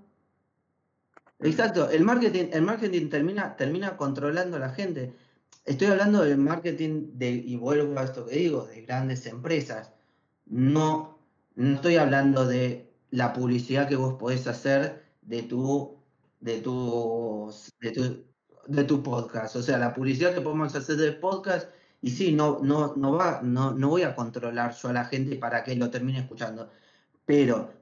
Exacto. 1.41 1.91
El 1.91 2.05
marketing, 2.05 2.51
el 2.53 2.63
marketing 2.63 3.09
termina, 3.09 3.57
termina 3.57 3.97
controlando 3.97 4.59
a 4.59 4.61
la 4.61 4.71
gente. 4.71 5.15
Estoy 5.65 5.89
hablando 5.89 6.23
del 6.23 6.39
marketing 6.39 7.13
de, 7.15 7.31
y 7.31 7.57
vuelvo 7.57 7.99
a 7.99 8.05
esto 8.05 8.27
que 8.27 8.37
digo, 8.37 8.67
de 8.67 8.83
grandes 8.83 9.27
empresas. 9.27 9.93
No, 10.47 11.19
no 11.55 11.75
estoy 11.77 11.97
hablando 11.97 12.47
de 12.47 12.91
la 13.11 13.33
publicidad 13.33 13.89
que 13.89 13.97
vos 13.97 14.15
podés 14.15 14.47
hacer 14.47 15.05
de 15.23 15.43
tu, 15.43 15.97
de 16.41 16.61
tu, 16.61 17.53
de 17.81 17.91
tu, 17.93 18.25
de 18.67 18.85
tu 18.85 19.03
podcast. 19.03 19.57
O 19.57 19.63
sea, 19.63 19.79
la 19.79 19.95
publicidad 19.95 20.35
que 20.35 20.41
podemos 20.41 20.75
hacer 20.75 20.97
del 20.97 21.19
podcast 21.19 21.69
y 22.03 22.11
sí, 22.11 22.33
no, 22.33 22.59
no, 22.63 22.95
no, 22.97 23.13
va, 23.13 23.41
no, 23.43 23.73
no 23.73 23.89
voy 23.89 24.03
a 24.03 24.15
controlar 24.15 24.75
yo 24.75 24.89
a 24.89 24.93
la 24.93 25.05
gente 25.07 25.37
para 25.37 25.63
que 25.65 25.75
lo 25.77 25.89
termine 25.91 26.19
escuchando. 26.21 26.71
pero 27.25 27.73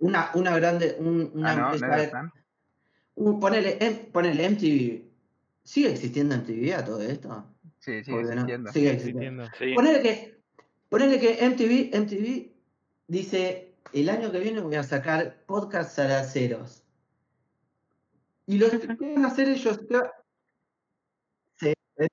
una, 0.00 0.30
una 0.34 0.56
grande, 0.58 0.96
un- 0.98 1.30
una 1.34 1.52
Ah, 1.52 1.56
no, 1.56 1.68
no 1.68 1.74
empresa 1.74 2.32
ponele, 3.40 3.78
em- 3.80 4.10
ponele 4.12 4.44
MTV. 4.50 5.04
¿Sigue 5.62 5.92
existiendo 5.92 6.34
MTV 6.34 6.74
a 6.74 6.84
todo 6.84 7.00
esto? 7.00 7.46
Sí, 7.78 8.02
sigue 8.04 8.16
Porque 8.16 8.34
no, 8.34 8.40
existiendo. 8.42 8.72
sigue 8.72 8.90
Sí, 8.90 8.96
existiendo. 8.96 9.44
Sí. 9.58 9.74
Ponele 9.74 10.02
que, 10.02 10.40
ponele 10.90 11.20
que 11.20 11.38
MTV, 11.46 11.90
MTV 11.96 12.52
dice, 13.06 13.74
el 13.92 14.08
año 14.08 14.32
que 14.32 14.40
viene 14.40 14.60
voy 14.60 14.74
a 14.74 14.82
sacar 14.82 15.44
podcast 15.46 15.94
salaceros. 15.94 16.82
Y 18.46 18.58
los 18.58 18.70
que 18.98 19.14
van 19.14 19.24
a 19.24 19.28
hacer 19.28 19.48
ellos. 19.48 19.78
¿qué 19.88 19.96
va- 19.96 20.10
Sí, 21.54 21.72
es- 21.96 22.08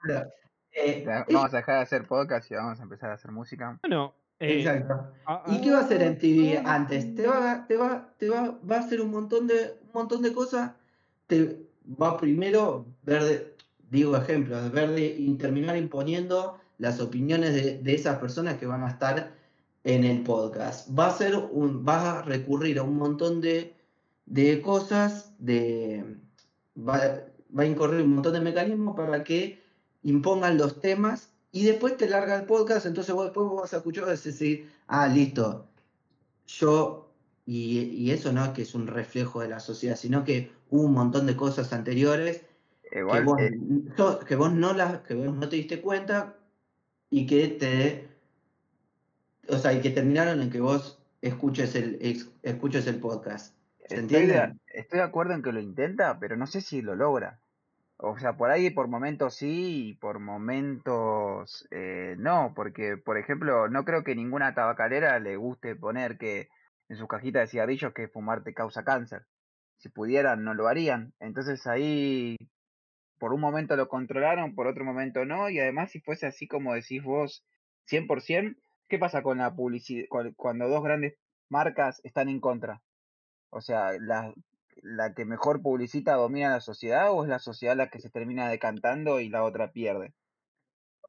claro. 0.00 0.30
Eh, 0.72 1.04
Vamos 1.30 1.54
a 1.54 1.56
dejar 1.56 1.76
de 1.76 1.82
hacer 1.82 2.06
podcast 2.06 2.50
y 2.50 2.54
vamos 2.54 2.78
a 2.80 2.82
empezar 2.82 3.10
a 3.10 3.14
hacer 3.14 3.30
música. 3.30 3.78
Bueno, 3.82 4.14
eh, 4.38 4.58
exacto. 4.60 5.12
¿Y 5.46 5.60
qué 5.62 5.70
va 5.70 5.78
a 5.78 5.82
hacer 5.82 6.02
MTV 6.02 6.66
antes? 6.66 7.14
Te 7.14 7.26
va, 7.26 7.64
te 7.66 7.76
va, 7.76 8.12
te 8.18 8.28
va, 8.28 8.58
va 8.70 8.76
a 8.76 8.80
hacer 8.80 9.00
un 9.00 9.10
montón 9.10 9.46
de, 9.46 9.78
un 9.84 9.90
montón 9.94 10.20
de 10.22 10.32
cosas. 10.34 10.72
Te 11.26 11.66
va 12.00 12.18
primero 12.18 12.84
ver, 13.04 13.24
de- 13.24 13.56
digo 13.88 14.16
ejemplos, 14.16 14.70
ver 14.70 14.90
de, 14.90 15.06
y 15.06 15.34
terminar 15.36 15.76
imponiendo 15.78 16.58
las 16.78 17.00
opiniones 17.00 17.54
de, 17.54 17.78
de 17.78 17.94
esas 17.94 18.18
personas 18.18 18.58
que 18.58 18.66
van 18.66 18.82
a 18.84 18.90
estar 18.90 19.32
en 19.84 20.04
el 20.04 20.22
podcast. 20.24 20.90
Va 20.96 21.06
a 21.06 21.12
ser 21.12 21.36
un, 21.36 21.84
vas 21.86 22.04
a 22.04 22.22
recurrir 22.22 22.78
a 22.78 22.82
un 22.82 22.98
montón 22.98 23.40
de, 23.40 23.72
de 24.26 24.60
cosas, 24.60 25.32
de, 25.38 26.16
va, 26.76 27.00
va 27.56 27.62
a 27.64 27.66
incurrir 27.66 28.02
un 28.02 28.14
montón 28.14 28.32
de 28.34 28.40
mecanismos 28.40 28.96
para 28.96 29.24
que 29.24 29.62
impongan 30.02 30.58
los 30.58 30.80
temas 30.80 31.30
y 31.52 31.64
después 31.64 31.96
te 31.96 32.08
larga 32.08 32.36
el 32.36 32.46
podcast, 32.46 32.86
entonces 32.86 33.14
vos 33.14 33.24
después 33.26 33.48
vos 33.48 33.62
vas 33.62 33.74
a 33.74 33.78
escuchar 33.78 34.04
y 34.04 34.06
vas 34.10 34.20
a 34.26 34.28
decir, 34.28 34.70
ah, 34.88 35.08
listo, 35.08 35.68
yo, 36.46 37.12
y, 37.46 37.80
y 37.80 38.10
eso 38.10 38.32
no 38.32 38.44
es 38.44 38.50
que 38.50 38.62
es 38.62 38.74
un 38.74 38.86
reflejo 38.86 39.40
de 39.40 39.48
la 39.48 39.60
sociedad, 39.60 39.96
sino 39.96 40.24
que 40.24 40.52
hubo 40.70 40.82
un 40.84 40.92
montón 40.94 41.26
de 41.26 41.36
cosas 41.36 41.72
anteriores 41.72 42.42
que 43.10 43.20
vos, 43.20 43.40
eh, 43.40 43.50
no- 43.98 44.20
que 44.20 44.36
vos 44.36 44.52
no 44.52 44.72
las, 44.74 45.00
que 45.02 45.14
vos 45.14 45.34
no 45.34 45.48
te 45.48 45.56
diste 45.56 45.80
cuenta 45.82 46.38
y 47.10 47.26
que 47.26 47.48
te, 47.48 48.08
o 49.48 49.58
sea, 49.58 49.72
y 49.72 49.80
que 49.80 49.90
terminaron 49.90 50.40
en 50.42 50.50
que 50.50 50.60
vos 50.60 51.02
escuches 51.22 51.74
el, 51.74 51.98
escuches 52.42 52.86
el 52.86 53.00
podcast. 53.00 53.55
¿Se 53.88 54.00
estoy, 54.00 54.26
de, 54.26 54.54
estoy 54.66 54.98
de 54.98 55.04
acuerdo 55.04 55.34
en 55.34 55.42
que 55.42 55.52
lo 55.52 55.60
intenta, 55.60 56.18
pero 56.18 56.36
no 56.36 56.46
sé 56.46 56.60
si 56.60 56.82
lo 56.82 56.96
logra. 56.96 57.40
O 57.98 58.18
sea, 58.18 58.36
por 58.36 58.50
ahí 58.50 58.70
por 58.70 58.88
momentos 58.88 59.36
sí 59.36 59.88
y 59.88 59.94
por 59.94 60.18
momentos 60.18 61.66
eh, 61.70 62.14
no, 62.18 62.52
porque 62.54 62.98
por 62.98 63.16
ejemplo 63.16 63.68
no 63.68 63.84
creo 63.84 64.04
que 64.04 64.14
ninguna 64.14 64.54
tabacalera 64.54 65.18
le 65.18 65.36
guste 65.36 65.76
poner 65.76 66.18
que 66.18 66.48
en 66.88 66.96
su 66.96 67.08
cajita 67.08 67.40
de 67.40 67.46
cigarrillos 67.46 67.94
que 67.94 68.08
fumar 68.08 68.42
te 68.44 68.52
causa 68.52 68.84
cáncer. 68.84 69.24
Si 69.78 69.88
pudieran 69.88 70.44
no 70.44 70.52
lo 70.52 70.68
harían. 70.68 71.14
Entonces 71.20 71.66
ahí 71.66 72.36
por 73.18 73.32
un 73.32 73.40
momento 73.40 73.76
lo 73.76 73.88
controlaron, 73.88 74.54
por 74.54 74.66
otro 74.66 74.84
momento 74.84 75.24
no, 75.24 75.48
y 75.48 75.58
además 75.58 75.90
si 75.90 76.00
fuese 76.00 76.26
así 76.26 76.46
como 76.46 76.74
decís 76.74 77.02
vos, 77.02 77.46
100%, 77.86 78.56
¿qué 78.88 78.98
pasa 78.98 79.22
con 79.22 79.38
la 79.38 79.54
publicidad 79.54 80.06
cuando 80.36 80.68
dos 80.68 80.84
grandes 80.84 81.14
marcas 81.48 82.00
están 82.04 82.28
en 82.28 82.40
contra? 82.40 82.82
O 83.50 83.60
sea, 83.60 83.92
la, 84.00 84.32
la 84.82 85.14
que 85.14 85.24
mejor 85.24 85.62
publicita 85.62 86.14
domina 86.14 86.50
la 86.50 86.60
sociedad 86.60 87.10
o 87.12 87.24
es 87.24 87.28
la 87.28 87.38
sociedad 87.38 87.76
la 87.76 87.88
que 87.90 88.00
se 88.00 88.10
termina 88.10 88.48
decantando 88.48 89.20
y 89.20 89.28
la 89.28 89.44
otra 89.44 89.72
pierde. 89.72 90.14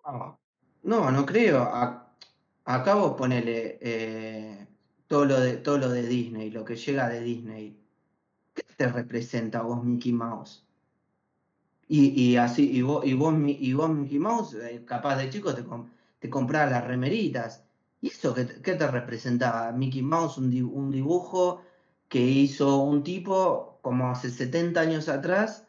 No, 0.06 0.40
no, 0.84 1.12
no 1.12 1.26
creo. 1.26 1.62
A- 1.64 2.16
acá 2.66 2.96
vos 2.96 3.16
ponele 3.18 3.78
eh, 3.82 4.68
todo, 5.08 5.26
lo 5.26 5.40
de, 5.40 5.58
todo 5.58 5.78
lo 5.78 5.90
de 5.90 6.04
Disney, 6.08 6.50
lo 6.52 6.64
que 6.66 6.76
llega 6.76 7.10
de 7.10 7.22
Disney. 7.22 7.80
¿Qué 8.54 8.64
te 8.78 8.88
representa 8.88 9.62
vos 9.62 9.84
Mickey 9.84 10.14
Mouse? 10.14 10.66
Y, 11.90 12.10
y 12.22 12.38
así, 12.38 12.70
y 12.72 12.82
vos, 12.82 13.06
y 13.06 13.14
vos, 13.14 13.34
y 13.48 13.74
vos 13.74 13.90
Mickey 13.90 14.20
Mouse, 14.20 14.56
eh, 14.56 14.84
capaz 14.86 15.18
de 15.18 15.30
chico 15.30 15.56
te, 15.56 15.64
com- 15.64 15.90
te 16.20 16.30
las 16.30 16.84
remeritas. 16.86 17.64
¿Y 18.02 18.10
eso 18.10 18.34
qué, 18.34 18.62
qué 18.62 18.76
te 18.76 18.88
representaba? 18.88 19.72
Mickey 19.72 20.02
Mouse, 20.02 20.38
un, 20.38 20.52
un 20.74 20.92
dibujo 20.92 21.62
que 22.10 22.20
hizo 22.20 22.78
un 22.84 23.04
tipo 23.04 23.80
como 23.82 24.10
hace 24.10 24.30
70 24.30 24.82
años 24.82 25.10
atrás 25.10 25.68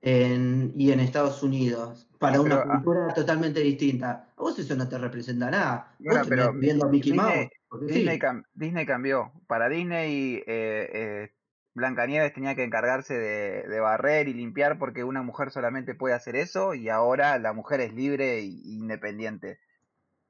en- 0.00 0.72
y 0.76 0.92
en 0.92 1.00
Estados 1.00 1.42
Unidos, 1.42 2.08
para 2.18 2.40
una 2.40 2.56
ah, 2.56 2.62
cultura 2.62 3.14
totalmente 3.14 3.60
distinta. 3.60 4.32
A 4.36 4.42
vos 4.42 4.58
eso 4.58 4.76
no 4.76 4.88
te 4.88 4.98
representa 4.98 5.50
nada. 5.50 5.94
Bueno, 5.98 6.20
vos 6.20 6.28
pero 6.28 6.52
viendo 6.54 6.86
a 6.86 6.88
Mickey 6.90 7.12
Disney, 7.12 7.34
Mouse. 7.36 7.50
Disney, 7.86 8.14
sí. 8.16 8.20
cam- 8.20 8.44
Disney 8.54 8.86
cambió. 8.86 9.32
Para 9.46 9.68
Disney, 9.68 10.36
eh, 10.46 10.90
eh, 10.92 11.30
Blancanieves 11.74 12.32
tenía 12.32 12.54
que 12.54 12.64
encargarse 12.64 13.14
de, 13.14 13.62
de 13.68 13.80
barrer 13.80 14.28
y 14.28 14.34
limpiar 14.34 14.78
porque 14.78 15.04
una 15.04 15.22
mujer 15.22 15.50
solamente 15.50 15.94
puede 15.94 16.14
hacer 16.14 16.36
eso 16.36 16.74
y 16.74 16.88
ahora 16.88 17.38
la 17.38 17.52
mujer 17.52 17.80
es 17.80 17.92
libre 17.94 18.38
e 18.38 18.44
independiente. 18.44 19.58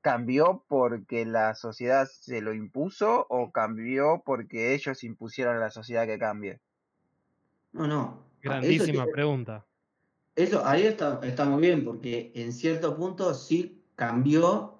¿Cambió 0.07 0.65
porque 0.69 1.27
la 1.27 1.57
sociedad 1.57 2.07
se 2.07 2.41
lo 2.41 2.55
impuso 2.55 3.27
o 3.29 3.51
cambió 3.51 4.23
porque 4.25 4.73
ellos 4.73 5.03
impusieron 5.03 5.57
a 5.57 5.59
la 5.59 5.71
sociedad 5.71 6.07
que 6.07 6.17
cambie? 6.17 6.61
No, 7.73 7.87
no. 7.87 8.03
Ah, 8.45 8.61
Eso, 8.63 8.85
grandísima 8.85 9.07
pregunta. 9.07 9.67
eso 10.37 10.65
ahí 10.65 10.85
está, 10.85 11.19
está 11.25 11.45
muy 11.45 11.61
bien, 11.61 11.85
porque 11.85 12.31
en 12.37 12.53
cierto 12.53 12.97
punto 12.97 13.35
sí 13.35 13.85
cambió 13.97 14.79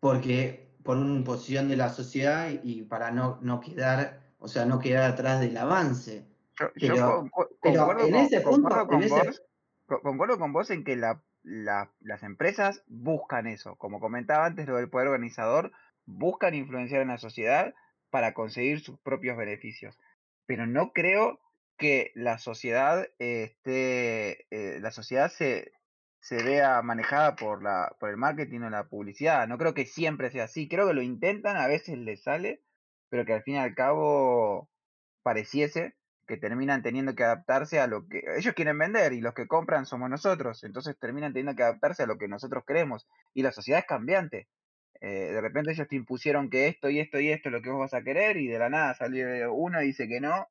porque 0.00 0.74
por 0.82 0.96
una 0.96 1.14
imposición 1.16 1.68
de 1.68 1.76
la 1.76 1.88
sociedad 1.88 2.50
y 2.62 2.82
para 2.82 3.10
no, 3.10 3.38
no 3.42 3.60
quedar, 3.60 4.32
o 4.38 4.48
sea, 4.48 4.64
no 4.64 4.78
quedar 4.78 5.12
atrás 5.12 5.40
del 5.40 5.56
avance. 5.56 6.26
Yo, 6.58 6.66
yo 6.74 6.94
Pero, 6.94 7.06
con- 7.20 7.28
con- 7.30 7.46
pero 7.60 7.80
concuerdo, 7.86 8.06
en 8.06 8.14
con, 8.14 8.24
ese 8.24 8.40
punto, 8.40 8.86
en 8.90 9.02
ese, 9.02 9.22
concuerdo 10.02 10.38
con 10.38 10.52
vos 10.52 10.70
en 10.70 10.84
que 10.84 10.96
la, 10.96 11.22
la- 11.42 11.92
las 12.00 12.22
empresas 12.22 12.82
buscan 12.86 13.46
eso. 13.46 13.76
Como 13.76 14.00
comentaba 14.00 14.46
antes, 14.46 14.66
lo 14.66 14.76
del 14.76 14.90
poder 14.90 15.08
organizador, 15.08 15.72
buscan 16.04 16.54
influenciar 16.54 17.02
en 17.02 17.08
la 17.08 17.18
sociedad 17.18 17.74
para 18.10 18.34
conseguir 18.34 18.80
sus 18.80 18.98
propios 19.00 19.36
beneficios. 19.36 19.98
Pero 20.46 20.66
no 20.66 20.92
creo 20.92 21.40
que 21.78 22.12
la 22.14 22.38
sociedad 22.38 23.06
esté, 23.18 24.46
eh, 24.50 24.80
la 24.80 24.90
sociedad 24.90 25.30
se, 25.30 25.72
se 26.20 26.42
vea 26.42 26.82
manejada 26.82 27.36
por 27.36 27.62
la, 27.62 27.96
por 27.98 28.10
el 28.10 28.16
marketing 28.16 28.60
o 28.60 28.70
la 28.70 28.88
publicidad. 28.88 29.46
No 29.48 29.58
creo 29.58 29.74
que 29.74 29.86
siempre 29.86 30.30
sea 30.30 30.44
así. 30.44 30.68
Creo 30.68 30.86
que 30.88 30.94
lo 30.94 31.02
intentan, 31.02 31.56
a 31.56 31.66
veces 31.66 31.98
les 31.98 32.22
sale, 32.22 32.62
pero 33.08 33.24
que 33.24 33.32
al 33.34 33.42
fin 33.42 33.54
y 33.54 33.58
al 33.58 33.74
cabo 33.74 34.70
pareciese 35.22 35.94
que 36.32 36.38
terminan 36.38 36.82
teniendo 36.82 37.14
que 37.14 37.24
adaptarse 37.24 37.78
a 37.78 37.86
lo 37.86 38.08
que 38.08 38.22
ellos 38.38 38.54
quieren 38.54 38.78
vender 38.78 39.12
y 39.12 39.20
los 39.20 39.34
que 39.34 39.46
compran 39.46 39.84
somos 39.84 40.08
nosotros, 40.08 40.64
entonces 40.64 40.98
terminan 40.98 41.34
teniendo 41.34 41.54
que 41.54 41.62
adaptarse 41.62 42.04
a 42.04 42.06
lo 42.06 42.16
que 42.16 42.26
nosotros 42.26 42.64
queremos 42.66 43.06
y 43.34 43.42
la 43.42 43.52
sociedad 43.52 43.80
es 43.80 43.86
cambiante. 43.86 44.48
Eh, 45.02 45.30
de 45.30 45.40
repente 45.42 45.72
ellos 45.72 45.86
te 45.88 45.96
impusieron 45.96 46.48
que 46.48 46.68
esto 46.68 46.88
y 46.88 47.00
esto 47.00 47.20
y 47.20 47.28
esto 47.28 47.50
es 47.50 47.52
lo 47.52 47.60
que 47.60 47.68
vos 47.68 47.80
vas 47.80 47.92
a 47.92 48.02
querer 48.02 48.38
y 48.38 48.46
de 48.46 48.58
la 48.58 48.70
nada 48.70 48.94
salió 48.94 49.52
uno 49.52 49.82
y 49.82 49.88
dice 49.88 50.08
que 50.08 50.22
no 50.22 50.46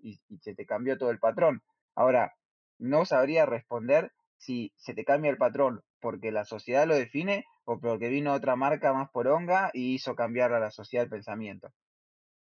y, 0.00 0.20
y 0.28 0.38
se 0.38 0.56
te 0.56 0.66
cambió 0.66 0.98
todo 0.98 1.12
el 1.12 1.20
patrón. 1.20 1.62
Ahora, 1.94 2.34
no 2.80 3.04
sabría 3.04 3.46
responder 3.46 4.10
si 4.38 4.72
se 4.76 4.92
te 4.92 5.04
cambia 5.04 5.30
el 5.30 5.36
patrón 5.36 5.82
porque 6.00 6.32
la 6.32 6.44
sociedad 6.44 6.84
lo 6.84 6.96
define 6.96 7.44
o 7.64 7.78
porque 7.78 8.08
vino 8.08 8.32
otra 8.32 8.56
marca 8.56 8.92
más 8.92 9.08
poronga 9.12 9.70
y 9.72 9.94
hizo 9.94 10.16
cambiar 10.16 10.52
a 10.52 10.58
la 10.58 10.72
sociedad 10.72 11.04
el 11.04 11.10
pensamiento. 11.10 11.72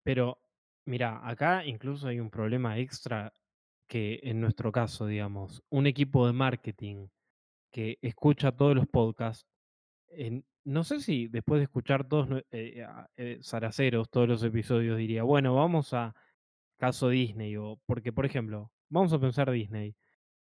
Pero, 0.03 0.39
mira, 0.85 1.27
acá 1.27 1.65
incluso 1.65 2.07
hay 2.07 2.19
un 2.19 2.29
problema 2.29 2.77
extra 2.79 3.33
que 3.87 4.19
en 4.23 4.41
nuestro 4.41 4.71
caso, 4.71 5.05
digamos, 5.07 5.63
un 5.69 5.87
equipo 5.87 6.27
de 6.27 6.33
marketing 6.33 7.07
que 7.71 7.99
escucha 8.01 8.53
todos 8.53 8.75
los 8.75 8.87
podcasts, 8.87 9.47
en- 10.09 10.45
no 10.65 10.83
sé 10.85 11.01
si 11.01 11.27
después 11.29 11.59
de 11.59 11.65
escuchar 11.65 12.07
todos 12.09 12.43
eh, 12.51 12.83
a- 12.83 13.09
eh, 13.17 13.41
todos 14.11 14.27
los 14.29 14.43
episodios, 14.43 14.97
diría, 14.97 15.23
bueno, 15.23 15.55
vamos 15.55 15.93
a 15.93 16.15
caso 16.77 17.09
Disney, 17.09 17.57
o 17.57 17.79
porque, 17.85 18.13
por 18.13 18.25
ejemplo, 18.25 18.71
vamos 18.89 19.13
a 19.13 19.19
pensar 19.19 19.51
Disney. 19.51 19.95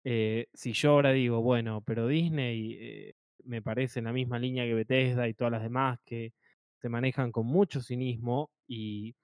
Eh, 0.05 0.49
si 0.55 0.73
yo 0.73 0.93
ahora 0.93 1.13
digo, 1.13 1.43
bueno, 1.43 1.83
pero 1.83 2.07
Disney 2.09 2.77
eh, 2.81 3.15
me 3.45 3.63
parece 3.63 3.99
en 4.01 4.07
la 4.07 4.13
misma 4.13 4.39
línea 4.39 4.65
que 4.65 4.75
Bethesda 4.75 5.29
y 5.29 5.35
todas 5.35 5.53
las 5.53 5.63
demás 5.63 5.99
que 6.05 6.35
se 6.77 6.89
manejan 6.89 7.33
con 7.33 7.47
mucho 7.47 7.81
cinismo 7.83 8.51
y, 8.67 9.17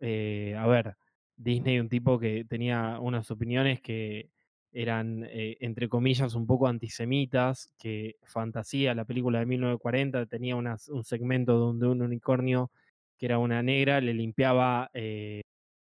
eh, 0.00 0.54
a 0.58 0.66
ver, 0.66 0.96
Disney 1.36 1.78
un 1.80 1.88
tipo 1.88 2.18
que 2.18 2.44
tenía 2.44 2.98
unas 3.00 3.30
opiniones 3.30 3.80
que 3.80 4.30
eran, 4.72 5.24
eh, 5.24 5.56
entre 5.60 5.88
comillas, 5.88 6.34
un 6.34 6.46
poco 6.46 6.66
antisemitas, 6.68 7.72
que 7.78 8.16
Fantasía, 8.24 8.94
la 8.94 9.04
película 9.04 9.38
de 9.40 9.46
1940, 9.46 10.26
tenía 10.26 10.56
unas- 10.56 10.88
un 10.88 11.04
segmento 11.04 11.54
donde 11.58 11.86
un 11.86 12.02
unicornio, 12.02 12.70
que 13.18 13.26
era 13.26 13.38
una 13.38 13.62
negra, 13.62 14.00
le 14.00 14.14
limpiaba 14.14 14.90
eh, 14.94 15.42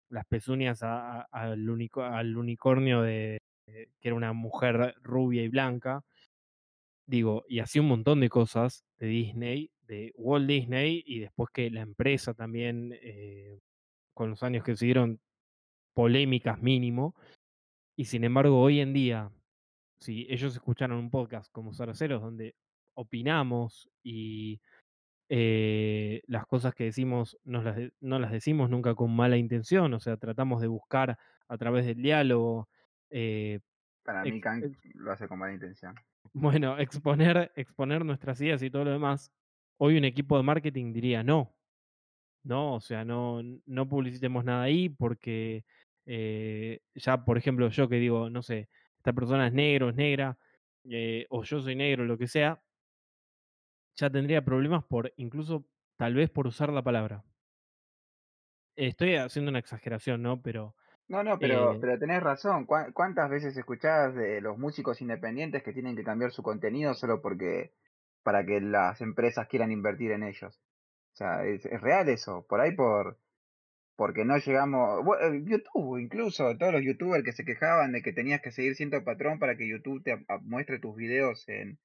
las 0.09 0.25
pezuñas 0.27 0.81
al, 0.83 1.69
unico- 1.69 2.03
al 2.03 2.37
unicornio 2.37 3.01
de, 3.01 3.39
que 3.67 4.07
era 4.09 4.15
una 4.15 4.33
mujer 4.33 4.95
rubia 5.03 5.43
y 5.43 5.49
blanca. 5.49 6.03
Digo, 7.05 7.43
y 7.49 7.59
hacía 7.59 7.81
un 7.81 7.87
montón 7.87 8.19
de 8.21 8.29
cosas 8.29 8.85
de 8.99 9.07
Disney, 9.07 9.71
de 9.87 10.11
Walt 10.15 10.47
Disney 10.47 11.03
y 11.05 11.19
después 11.19 11.49
que 11.51 11.69
la 11.71 11.81
empresa 11.81 12.33
también, 12.35 12.93
eh, 13.01 13.57
con 14.19 14.31
los 14.31 14.43
años 14.43 14.65
que 14.65 14.75
siguieron, 14.75 15.21
polémicas 15.93 16.61
mínimo. 16.61 17.15
Y 17.95 18.03
sin 18.03 18.25
embargo, 18.25 18.59
hoy 18.59 18.81
en 18.81 18.91
día, 18.91 19.31
si 20.01 20.27
ellos 20.29 20.53
escucharon 20.53 20.97
un 20.97 21.09
podcast 21.09 21.49
como 21.53 21.73
Zaraceros, 21.73 22.21
donde 22.21 22.53
opinamos 22.95 23.89
y 24.03 24.59
eh, 25.29 26.21
las 26.27 26.45
cosas 26.47 26.75
que 26.75 26.83
decimos 26.83 27.37
nos 27.45 27.63
las 27.63 27.77
no 28.01 28.19
las 28.19 28.33
decimos 28.33 28.69
nunca 28.69 28.93
con 28.93 29.15
mala 29.15 29.37
intención, 29.37 29.93
o 29.93 30.01
sea, 30.01 30.17
tratamos 30.17 30.59
de 30.59 30.67
buscar 30.67 31.17
a 31.47 31.57
través 31.57 31.85
del 31.85 32.01
diálogo. 32.01 32.67
Eh, 33.09 33.61
Para 34.03 34.23
mí, 34.23 34.41
Kang 34.41 34.75
lo 34.95 35.13
hace 35.13 35.29
con 35.29 35.39
mala 35.39 35.53
intención. 35.53 35.95
Bueno, 36.33 36.77
exponer, 36.77 37.53
exponer 37.55 38.03
nuestras 38.03 38.39
ideas 38.41 38.61
y 38.61 38.69
todo 38.69 38.83
lo 38.83 38.91
demás. 38.91 39.31
Hoy 39.77 39.97
un 39.97 40.03
equipo 40.03 40.35
de 40.35 40.43
marketing 40.43 40.91
diría 40.91 41.23
no. 41.23 41.55
No, 42.43 42.75
o 42.75 42.79
sea, 42.79 43.05
no, 43.05 43.41
no 43.65 43.87
publicitemos 43.87 44.45
nada 44.45 44.63
ahí 44.63 44.89
porque 44.89 45.65
eh, 46.05 46.79
ya, 46.95 47.23
por 47.23 47.37
ejemplo, 47.37 47.69
yo 47.69 47.87
que 47.89 47.97
digo, 47.97 48.29
no 48.29 48.41
sé, 48.41 48.69
esta 48.97 49.13
persona 49.13 49.47
es 49.47 49.53
negro, 49.53 49.89
es 49.89 49.95
negra, 49.95 50.37
o 51.29 51.43
yo 51.43 51.61
soy 51.61 51.75
negro, 51.75 52.05
lo 52.05 52.17
que 52.17 52.27
sea, 52.27 52.61
ya 53.95 54.09
tendría 54.09 54.43
problemas 54.43 54.83
por, 54.85 55.13
incluso 55.17 55.65
tal 55.97 56.15
vez 56.15 56.29
por 56.29 56.47
usar 56.47 56.71
la 56.71 56.81
palabra. 56.81 57.23
Estoy 58.75 59.15
haciendo 59.15 59.49
una 59.49 59.59
exageración, 59.59 60.21
¿no? 60.21 60.41
Pero... 60.41 60.73
No, 61.09 61.23
no, 61.23 61.37
pero, 61.37 61.77
pero 61.81 61.99
tenés 61.99 62.23
razón. 62.23 62.65
¿Cuántas 62.65 63.29
veces 63.29 63.57
escuchás 63.57 64.15
de 64.15 64.41
los 64.41 64.57
músicos 64.57 65.01
independientes 65.01 65.63
que 65.63 65.73
tienen 65.73 65.95
que 65.95 66.03
cambiar 66.03 66.31
su 66.31 66.43
contenido 66.43 66.93
solo 66.93 67.21
porque 67.21 67.73
para 68.23 68.45
que 68.45 68.61
las 68.61 69.01
empresas 69.01 69.47
quieran 69.47 69.71
invertir 69.71 70.11
en 70.11 70.23
ellos? 70.23 70.61
Sea, 71.19 71.45
es, 71.45 71.63
real 71.81 72.07
eso. 72.07 72.45
Por 72.47 72.61
ahí 72.61 72.73
por 72.75 73.19
porque 73.97 74.23
no 74.23 74.37
llegamos. 74.37 75.03
YouTube, 75.45 75.97
incluso, 75.99 76.57
todos 76.57 76.71
los 76.73 76.81
youtubers 76.81 77.25
que 77.25 77.33
se 77.33 77.43
quejaban 77.43 77.91
de 77.91 78.01
que 78.01 78.13
tenías 78.13 78.41
que 78.41 78.51
seguir 78.51 78.75
siendo 78.75 79.03
patrón 79.03 79.39
para 79.39 79.57
que 79.57 79.67
YouTube 79.67 80.01
te 80.03 80.25
muestre 80.43 80.79
tus 80.79 80.95
videos 80.95 81.43
en, 81.49 81.77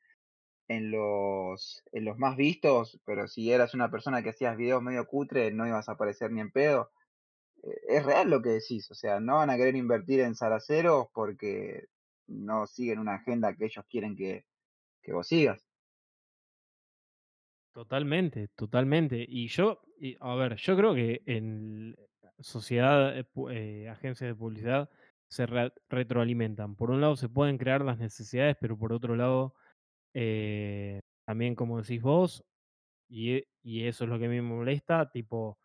en 0.69 0.93
los, 0.93 1.83
en 1.93 2.05
los 2.05 2.17
más 2.19 2.37
vistos, 2.37 3.01
pero 3.05 3.27
si 3.27 3.51
eras 3.51 3.75
una 3.75 3.91
persona 3.91 4.23
que 4.23 4.31
hacías 4.31 4.57
videos 4.57 4.83
medio 4.83 5.07
cutre, 5.07 5.51
no 5.53 5.67
ibas 5.67 5.89
a 5.89 5.93
aparecer 5.93 6.31
ni 6.31 6.41
en 6.41 6.53
pedo. 6.53 6.93
Eh, 7.65 7.81
es 7.89 8.07
real 8.07 8.31
lo 8.31 8.43
que 8.43 8.51
decís, 8.51 8.89
o 8.93 8.95
sea, 8.95 9.19
no 9.19 9.37
van 9.39 9.51
a 9.51 9.57
querer 9.57 9.75
invertir 9.75 10.21
en 10.21 10.37
zaraceros 10.37 11.09
porque 11.13 11.89
no 12.29 12.67
siguen 12.69 13.01
una 13.01 13.17
agenda 13.17 13.57
que 13.57 13.65
ellos 13.67 13.85
quieren 13.91 14.17
que, 14.17 14.45
que 15.03 15.13
vos 15.13 15.27
sigas. 15.27 15.64
Totalmente, 17.75 18.49
totalmente. 18.55 19.27
Y 19.29 19.49
yo, 19.49 19.83
a 20.21 20.35
ver, 20.37 20.55
yo 20.57 20.77
creo 20.77 20.95
que 20.95 21.23
en 21.27 21.97
sociedad, 22.39 23.19
eh, 23.19 23.27
eh, 23.51 23.89
agencias 23.89 24.29
de 24.29 24.35
publicidad 24.37 24.89
se 25.29 25.47
retroalimentan. 25.89 26.77
Por 26.77 26.93
un 26.93 27.01
lado 27.01 27.17
se 27.17 27.29
pueden 27.29 27.59
crear 27.59 27.85
las 27.85 27.99
necesidades, 27.99 28.57
pero 28.61 28.79
por 28.79 28.93
otro 28.93 29.17
lado 29.17 29.55
eh, 30.15 31.01
también, 31.27 31.57
como 31.57 31.83
decís 31.83 32.01
vos, 32.01 32.45
y, 33.09 33.45
y, 33.63 33.87
eso 33.87 34.05
es 34.05 34.11
lo 34.11 34.19
que 34.19 34.27
a 34.27 34.29
mí 34.29 34.37
me 34.37 34.43
molesta, 34.43 35.11
tipo, 35.11 35.59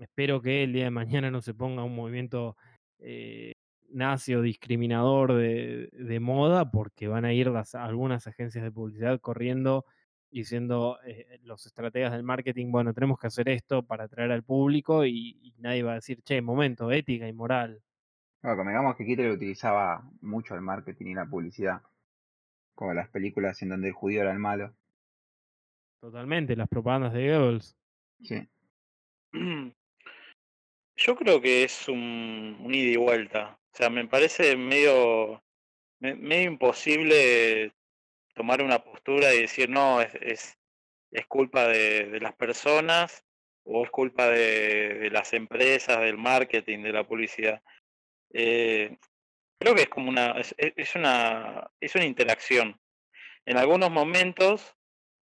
espero 0.00 0.40
que 0.42 0.64
el 0.64 0.72
día 0.72 0.84
de 0.84 0.90
mañana 0.90 1.30
no 1.30 1.40
se 1.42 1.54
ponga 1.54 1.84
un 1.84 1.96
movimiento 1.96 2.56
eh, 3.00 3.54
nazi 3.90 4.34
o 4.34 4.42
discriminador 4.42 5.34
de, 5.34 5.88
de, 5.92 6.20
moda, 6.20 6.70
porque 6.70 7.08
van 7.08 7.24
a 7.24 7.32
ir 7.34 7.48
las, 7.48 7.74
algunas 7.74 8.26
agencias 8.28 8.64
de 8.64 8.72
publicidad 8.72 9.20
corriendo 9.20 9.84
diciendo 10.30 10.98
eh, 11.04 11.38
los 11.42 11.66
estrategas 11.66 12.12
del 12.12 12.22
marketing, 12.22 12.70
bueno, 12.70 12.92
tenemos 12.92 13.18
que 13.18 13.26
hacer 13.26 13.48
esto 13.48 13.82
para 13.82 14.04
atraer 14.04 14.32
al 14.32 14.42
público 14.42 15.04
y, 15.06 15.54
nadie 15.58 15.82
va 15.82 15.92
a 15.92 15.96
decir, 15.96 16.22
che, 16.22 16.40
momento, 16.40 16.92
ética 16.92 17.26
y 17.26 17.32
moral. 17.32 17.82
Bueno, 18.42 18.62
digamos 18.62 18.96
que 18.96 19.02
Hitler 19.02 19.32
utilizaba 19.32 20.08
mucho 20.20 20.54
el 20.54 20.60
marketing 20.60 21.06
y 21.06 21.14
la 21.14 21.26
publicidad 21.26 21.82
como 22.74 22.94
las 22.94 23.08
películas 23.08 23.60
en 23.62 23.70
donde 23.70 23.88
el 23.88 23.94
judío 23.94 24.20
era 24.20 24.30
el 24.30 24.38
malo. 24.38 24.72
Totalmente, 26.00 26.54
las 26.54 26.68
propagandas 26.68 27.12
de 27.12 27.28
Goebbels. 27.28 27.76
Sí. 28.22 28.48
Yo 30.96 31.16
creo 31.16 31.40
que 31.40 31.64
es 31.64 31.88
un, 31.88 32.56
un, 32.60 32.74
ida 32.74 32.92
y 32.92 32.96
vuelta. 32.96 33.58
O 33.72 33.76
sea, 33.76 33.90
me 33.90 34.06
parece 34.06 34.56
medio, 34.56 35.42
medio 35.98 36.50
imposible 36.50 37.72
tomar 38.38 38.62
una 38.62 38.78
postura 38.78 39.34
y 39.34 39.42
decir, 39.42 39.68
no, 39.68 40.00
es, 40.00 40.14
es, 41.10 41.26
culpa 41.26 41.66
de, 41.66 42.18
las 42.20 42.34
personas 42.34 43.24
o 43.64 43.84
es 43.84 43.90
culpa 43.90 44.28
de, 44.28 45.10
las 45.10 45.32
empresas, 45.34 46.00
del 46.00 46.16
marketing, 46.16 46.84
de 46.84 46.92
la 46.92 47.04
publicidad. 47.04 47.60
Eh, 48.32 48.96
creo 49.58 49.74
que 49.74 49.82
es 49.82 49.88
como 49.88 50.08
una 50.08 50.36
es, 50.38 50.94
una 50.94 51.68
es 51.80 51.94
una 51.94 52.04
interacción 52.04 52.78
en 53.46 53.56
algunos 53.56 53.90
momentos 53.90 54.76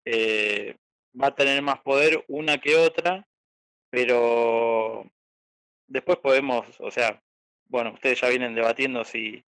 eh, 0.07 0.77
va 1.21 1.27
a 1.27 1.35
tener 1.35 1.61
más 1.63 1.81
poder 1.81 2.25
una 2.29 2.59
que 2.59 2.77
otra 2.77 3.27
pero 3.91 5.05
después 5.89 6.19
podemos 6.19 6.81
o 6.81 6.91
sea 6.93 7.21
bueno 7.67 7.93
ustedes 7.93 8.21
ya 8.21 8.29
vienen 8.29 8.55
debatiendo 8.55 9.05
si 9.05 9.45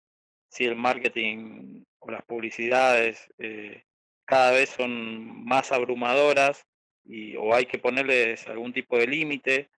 si 0.55 0.65
el 0.67 0.77
marketing 0.77 1.83
o 1.99 2.11
las 2.13 2.25
publicidades 2.25 3.29
eh, 3.39 3.83
cada 4.25 4.53
vez 4.53 4.71
son 4.71 5.45
más 5.45 5.73
abrumadoras 5.73 6.65
y 7.05 7.37
o 7.37 7.53
hay 7.55 7.67
que 7.67 7.79
ponerles 7.79 8.47
algún 8.47 8.73
tipo 8.73 8.97
de 8.97 9.09
límite 9.09 9.71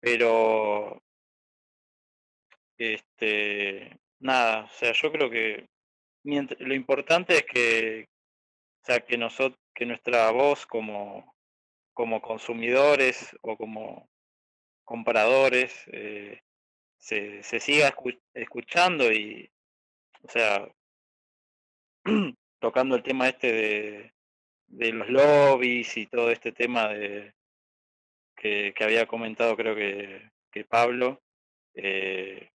pero 0.00 1.02
este 2.78 3.98
nada, 4.20 4.64
o 4.64 4.68
sea, 4.68 4.92
yo 4.92 5.10
creo 5.10 5.30
que 5.30 5.68
lo 6.22 6.74
importante 6.74 7.38
es 7.38 7.44
que, 7.44 8.08
sea, 8.82 9.00
que 9.00 9.18
nosotros, 9.18 9.60
que 9.74 9.84
nuestra 9.84 10.30
voz 10.30 10.64
como, 10.64 11.34
como 11.92 12.22
consumidores 12.22 13.36
o 13.42 13.56
como 13.56 14.08
compradores 14.84 15.74
eh, 15.92 16.40
se, 16.98 17.42
se 17.42 17.60
siga 17.60 17.94
escuchando 18.34 19.12
y, 19.12 19.50
o 20.24 20.30
sea, 20.30 20.66
tocando 22.60 22.96
el 22.96 23.02
tema 23.02 23.28
este 23.28 23.52
de, 23.52 24.14
de 24.68 24.92
los 24.92 25.08
lobbies 25.08 25.96
y 25.96 26.06
todo 26.06 26.30
este 26.30 26.52
tema 26.52 26.88
de 26.88 27.34
que, 28.36 28.72
que 28.74 28.84
había 28.84 29.06
comentado 29.06 29.56
creo 29.56 29.74
que, 29.74 30.30
que 30.50 30.64
Pablo, 30.64 31.22
eh, 31.74 32.50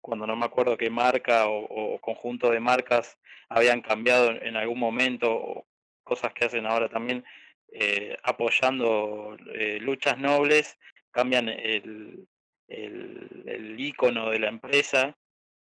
cuando 0.00 0.26
no 0.26 0.36
me 0.36 0.46
acuerdo 0.46 0.76
qué 0.76 0.90
marca 0.90 1.46
o, 1.48 1.98
conjunto 2.00 2.50
de 2.50 2.60
marcas 2.60 3.18
habían 3.48 3.80
cambiado 3.80 4.30
en 4.30 4.56
algún 4.56 4.78
momento, 4.78 5.32
o 5.32 5.66
cosas 6.04 6.32
que 6.32 6.44
hacen 6.44 6.66
ahora 6.66 6.88
también, 6.88 7.24
eh, 7.72 8.16
apoyando 8.22 9.36
eh, 9.54 9.78
luchas 9.80 10.18
nobles, 10.18 10.78
cambian 11.10 11.48
el, 11.48 12.26
el, 12.68 13.44
el, 13.46 13.80
icono 13.80 14.30
de 14.30 14.38
la 14.38 14.48
empresa 14.48 15.16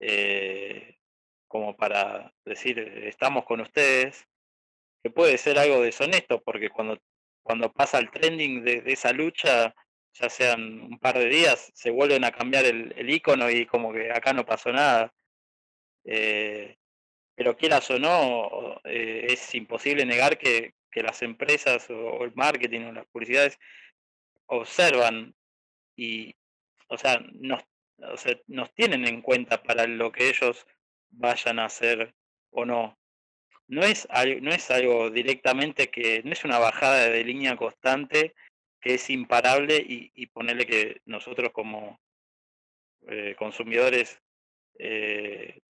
eh, 0.01 0.97
como 1.49 1.77
para 1.77 2.33
decir 2.45 2.79
estamos 2.79 3.45
con 3.45 3.61
ustedes, 3.61 4.27
que 5.03 5.11
puede 5.11 5.39
ser 5.39 5.59
algo 5.59 5.83
deshonesto, 5.83 6.43
porque 6.43 6.71
cuando, 6.71 6.99
cuando 7.43 7.73
pasa 7.73 7.99
el 7.99 8.11
trending 8.11 8.65
de 8.65 8.83
esa 8.87 9.13
lucha, 9.13 9.75
ya 10.15 10.31
sean 10.31 10.81
un 10.81 10.99
par 10.99 11.19
de 11.19 11.29
días, 11.29 11.71
se 11.75 11.91
vuelven 11.91 12.25
a 12.25 12.33
cambiar 12.33 12.65
el, 12.65 13.11
icono 13.11 13.51
y 13.51 13.67
como 13.67 13.93
que 13.93 14.11
acá 14.13 14.33
no 14.33 14.45
pasó 14.45 14.73
nada. 14.73 15.13
Eh, 16.05 16.77
pero 17.35 17.57
quieras 17.57 17.91
o 17.91 17.99
no, 17.99 18.81
eh, 18.85 19.27
es 19.31 19.55
imposible 19.55 20.07
negar 20.07 20.39
que, 20.39 20.75
que 20.91 21.03
las 21.03 21.23
empresas 21.23 21.91
o, 21.91 22.25
el 22.25 22.33
marketing 22.35 22.83
o 22.83 22.93
las 22.93 23.07
publicidades 23.07 23.59
observan 24.47 25.35
y, 25.97 26.35
o 26.89 26.97
sea, 26.97 27.21
nos, 27.33 27.63
o 27.99 28.17
sea, 28.17 28.39
nos 28.47 28.73
tienen 28.75 29.07
en 29.07 29.23
cuenta 29.23 29.63
para 29.63 29.87
lo 29.87 30.13
que 30.13 30.29
ellos 30.29 30.67
vayan 31.11 31.59
a 31.59 31.67
hacer 31.67 32.15
o 32.51 32.65
no. 32.65 32.99
No 33.67 33.83
es, 33.83 34.07
no 34.43 34.51
es 34.51 34.71
algo 34.71 35.11
directamente 35.11 35.91
que, 35.91 36.23
no 36.23 36.33
es 36.33 36.45
una 36.45 36.59
bajada 36.59 37.09
de 37.09 37.25
línea 37.25 37.57
constante 37.57 38.35
que 38.81 38.95
es 38.95 39.09
imparable 39.09 39.83
y, 39.87 40.27
ponerle 40.27 40.67
que 40.67 41.01
nosotros 41.07 41.53
como 41.53 41.99
eh, 43.09 43.35
consumidores 43.39 44.21
eh, 44.79 45.61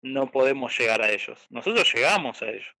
no 0.00 0.30
podemos 0.30 0.76
llegar 0.78 1.02
a 1.02 1.10
ellos. 1.10 1.46
Nosotros 1.50 1.92
llegamos 1.92 2.40
a 2.40 2.48
ellos. 2.48 2.74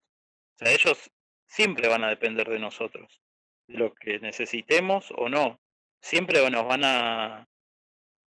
O 0.54 0.64
sea, 0.64 0.72
ellos 0.72 1.10
siempre 1.46 1.88
van 1.88 2.04
a 2.04 2.08
depender 2.08 2.48
de 2.48 2.58
nosotros, 2.58 3.20
de 3.66 3.78
lo 3.78 3.94
que 3.94 4.18
necesitemos 4.20 5.12
o 5.14 5.28
no. 5.28 5.60
Siempre 6.00 6.48
nos 6.50 6.66
van 6.66 6.84
a, 6.84 7.46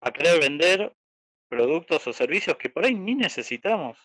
a 0.03 0.13
querer 0.13 0.41
vender 0.41 0.93
productos 1.49 2.07
o 2.07 2.13
servicios 2.13 2.57
que 2.57 2.71
por 2.71 2.85
ahí 2.85 2.95
ni 2.95 3.15
necesitamos. 3.15 3.99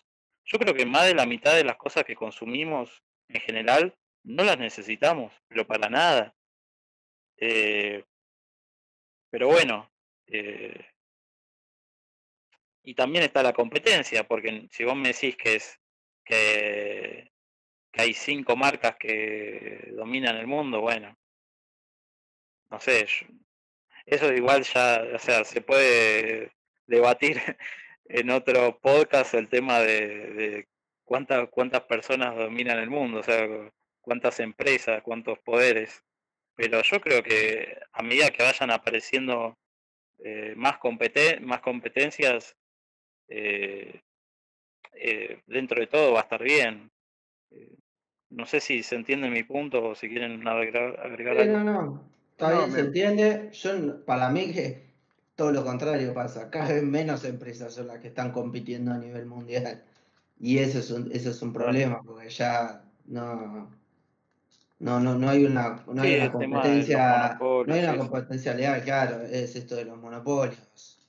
Yo 0.44 0.58
creo 0.58 0.74
que 0.74 0.86
más 0.86 1.06
de 1.06 1.14
la 1.14 1.26
mitad 1.26 1.54
de 1.54 1.64
las 1.64 1.76
cosas 1.76 2.04
que 2.04 2.14
consumimos 2.14 3.02
en 3.28 3.40
general 3.40 3.94
no 4.24 4.44
las 4.44 4.58
necesitamos, 4.58 5.32
pero 5.48 5.66
para 5.66 5.88
nada. 5.90 6.34
Eh, 7.36 8.04
pero 9.30 9.48
bueno, 9.48 9.90
eh, 10.26 10.86
y 12.82 12.94
también 12.94 13.24
está 13.24 13.42
la 13.42 13.52
competencia, 13.52 14.26
porque 14.26 14.68
si 14.70 14.84
vos 14.84 14.96
me 14.96 15.08
decís 15.08 15.36
que 15.36 15.56
es 15.56 15.80
que, 16.24 17.32
que 17.92 18.02
hay 18.02 18.14
cinco 18.14 18.56
marcas 18.56 18.96
que 18.98 19.90
dominan 19.94 20.36
el 20.36 20.46
mundo, 20.46 20.80
bueno, 20.80 21.16
no 22.70 22.80
sé, 22.80 23.06
eso 24.10 24.32
igual 24.32 24.62
ya, 24.62 25.04
o 25.14 25.18
sea, 25.18 25.44
se 25.44 25.60
puede 25.60 26.52
debatir 26.86 27.40
en 28.06 28.30
otro 28.30 28.78
podcast 28.80 29.34
el 29.34 29.48
tema 29.48 29.80
de, 29.80 30.08
de 30.32 30.68
cuántas 31.04 31.48
cuántas 31.50 31.82
personas 31.82 32.36
dominan 32.36 32.78
el 32.78 32.90
mundo, 32.90 33.20
o 33.20 33.22
sea, 33.22 33.46
cuántas 34.00 34.40
empresas, 34.40 35.02
cuántos 35.02 35.38
poderes. 35.40 36.02
Pero 36.54 36.82
yo 36.82 37.00
creo 37.00 37.22
que 37.22 37.78
a 37.92 38.02
medida 38.02 38.30
que 38.30 38.42
vayan 38.42 38.70
apareciendo 38.70 39.56
eh, 40.24 40.54
más, 40.56 40.78
competen 40.78 41.44
más 41.44 41.60
competencias, 41.60 42.56
eh, 43.28 44.00
eh, 44.94 45.42
dentro 45.46 45.80
de 45.80 45.86
todo 45.86 46.14
va 46.14 46.20
a 46.20 46.22
estar 46.22 46.42
bien. 46.42 46.90
No 48.30 48.46
sé 48.46 48.60
si 48.60 48.82
se 48.82 48.96
entiende 48.96 49.30
mi 49.30 49.44
punto 49.44 49.90
o 49.90 49.94
si 49.94 50.08
quieren 50.08 50.46
agregar, 50.48 50.98
agregar 51.00 51.38
algo. 51.38 51.58
no, 51.58 51.64
no. 51.64 52.17
Está 52.38 52.50
No, 52.50 52.58
bien, 52.58 52.72
se 52.72 52.80
entiende. 52.80 53.50
Yo, 53.52 54.04
para 54.04 54.30
mí 54.30 54.52
que 54.52 54.94
todo 55.34 55.50
lo 55.50 55.64
contrario 55.64 56.14
pasa. 56.14 56.50
Cada 56.50 56.68
vez 56.68 56.84
menos 56.84 57.24
empresas 57.24 57.74
son 57.74 57.88
las 57.88 57.98
que 57.98 58.08
están 58.08 58.30
compitiendo 58.30 58.92
a 58.92 58.98
nivel 58.98 59.26
mundial. 59.26 59.82
Y 60.38 60.58
eso 60.58 60.78
es 60.78 60.90
un, 60.92 61.10
eso 61.10 61.30
es 61.30 61.42
un 61.42 61.52
problema, 61.52 62.00
porque 62.00 62.30
ya 62.30 62.84
no, 63.06 63.68
no, 64.78 65.00
no, 65.00 65.18
no 65.18 65.28
hay 65.28 65.46
una, 65.46 65.84
no 65.88 66.00
hay 66.00 66.14
una 66.14 66.30
competencia, 66.30 67.36
no 67.40 67.74
hay 67.74 67.80
una 67.82 67.98
competencia 67.98 68.54
leal, 68.54 68.84
claro, 68.84 69.22
es 69.22 69.56
esto 69.56 69.74
de 69.74 69.86
los 69.86 69.98
monopolios. 69.98 71.00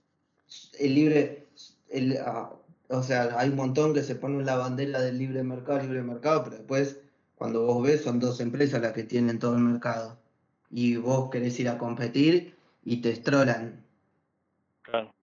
El 0.80 0.96
libre, 0.96 1.48
el, 1.90 2.18
ah, 2.26 2.52
o 2.88 3.04
sea, 3.04 3.38
hay 3.38 3.50
un 3.50 3.56
montón 3.56 3.94
que 3.94 4.02
se 4.02 4.16
ponen 4.16 4.48
la 4.48 4.56
bandera 4.58 5.00
del 5.00 5.20
libre 5.20 5.44
mercado, 5.44 5.80
libre 5.82 6.02
mercado, 6.02 6.44
pero 6.44 6.58
después, 6.58 7.00
cuando 7.36 7.68
vos 7.68 7.84
ves, 7.84 8.02
son 8.02 8.20
dos 8.20 8.40
empresas 8.40 8.82
las 8.82 8.94
que 8.94 9.04
tienen 9.04 9.38
todo 9.38 9.56
el 9.56 9.62
mercado. 9.62 10.18
Y 10.70 10.98
vos 10.98 11.30
querés 11.30 11.60
ir 11.60 11.70
a 11.70 11.78
competir 11.78 12.56
y 12.84 13.02
te 13.02 13.12
estrolan. 13.12 13.86
Claro. 14.82 15.14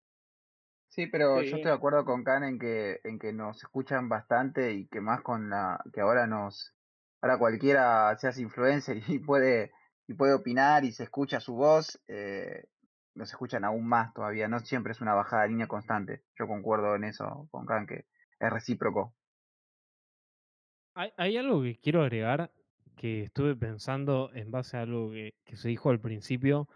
Sí, 0.88 1.06
pero 1.06 1.42
yo 1.42 1.56
estoy 1.56 1.70
de 1.70 1.76
acuerdo 1.76 2.06
con 2.06 2.24
Khan 2.24 2.42
en 2.44 2.58
que, 2.58 3.00
en 3.04 3.18
que 3.18 3.30
nos 3.32 3.62
escuchan 3.62 4.08
bastante 4.08 4.72
y 4.72 4.86
que 4.86 5.02
más 5.02 5.20
con 5.20 5.50
la, 5.50 5.78
que 5.92 6.00
ahora 6.00 6.26
nos, 6.26 6.72
ahora 7.20 7.38
cualquiera 7.38 8.16
se 8.16 8.28
hace 8.28 8.40
influencer 8.40 9.02
y 9.06 9.18
puede, 9.18 9.72
y 10.08 10.14
puede 10.14 10.32
opinar 10.32 10.84
y 10.84 10.92
se 10.92 11.02
escucha 11.02 11.38
su 11.38 11.54
voz, 11.54 12.00
eh, 12.08 12.64
nos 13.14 13.30
escuchan 13.30 13.64
aún 13.64 13.86
más 13.86 14.14
todavía, 14.14 14.48
no 14.48 14.58
siempre 14.60 14.92
es 14.92 15.02
una 15.02 15.12
bajada 15.12 15.42
de 15.42 15.50
línea 15.50 15.66
constante. 15.66 16.22
Yo 16.38 16.46
concuerdo 16.46 16.94
en 16.96 17.04
eso 17.04 17.46
con 17.50 17.66
Khan, 17.66 17.86
que 17.86 18.06
es 18.40 18.50
recíproco. 18.50 19.14
Hay, 20.94 21.12
hay 21.18 21.36
algo 21.36 21.62
que 21.62 21.78
quiero 21.78 22.00
agregar 22.00 22.50
que 22.96 23.22
estuve 23.24 23.54
pensando 23.56 24.30
en 24.34 24.50
base 24.50 24.76
a 24.76 24.82
algo 24.82 25.10
que, 25.12 25.56
se 25.56 25.68
dijo 25.68 25.90
al 25.90 26.00
principio, 26.00 26.68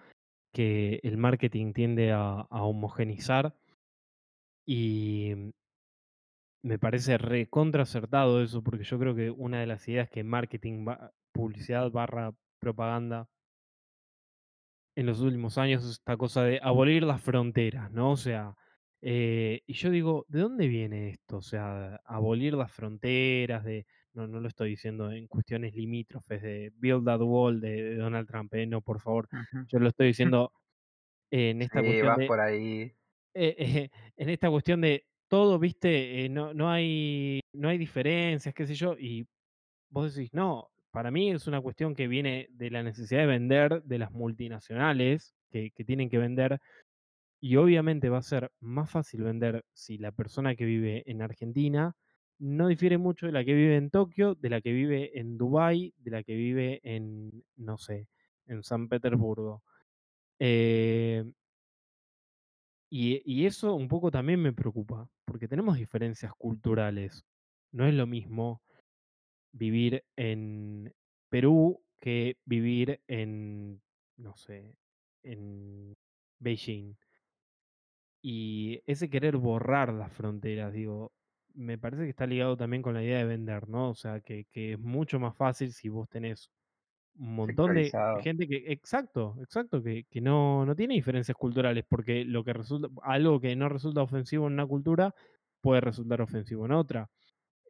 que 0.52 1.00
el 1.02 1.16
marketing 1.16 1.72
tiende 1.72 2.12
a, 2.12 2.46
a 2.50 2.62
homogenizar 2.64 3.54
y 4.66 5.52
me 6.62 6.78
parece 6.78 7.18
recontra 7.18 7.82
acertado 7.82 8.42
eso, 8.42 8.62
porque 8.62 8.84
yo 8.84 8.98
creo 8.98 9.14
que 9.14 9.30
una 9.30 9.60
de 9.60 9.66
las 9.66 9.86
ideas 9.88 10.10
que 10.10 10.24
marketing, 10.24 10.86
publicidad 11.32 11.90
barra 11.90 12.34
propaganda 12.60 13.28
en 14.96 15.06
los 15.06 15.20
últimos 15.20 15.58
años 15.58 15.84
es 15.84 15.92
esta 15.92 16.16
cosa 16.16 16.44
de 16.44 16.60
abolir 16.62 17.02
las 17.02 17.22
fronteras, 17.22 17.90
¿no? 17.92 18.12
O 18.12 18.16
sea, 18.16 18.56
eh, 19.02 19.62
y 19.66 19.72
yo 19.74 19.90
digo, 19.90 20.26
¿de 20.28 20.40
dónde 20.40 20.68
viene 20.68 21.10
esto? 21.10 21.38
O 21.38 21.42
sea, 21.42 22.00
abolir 22.04 22.54
las 22.54 22.72
fronteras, 22.72 23.64
de, 23.64 23.86
no, 24.14 24.26
no 24.28 24.40
lo 24.40 24.48
estoy 24.48 24.70
diciendo 24.70 25.10
en 25.12 25.26
cuestiones 25.28 25.74
limítrofes, 25.74 26.42
de 26.42 26.72
Build 26.76 27.04
That 27.06 27.20
Wall 27.22 27.60
de, 27.60 27.70
de 27.82 27.96
Donald 27.96 28.28
Trump, 28.28 28.54
¿eh? 28.54 28.66
no, 28.66 28.82
por 28.82 29.00
favor, 29.00 29.28
yo 29.68 29.78
lo 29.78 29.88
estoy 29.88 30.08
diciendo 30.08 30.52
en 31.30 31.62
esta 31.62 31.82
Sí, 31.82 31.84
cuestión 31.84 32.14
vas 32.14 32.18
de, 32.18 32.26
por 32.26 32.40
ahí. 32.40 32.94
eh, 33.34 33.56
eh, 33.58 33.90
en 34.16 34.28
esta 34.28 34.50
cuestión 34.50 34.80
de 34.80 35.06
todo, 35.28 35.58
viste, 35.58 36.24
eh, 36.24 36.28
no, 36.28 36.52
no, 36.54 36.70
hay, 36.70 37.40
no 37.52 37.68
hay 37.68 37.78
diferencias, 37.78 38.54
qué 38.54 38.66
sé 38.66 38.74
yo, 38.74 38.96
y 38.98 39.26
vos 39.90 40.14
decís, 40.14 40.30
no, 40.34 40.70
para 40.92 41.10
mí 41.10 41.30
es 41.32 41.46
una 41.48 41.60
cuestión 41.62 41.94
que 41.94 42.08
viene 42.08 42.48
de 42.52 42.70
la 42.70 42.82
necesidad 42.82 43.20
de 43.22 43.26
vender 43.28 43.82
de 43.84 43.98
las 43.98 44.12
multinacionales 44.12 45.34
que, 45.50 45.70
que 45.72 45.84
tienen 45.84 46.10
que 46.10 46.18
vender, 46.18 46.60
y 47.40 47.56
obviamente 47.56 48.08
va 48.10 48.18
a 48.18 48.22
ser 48.22 48.52
más 48.60 48.90
fácil 48.90 49.22
vender 49.22 49.64
si 49.72 49.98
la 49.98 50.12
persona 50.12 50.56
que 50.56 50.64
vive 50.64 51.04
en 51.10 51.22
Argentina 51.22 51.96
no 52.40 52.68
difiere 52.68 52.98
mucho 52.98 53.26
de 53.26 53.32
la 53.32 53.44
que 53.44 53.54
vive 53.54 53.76
en 53.76 53.90
Tokio, 53.90 54.34
de 54.34 54.48
la 54.48 54.60
que 54.60 54.72
vive 54.72 55.18
en 55.18 55.36
Dubái, 55.36 55.94
de 55.98 56.10
la 56.10 56.22
que 56.22 56.34
vive 56.34 56.80
en, 56.82 57.44
no 57.56 57.76
sé, 57.76 58.08
en 58.46 58.62
San 58.62 58.88
Petersburgo. 58.88 59.62
Eh, 60.38 61.22
y, 62.88 63.22
y 63.24 63.46
eso 63.46 63.74
un 63.74 63.88
poco 63.88 64.10
también 64.10 64.40
me 64.40 64.54
preocupa, 64.54 65.08
porque 65.26 65.48
tenemos 65.48 65.76
diferencias 65.76 66.32
culturales. 66.34 67.24
No 67.72 67.86
es 67.86 67.94
lo 67.94 68.06
mismo 68.06 68.62
vivir 69.52 70.02
en 70.16 70.92
Perú 71.28 71.82
que 72.00 72.38
vivir 72.46 73.00
en, 73.06 73.82
no 74.16 74.34
sé, 74.36 74.76
en 75.22 75.94
Beijing. 76.38 76.96
Y 78.22 78.80
ese 78.86 79.10
querer 79.10 79.36
borrar 79.36 79.92
las 79.92 80.12
fronteras, 80.12 80.72
digo, 80.72 81.12
me 81.54 81.78
parece 81.78 82.04
que 82.04 82.10
está 82.10 82.26
ligado 82.26 82.56
también 82.56 82.82
con 82.82 82.94
la 82.94 83.02
idea 83.02 83.18
de 83.18 83.24
vender, 83.24 83.68
¿no? 83.68 83.90
O 83.90 83.94
sea, 83.94 84.20
que, 84.20 84.46
que 84.52 84.72
es 84.74 84.78
mucho 84.78 85.18
más 85.20 85.36
fácil 85.36 85.72
si 85.72 85.88
vos 85.88 86.08
tenés 86.08 86.50
un 87.18 87.34
montón 87.34 87.74
de 87.74 87.90
gente 88.22 88.48
que, 88.48 88.64
exacto, 88.72 89.36
exacto, 89.42 89.82
que, 89.82 90.04
que 90.04 90.20
no, 90.20 90.64
no 90.64 90.74
tiene 90.74 90.94
diferencias 90.94 91.36
culturales, 91.36 91.84
porque 91.88 92.24
lo 92.24 92.44
que 92.44 92.52
resulta, 92.52 92.88
algo 93.02 93.40
que 93.40 93.54
no 93.56 93.68
resulta 93.68 94.02
ofensivo 94.02 94.46
en 94.46 94.54
una 94.54 94.66
cultura 94.66 95.14
puede 95.60 95.80
resultar 95.80 96.22
ofensivo 96.22 96.66
en 96.66 96.72
otra. 96.72 97.10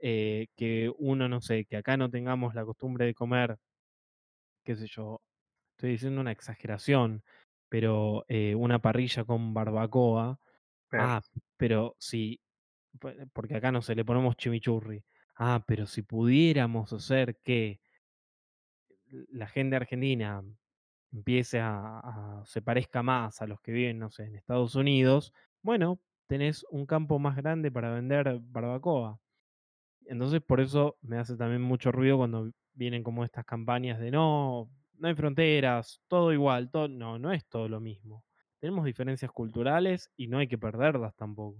Eh, 0.03 0.47
que 0.57 0.91
uno, 0.99 1.29
no 1.29 1.41
sé, 1.43 1.67
que 1.67 1.77
acá 1.77 1.97
no 1.97 2.09
tengamos 2.11 2.55
la 2.55 2.65
costumbre 2.65 3.05
de 3.05 3.15
comer, 3.15 3.59
qué 4.65 4.77
sé 4.77 4.87
yo, 4.87 5.21
estoy 5.77 5.91
diciendo 5.91 6.21
una 6.21 6.33
exageración, 6.33 7.23
pero 7.69 8.25
eh, 8.29 8.55
una 8.55 8.79
parrilla 8.79 9.25
con 9.25 9.53
barbacoa, 9.53 10.39
Pero, 10.89 11.03
ah, 11.03 11.21
pero 11.57 11.97
si, 11.99 12.41
porque 13.33 13.57
acá 13.57 13.73
no 13.73 13.83
sé, 13.83 13.95
le 13.95 14.05
ponemos 14.05 14.37
chimichurri, 14.37 15.05
ah, 15.37 15.65
pero 15.67 15.87
si 15.87 16.03
pudiéramos 16.03 16.93
hacer 16.93 17.39
que 17.43 17.81
la 19.31 19.47
gente 19.47 19.77
argentina 19.77 20.43
empiece 21.13 21.61
a, 21.61 21.99
a- 22.01 22.43
se 22.47 22.63
parezca 22.63 23.03
más 23.03 23.43
a 23.43 23.47
los 23.47 23.61
que 23.61 23.73
viven, 23.73 23.99
no 23.99 24.11
sé, 24.11 24.25
en 24.25 24.37
Estados 24.37 24.75
Unidos, 24.75 25.33
bueno, 25.63 26.01
tenés 26.27 26.65
un 26.71 26.87
campo 26.87 27.19
más 27.19 27.37
grande 27.37 27.71
para 27.73 27.93
vender 27.93 28.39
barbacoa. 28.41 29.21
Entonces, 30.07 30.43
por 30.43 30.61
eso 30.61 30.99
me 31.03 31.19
hace 31.19 31.37
también 31.37 31.63
mucho 31.63 31.93
ruido 31.93 32.19
cuando 32.19 32.51
vienen 32.75 33.03
como 33.05 33.25
estas 33.25 33.45
campañas 33.47 34.01
de 34.01 34.11
no, 34.11 34.71
no 34.95 35.09
hay 35.09 35.15
fronteras, 35.15 36.03
todo 36.09 36.33
igual, 36.33 36.71
todo, 36.71 36.89
no, 36.89 37.19
no 37.19 37.33
es 37.33 37.47
todo 37.49 37.69
lo 37.69 37.81
mismo. 37.81 38.25
Tenemos 38.61 38.85
diferencias 38.87 39.33
culturales 39.33 40.11
y 40.17 40.29
no 40.29 40.39
hay 40.39 40.49
que 40.49 40.59
perderlas 40.59 41.17
tampoco. 41.17 41.59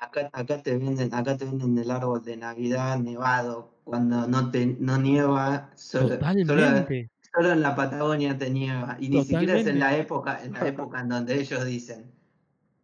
Acá, 0.00 0.30
acá 0.32 0.62
te 0.62 0.78
venden, 0.78 1.12
acá 1.12 1.36
te 1.36 1.44
venden 1.44 1.76
el 1.76 1.90
árbol 1.90 2.24
de 2.24 2.36
Navidad 2.36 2.98
nevado, 2.98 3.74
cuando 3.84 4.26
no 4.26 4.50
te, 4.50 4.64
no 4.78 4.96
nieva, 4.96 5.70
solo, 5.74 6.18
solo, 6.18 7.52
en 7.52 7.60
la 7.60 7.76
Patagonia 7.76 8.38
te 8.38 8.48
nieva. 8.48 8.96
Y 8.98 9.10
ni 9.10 9.22
siquiera 9.22 9.58
es 9.58 9.66
en 9.66 9.78
la 9.78 9.96
época, 9.96 10.42
en 10.42 10.52
la 10.54 10.66
época 10.66 11.00
en 11.00 11.10
donde 11.10 11.38
ellos 11.38 11.66
dicen. 11.66 12.10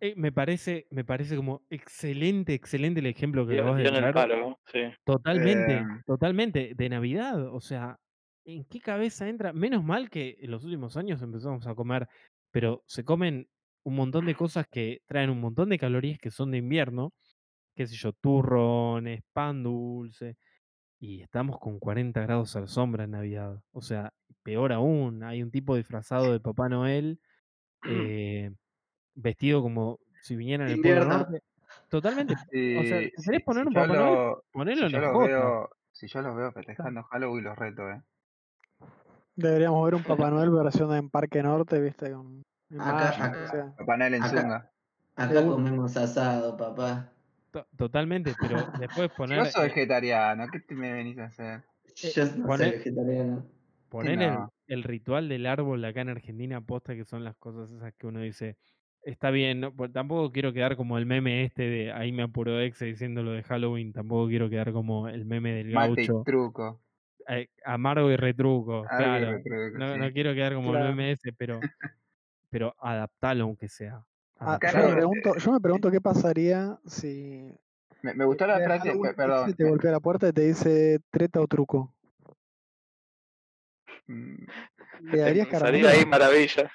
Eh, 0.01 0.13
me 0.15 0.31
parece, 0.31 0.87
me 0.91 1.05
parece 1.05 1.37
como 1.37 1.63
excelente, 1.71 2.53
excelente 2.53 3.01
el 3.01 3.07
ejemplo 3.07 3.47
que 3.47 3.55
acabas 3.55 3.79
dio 3.79 3.91
de 3.91 3.99
en 3.99 4.05
el 4.05 4.13
traer. 4.13 4.29
palo. 4.29 4.61
Sí. 4.71 4.81
Totalmente, 5.05 5.77
eh, 5.77 5.85
totalmente, 6.05 6.73
de 6.77 6.89
Navidad. 6.91 7.49
O 7.55 7.61
sea, 7.61 7.99
¿en 8.45 8.65
qué 8.65 8.81
cabeza 8.81 9.27
entra? 9.27 9.55
Menos 9.55 9.83
mal 9.83 10.11
que 10.11 10.37
en 10.39 10.51
los 10.51 10.65
últimos 10.65 10.99
años 10.99 11.23
empezamos 11.23 11.67
a 11.67 11.75
comer, 11.75 12.09
pero 12.51 12.85
se 12.87 13.05
comen 13.05 13.49
un 13.87 13.95
montón 13.95 14.27
de 14.27 14.35
cosas 14.35 14.67
que 14.69 15.01
traen 15.07 15.31
un 15.31 15.41
montón 15.41 15.69
de 15.69 15.79
calorías 15.79 16.19
que 16.19 16.33
son 16.33 16.51
de 16.51 16.59
invierno, 16.59 17.13
qué 17.77 17.87
sé 17.87 17.95
yo, 17.95 18.13
turrones, 18.15 19.23
pan 19.33 19.63
dulce, 19.63 20.37
y 20.99 21.23
estamos 21.23 21.61
con 21.61 21.79
40 21.79 22.21
grados 22.23 22.57
a 22.57 22.63
la 22.63 22.67
sombra 22.67 23.05
en 23.05 23.13
Navidad. 23.13 23.63
O 23.71 23.83
sea, 23.83 24.13
peor 24.43 24.73
aún, 24.73 25.23
hay 25.23 25.41
un 25.41 25.53
tipo 25.53 25.77
disfrazado 25.77 26.33
de 26.33 26.41
Papá 26.41 26.69
Noel, 26.69 27.21
eh, 27.89 28.51
vestido 29.15 29.63
como 29.63 30.01
si 30.21 30.35
viniera 30.35 30.65
en 30.65 30.71
el 30.73 30.81
Polo 30.81 30.89
Invierno. 30.89 31.19
Norte. 31.19 31.43
Totalmente. 31.89 32.35
O 32.81 32.83
sea, 32.83 33.01
si, 33.03 33.13
si 33.19 33.31
querés 33.31 33.45
poner 33.45 33.63
si 33.63 33.69
un 33.69 33.75
Papá 33.75 33.87
Noel, 33.87 34.05
lo, 34.05 34.45
ponelo 34.51 34.81
si 34.81 34.87
en 34.87 34.91
yo 34.91 34.99
la 35.01 35.07
lo 35.07 35.13
Jota. 35.13 35.27
veo, 35.29 35.71
Si 35.93 36.09
yo 36.09 36.23
los 36.23 36.35
veo 36.35 36.51
festejando 36.51 37.05
Halloween, 37.05 37.45
los 37.45 37.57
reto, 37.57 37.89
¿eh? 37.89 38.03
Deberíamos 39.37 39.85
ver 39.85 39.95
un 39.95 40.03
Papá 40.03 40.29
Noel 40.29 40.51
versión 40.51 40.93
en 40.93 41.09
Parque 41.09 41.41
Norte, 41.41 41.81
viste, 41.81 42.11
con 42.11 42.43
Acá, 42.79 43.09
o 43.11 43.13
acá, 43.27 43.43
sea. 43.47 43.67
En 44.11 44.25
acá, 44.25 44.51
acá 45.17 45.47
comemos 45.47 45.97
asado, 45.97 46.57
papá. 46.57 47.13
To- 47.53 47.67
Totalmente, 47.77 48.37
pero 48.37 48.69
después 48.73 49.11
poner, 49.11 49.43
vos 49.43 49.51
sos 49.53 49.63
eh, 49.65 49.69
vegetariano, 49.69 50.51
¿qué 50.51 50.61
te 50.61 50.75
me 50.75 50.93
venís 50.93 51.19
a 51.19 51.27
hacer? 51.27 51.65
Yo 51.95 52.25
no 52.37 52.51
soy 52.53 52.71
vegetariano. 52.71 53.47
poner 53.89 54.23
el, 54.23 54.47
No. 54.47 54.51
el 54.67 54.83
ritual 54.83 55.29
del 55.29 55.47
árbol 55.47 55.85
acá 55.85 56.01
en 56.03 56.09
Argentina, 56.11 56.61
posta 56.61 56.95
que 56.95 57.05
son 57.05 57.25
las 57.25 57.37
cosas 57.37 57.71
esas 57.71 57.95
que 57.95 58.07
uno 58.07 58.21
dice, 58.21 58.57
está 59.03 59.31
bien, 59.31 59.61
no, 59.61 59.75
Pues 59.77 59.93
tampoco 59.93 60.33
quiero 60.33 60.53
quedar 60.53 60.77
como 60.77 60.99
el 60.99 61.07
meme 61.07 61.45
este 61.45 61.63
de 61.65 61.93
ahí 61.93 62.13
me 62.13 62.23
apuró 62.25 62.61
ex 62.61 62.81
diciendo 62.81 63.23
lo 63.23 63.33
de 63.33 63.43
Halloween, 63.43 63.93
tampoco 63.93 64.29
quiero 64.29 64.51
quedar 64.51 64.73
como 64.73 65.09
el 65.09 65.25
meme 65.25 65.53
del 65.55 65.71
Mate 65.71 66.03
y 66.03 66.11
gaucho, 66.11 66.25
truco. 66.25 66.83
eh, 67.29 67.49
amargo 67.65 68.11
y 68.11 68.17
retruco, 68.17 68.91
y 69.13 69.25
claro, 69.25 69.41
retruco, 69.73 69.97
no, 69.99 69.99
quiero 70.13 70.35
quedar 70.35 70.55
como 70.55 70.75
el 70.75 70.81
Claro. 70.81 70.83
meme 70.83 71.13
ese, 71.13 71.33
pero, 71.33 71.69
pero 72.51 72.75
adaptalo 72.79 73.45
aunque 73.45 73.69
sea, 73.69 74.05
Ah, 74.39 74.59
yo, 74.71 74.89
me 74.89 74.95
pregunto, 74.95 75.37
yo 75.39 75.53
me 75.53 75.61
pregunto 75.61 75.91
qué 75.91 76.01
pasaría 76.01 76.79
si 76.87 77.51
me, 78.03 78.15
me 78.15 78.25
gustó 78.27 78.47
la 78.47 78.61
frase, 78.61 78.93
perdón, 79.17 79.55
te 79.55 79.65
me- 79.65 79.71
golpea 79.71 79.91
la 79.93 80.01
puerta 80.01 80.29
y 80.29 80.33
te 80.33 80.43
dice 80.43 81.01
treta 81.11 81.41
o 81.41 81.47
truco. 81.47 81.95
mm, 84.07 84.45
¿Le 85.05 85.19
darías 85.19 85.49
caramelo? 85.49 85.89
ahí, 85.89 86.05
maravilla. 86.07 86.71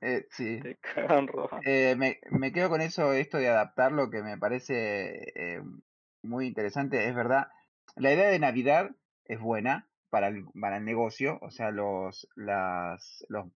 eh, 0.00 0.26
sí. 0.30 0.60
Te 0.62 0.76
cagan. 0.76 1.28
Eh, 1.64 1.94
me, 1.96 2.18
me 2.30 2.52
quedo 2.52 2.68
con 2.68 2.80
eso, 2.80 3.12
esto 3.12 3.38
de 3.38 3.48
adaptarlo, 3.48 4.10
que 4.10 4.22
me 4.22 4.38
parece 4.38 5.32
eh, 5.34 5.62
muy 6.22 6.46
interesante. 6.46 7.06
Es 7.08 7.14
verdad, 7.14 7.48
la 7.96 8.12
idea 8.12 8.28
de 8.28 8.38
Navidad 8.38 8.90
es 9.26 9.40
buena 9.40 9.88
para 10.10 10.28
el, 10.28 10.44
para 10.60 10.78
el 10.78 10.84
negocio, 10.84 11.38
o 11.42 11.50
sea, 11.50 11.70
los, 11.70 12.28
las, 12.36 13.24
los, 13.28 13.46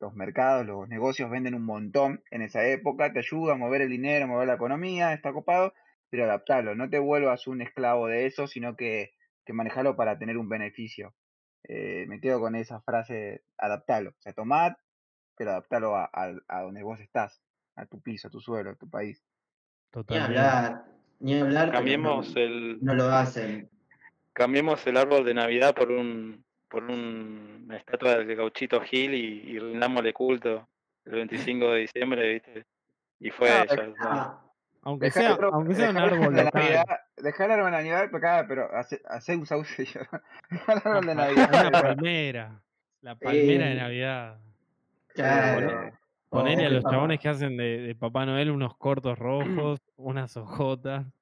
los 0.00 0.14
mercados, 0.14 0.66
los 0.66 0.88
negocios 0.88 1.30
venden 1.30 1.54
un 1.54 1.64
montón 1.64 2.22
en 2.30 2.42
esa 2.42 2.64
época, 2.66 3.12
te 3.12 3.18
ayuda 3.20 3.54
a 3.54 3.56
mover 3.56 3.82
el 3.82 3.90
dinero, 3.90 4.24
a 4.24 4.28
mover 4.28 4.46
la 4.48 4.54
economía, 4.54 5.12
está 5.12 5.32
copado, 5.32 5.74
pero 6.10 6.24
adaptarlo, 6.24 6.74
no 6.74 6.88
te 6.88 6.98
vuelvas 6.98 7.46
un 7.46 7.62
esclavo 7.62 8.06
de 8.06 8.26
eso, 8.26 8.46
sino 8.46 8.76
que, 8.76 9.14
que 9.44 9.52
manejarlo 9.52 9.96
para 9.96 10.18
tener 10.18 10.38
un 10.38 10.48
beneficio. 10.48 11.14
Eh, 11.64 12.06
me 12.08 12.20
quedo 12.20 12.40
con 12.40 12.54
esa 12.54 12.80
frase, 12.80 13.42
adaptarlo, 13.58 14.10
o 14.10 14.20
sea, 14.20 14.32
tomad, 14.32 14.72
pero 15.36 15.50
adaptarlo 15.50 15.96
a, 15.96 16.04
a, 16.12 16.32
a 16.48 16.62
donde 16.62 16.82
vos 16.82 17.00
estás, 17.00 17.42
a 17.76 17.86
tu 17.86 18.00
piso, 18.00 18.28
a 18.28 18.30
tu 18.30 18.40
suelo, 18.40 18.70
a 18.70 18.74
tu 18.76 18.88
país. 18.88 19.22
Ni 20.08 20.16
hablar, 20.16 20.84
ni 21.20 21.40
hablar, 21.40 21.66
no, 21.66 21.72
Cambiemos 21.72 22.36
el, 22.36 22.78
no 22.82 22.94
lo 22.94 23.04
hacen. 23.10 23.68
cambiemos 24.32 24.86
el 24.86 24.96
árbol 24.96 25.24
de 25.24 25.34
Navidad 25.34 25.74
por 25.74 25.90
un 25.90 26.44
por 26.68 26.84
un- 26.84 27.64
una 27.66 27.76
estatua 27.76 28.16
del 28.16 28.36
gauchito 28.36 28.80
Gil 28.80 29.14
y, 29.14 29.50
y 29.50 29.58
rindámosle 29.58 30.12
culto 30.12 30.66
el 31.04 31.12
25 31.12 31.72
de 31.72 31.80
diciembre, 31.80 32.32
¿viste? 32.34 32.64
Y 33.20 33.30
fue 33.30 33.48
No. 33.48 33.94
Ah, 34.00 34.40
Aunque 34.82 35.06
Dejar 35.06 35.22
sea, 35.22 35.32
árbol, 35.34 35.50
aunque 35.54 35.74
sea 35.74 35.90
un 35.90 35.96
árbol 35.98 36.34
de 36.34 36.44
Navidad, 36.44 36.84
dejar 37.16 37.46
el 37.50 37.52
árbol 37.52 37.64
de 37.66 37.76
Navidad, 37.78 38.04
pero, 38.12 38.16
acá, 38.18 38.44
pero 38.48 38.76
hace, 38.76 39.00
hace 39.08 39.36
un 39.36 39.46
sauce, 39.46 39.82
dejar 39.82 40.22
el 40.68 40.90
árbol 40.92 41.06
de 41.06 41.14
Navidad. 41.14 41.48
una 41.50 41.70
pero- 41.70 41.82
palmera, 41.82 42.60
la 43.02 43.14
palmera 43.16 43.66
de 43.66 43.74
Navidad. 43.74 44.38
claro. 45.14 45.66
Pone- 45.68 45.92
O, 46.30 46.38
Ponele 46.40 46.64
o 46.64 46.66
a 46.66 46.70
los 46.70 46.84
chabones 46.84 47.18
que 47.20 47.28
hacen 47.30 47.56
de, 47.56 47.78
de 47.80 47.94
Papá 47.94 48.26
Noel 48.26 48.50
unos 48.50 48.76
cortos 48.76 49.18
rojos, 49.18 49.80
unas 49.96 50.36
ojotas, 50.36 51.06
y 51.06 51.17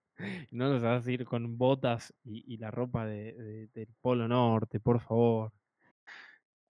no 0.50 0.68
los 0.68 0.82
hagas 0.82 1.06
ir 1.08 1.24
con 1.24 1.58
botas 1.58 2.14
y, 2.24 2.56
la 2.58 2.70
ropa 2.70 3.06
de- 3.06 3.68
del 3.74 3.88
Polo 4.00 4.28
Norte, 4.28 4.80
por 4.80 5.00
favor. 5.00 5.52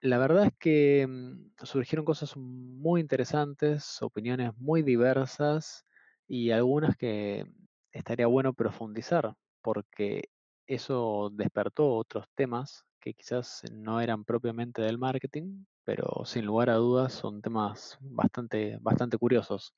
La 0.00 0.18
verdad 0.18 0.46
es 0.46 0.52
que 0.58 1.06
mm, 1.08 1.64
surgieron 1.64 2.04
cosas 2.04 2.36
muy 2.36 3.00
interesantes, 3.00 4.00
opiniones 4.02 4.52
muy 4.58 4.82
diversas 4.82 5.84
y 6.28 6.50
algunas 6.50 6.96
que 6.96 7.46
estaría 7.92 8.26
bueno 8.26 8.52
profundizar, 8.52 9.34
porque 9.62 10.28
eso 10.66 11.30
despertó 11.32 11.94
otros 11.94 12.26
temas 12.34 12.84
que 13.00 13.14
quizás 13.14 13.62
no 13.72 14.00
eran 14.00 14.24
propiamente 14.24 14.82
del 14.82 14.98
marketing, 14.98 15.64
pero 15.84 16.24
sin 16.24 16.44
lugar 16.44 16.70
a 16.70 16.74
dudas 16.74 17.12
son 17.12 17.40
temas 17.40 17.96
bastante, 18.00 18.78
bastante 18.80 19.16
curiosos. 19.16 19.72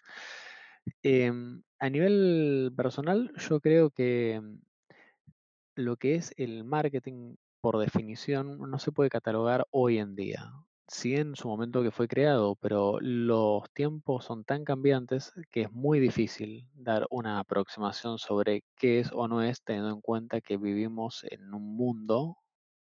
Em, 1.02 1.62
a 1.78 1.88
nivel 1.90 2.72
personal, 2.76 3.32
yo 3.36 3.60
creo 3.60 3.90
que 3.90 4.40
mm, 4.42 4.58
lo 5.76 5.96
que 5.96 6.16
es 6.16 6.32
el 6.36 6.64
marketing, 6.64 7.36
por 7.60 7.78
definición, 7.78 8.58
no 8.70 8.78
se 8.78 8.92
puede 8.92 9.10
catalogar 9.10 9.66
hoy 9.70 9.98
en 9.98 10.16
día. 10.16 10.52
Sí 10.88 11.16
en 11.16 11.36
su 11.36 11.48
momento 11.48 11.82
que 11.82 11.90
fue 11.90 12.08
creado, 12.08 12.56
pero 12.56 12.98
los 13.00 13.70
tiempos 13.74 14.24
son 14.24 14.44
tan 14.44 14.64
cambiantes 14.64 15.32
que 15.50 15.62
es 15.62 15.72
muy 15.72 16.00
difícil 16.00 16.66
dar 16.74 17.06
una 17.10 17.40
aproximación 17.40 18.18
sobre 18.18 18.64
qué 18.76 19.00
es 19.00 19.10
o 19.12 19.28
no 19.28 19.42
es, 19.42 19.62
teniendo 19.62 19.90
en 19.90 20.00
cuenta 20.00 20.40
que 20.40 20.56
vivimos 20.56 21.24
en 21.30 21.52
un 21.54 21.76
mundo, 21.76 22.38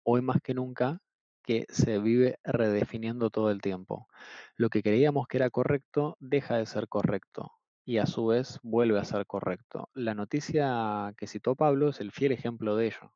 hoy 0.03 0.21
más 0.21 0.41
que 0.41 0.53
nunca, 0.53 0.99
que 1.43 1.65
se 1.69 1.99
vive 1.99 2.37
redefiniendo 2.43 3.29
todo 3.29 3.51
el 3.51 3.61
tiempo. 3.61 4.07
Lo 4.55 4.69
que 4.69 4.83
creíamos 4.83 5.27
que 5.27 5.37
era 5.37 5.49
correcto 5.49 6.17
deja 6.19 6.57
de 6.57 6.65
ser 6.65 6.87
correcto 6.87 7.53
y 7.85 7.97
a 7.97 8.05
su 8.05 8.27
vez 8.27 8.59
vuelve 8.63 8.99
a 8.99 9.05
ser 9.05 9.25
correcto. 9.25 9.89
La 9.93 10.13
noticia 10.13 11.13
que 11.17 11.27
citó 11.27 11.55
Pablo 11.55 11.89
es 11.89 11.99
el 11.99 12.11
fiel 12.11 12.31
ejemplo 12.31 12.75
de 12.75 12.87
ello. 12.87 13.13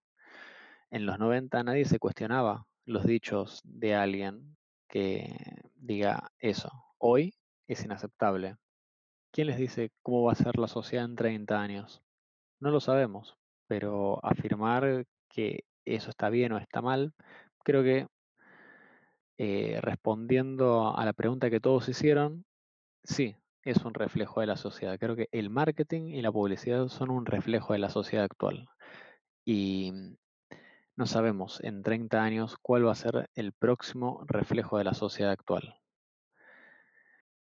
En 0.90 1.06
los 1.06 1.20
90 1.20 1.64
nadie 1.64 1.86
se 1.86 2.00
cuestionaba 2.00 2.66
los 2.86 3.06
dichos 3.06 3.62
de 3.64 3.96
alguien 3.96 4.58
que 4.88 5.36
diga 5.76 6.32
eso. 6.40 6.72
Hoy 6.98 7.34
es 7.68 7.84
inaceptable. 7.84 8.58
¿Quién 9.32 9.48
les 9.48 9.58
dice 9.58 9.92
cómo 10.02 10.24
va 10.24 10.32
a 10.32 10.36
ser 10.36 10.58
la 10.58 10.68
sociedad 10.68 11.06
en 11.06 11.16
30 11.16 11.62
años? 11.62 12.02
No 12.60 12.72
lo 12.72 12.80
sabemos, 12.80 13.38
pero 13.68 14.24
afirmar 14.26 15.06
que 15.30 15.66
eso 15.86 16.10
está 16.10 16.30
bien 16.30 16.54
o 16.54 16.58
está 16.58 16.82
mal, 16.82 17.14
creo 17.64 17.84
que 17.84 18.08
eh, 19.38 19.80
respondiendo 19.82 20.98
a 20.98 21.06
la 21.06 21.14
pregunta 21.14 21.50
que 21.50 21.60
todos 21.60 21.88
hicieron, 21.90 22.46
sí, 23.04 23.36
es 23.70 23.84
un 23.84 23.94
reflejo 23.94 24.40
de 24.40 24.48
la 24.48 24.56
sociedad. 24.56 24.98
Creo 24.98 25.16
que 25.16 25.28
el 25.32 25.50
marketing 25.50 26.04
y 26.04 26.22
la 26.22 26.32
publicidad 26.32 26.88
son 26.88 27.12
un 27.12 27.26
reflejo 27.26 27.74
de 27.74 27.80
la 27.80 27.90
sociedad 27.90 28.24
actual. 28.24 28.70
Y 29.46 29.92
mm, 29.92 30.16
no 30.96 31.06
sabemos 31.06 31.62
en 31.64 31.84
30 31.84 32.24
años 32.24 32.58
cuál 32.62 32.88
va 32.88 32.94
a 32.94 32.96
ser 32.96 33.30
el 33.36 33.52
próximo 33.52 34.24
reflejo 34.26 34.78
de 34.78 34.86
la 34.86 34.94
sociedad 34.94 35.32
actual. 35.32 35.76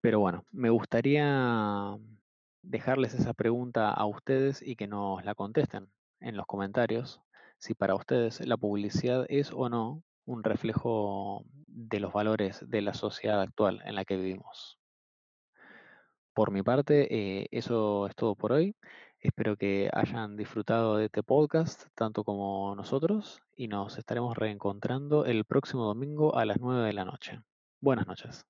Pero 0.03 0.21
bueno, 0.21 0.45
me 0.53 0.71
gustaría 0.71 1.97
dejarles 2.63 3.15
esa 3.15 3.33
pregunta 3.33 3.91
a 3.91 4.07
ustedes 4.07 4.63
y 4.63 4.77
que 4.77 4.87
nos 4.87 5.25
la 5.25 5.35
contesten 5.35 5.91
en 6.21 6.37
los 6.37 6.47
comentarios. 6.47 7.23
Si 7.59 7.75
para 7.75 7.95
ustedes 7.95 8.47
la 8.47 8.57
publicidad 8.59 9.25
es 9.29 9.53
o 9.53 9.69
no 9.71 10.03
un 10.27 10.45
reflejo 10.45 11.45
de 11.67 12.01
los 12.01 12.13
valores 12.13 12.63
de 12.69 12.83
la 12.83 12.95
sociedad 12.95 13.41
actual 13.41 13.83
en 13.85 13.95
la 13.95 14.05
que 14.05 14.17
vivimos. 14.17 14.80
Por 16.35 16.51
mi 16.51 16.63
parte, 16.63 17.09
eh, 17.43 17.49
eso 17.51 18.07
es 18.07 18.15
todo 18.15 18.35
por 18.35 18.53
hoy. 18.53 18.75
Espero 19.21 19.57
que 19.57 19.91
hayan 19.93 20.37
disfrutado 20.37 20.97
de 20.97 21.07
este 21.07 21.23
podcast 21.23 21.85
tanto 21.95 22.25
como 22.25 22.75
nosotros 22.75 23.43
y 23.55 23.69
nos 23.69 23.99
estaremos 23.99 24.37
reencontrando 24.37 25.27
el 25.27 25.45
próximo 25.45 25.85
domingo 25.85 26.37
a 26.37 26.45
las 26.47 26.59
9 26.61 26.87
de 26.87 26.93
la 26.95 27.05
noche. 27.05 27.41
Buenas 27.81 28.07
noches. 28.07 28.47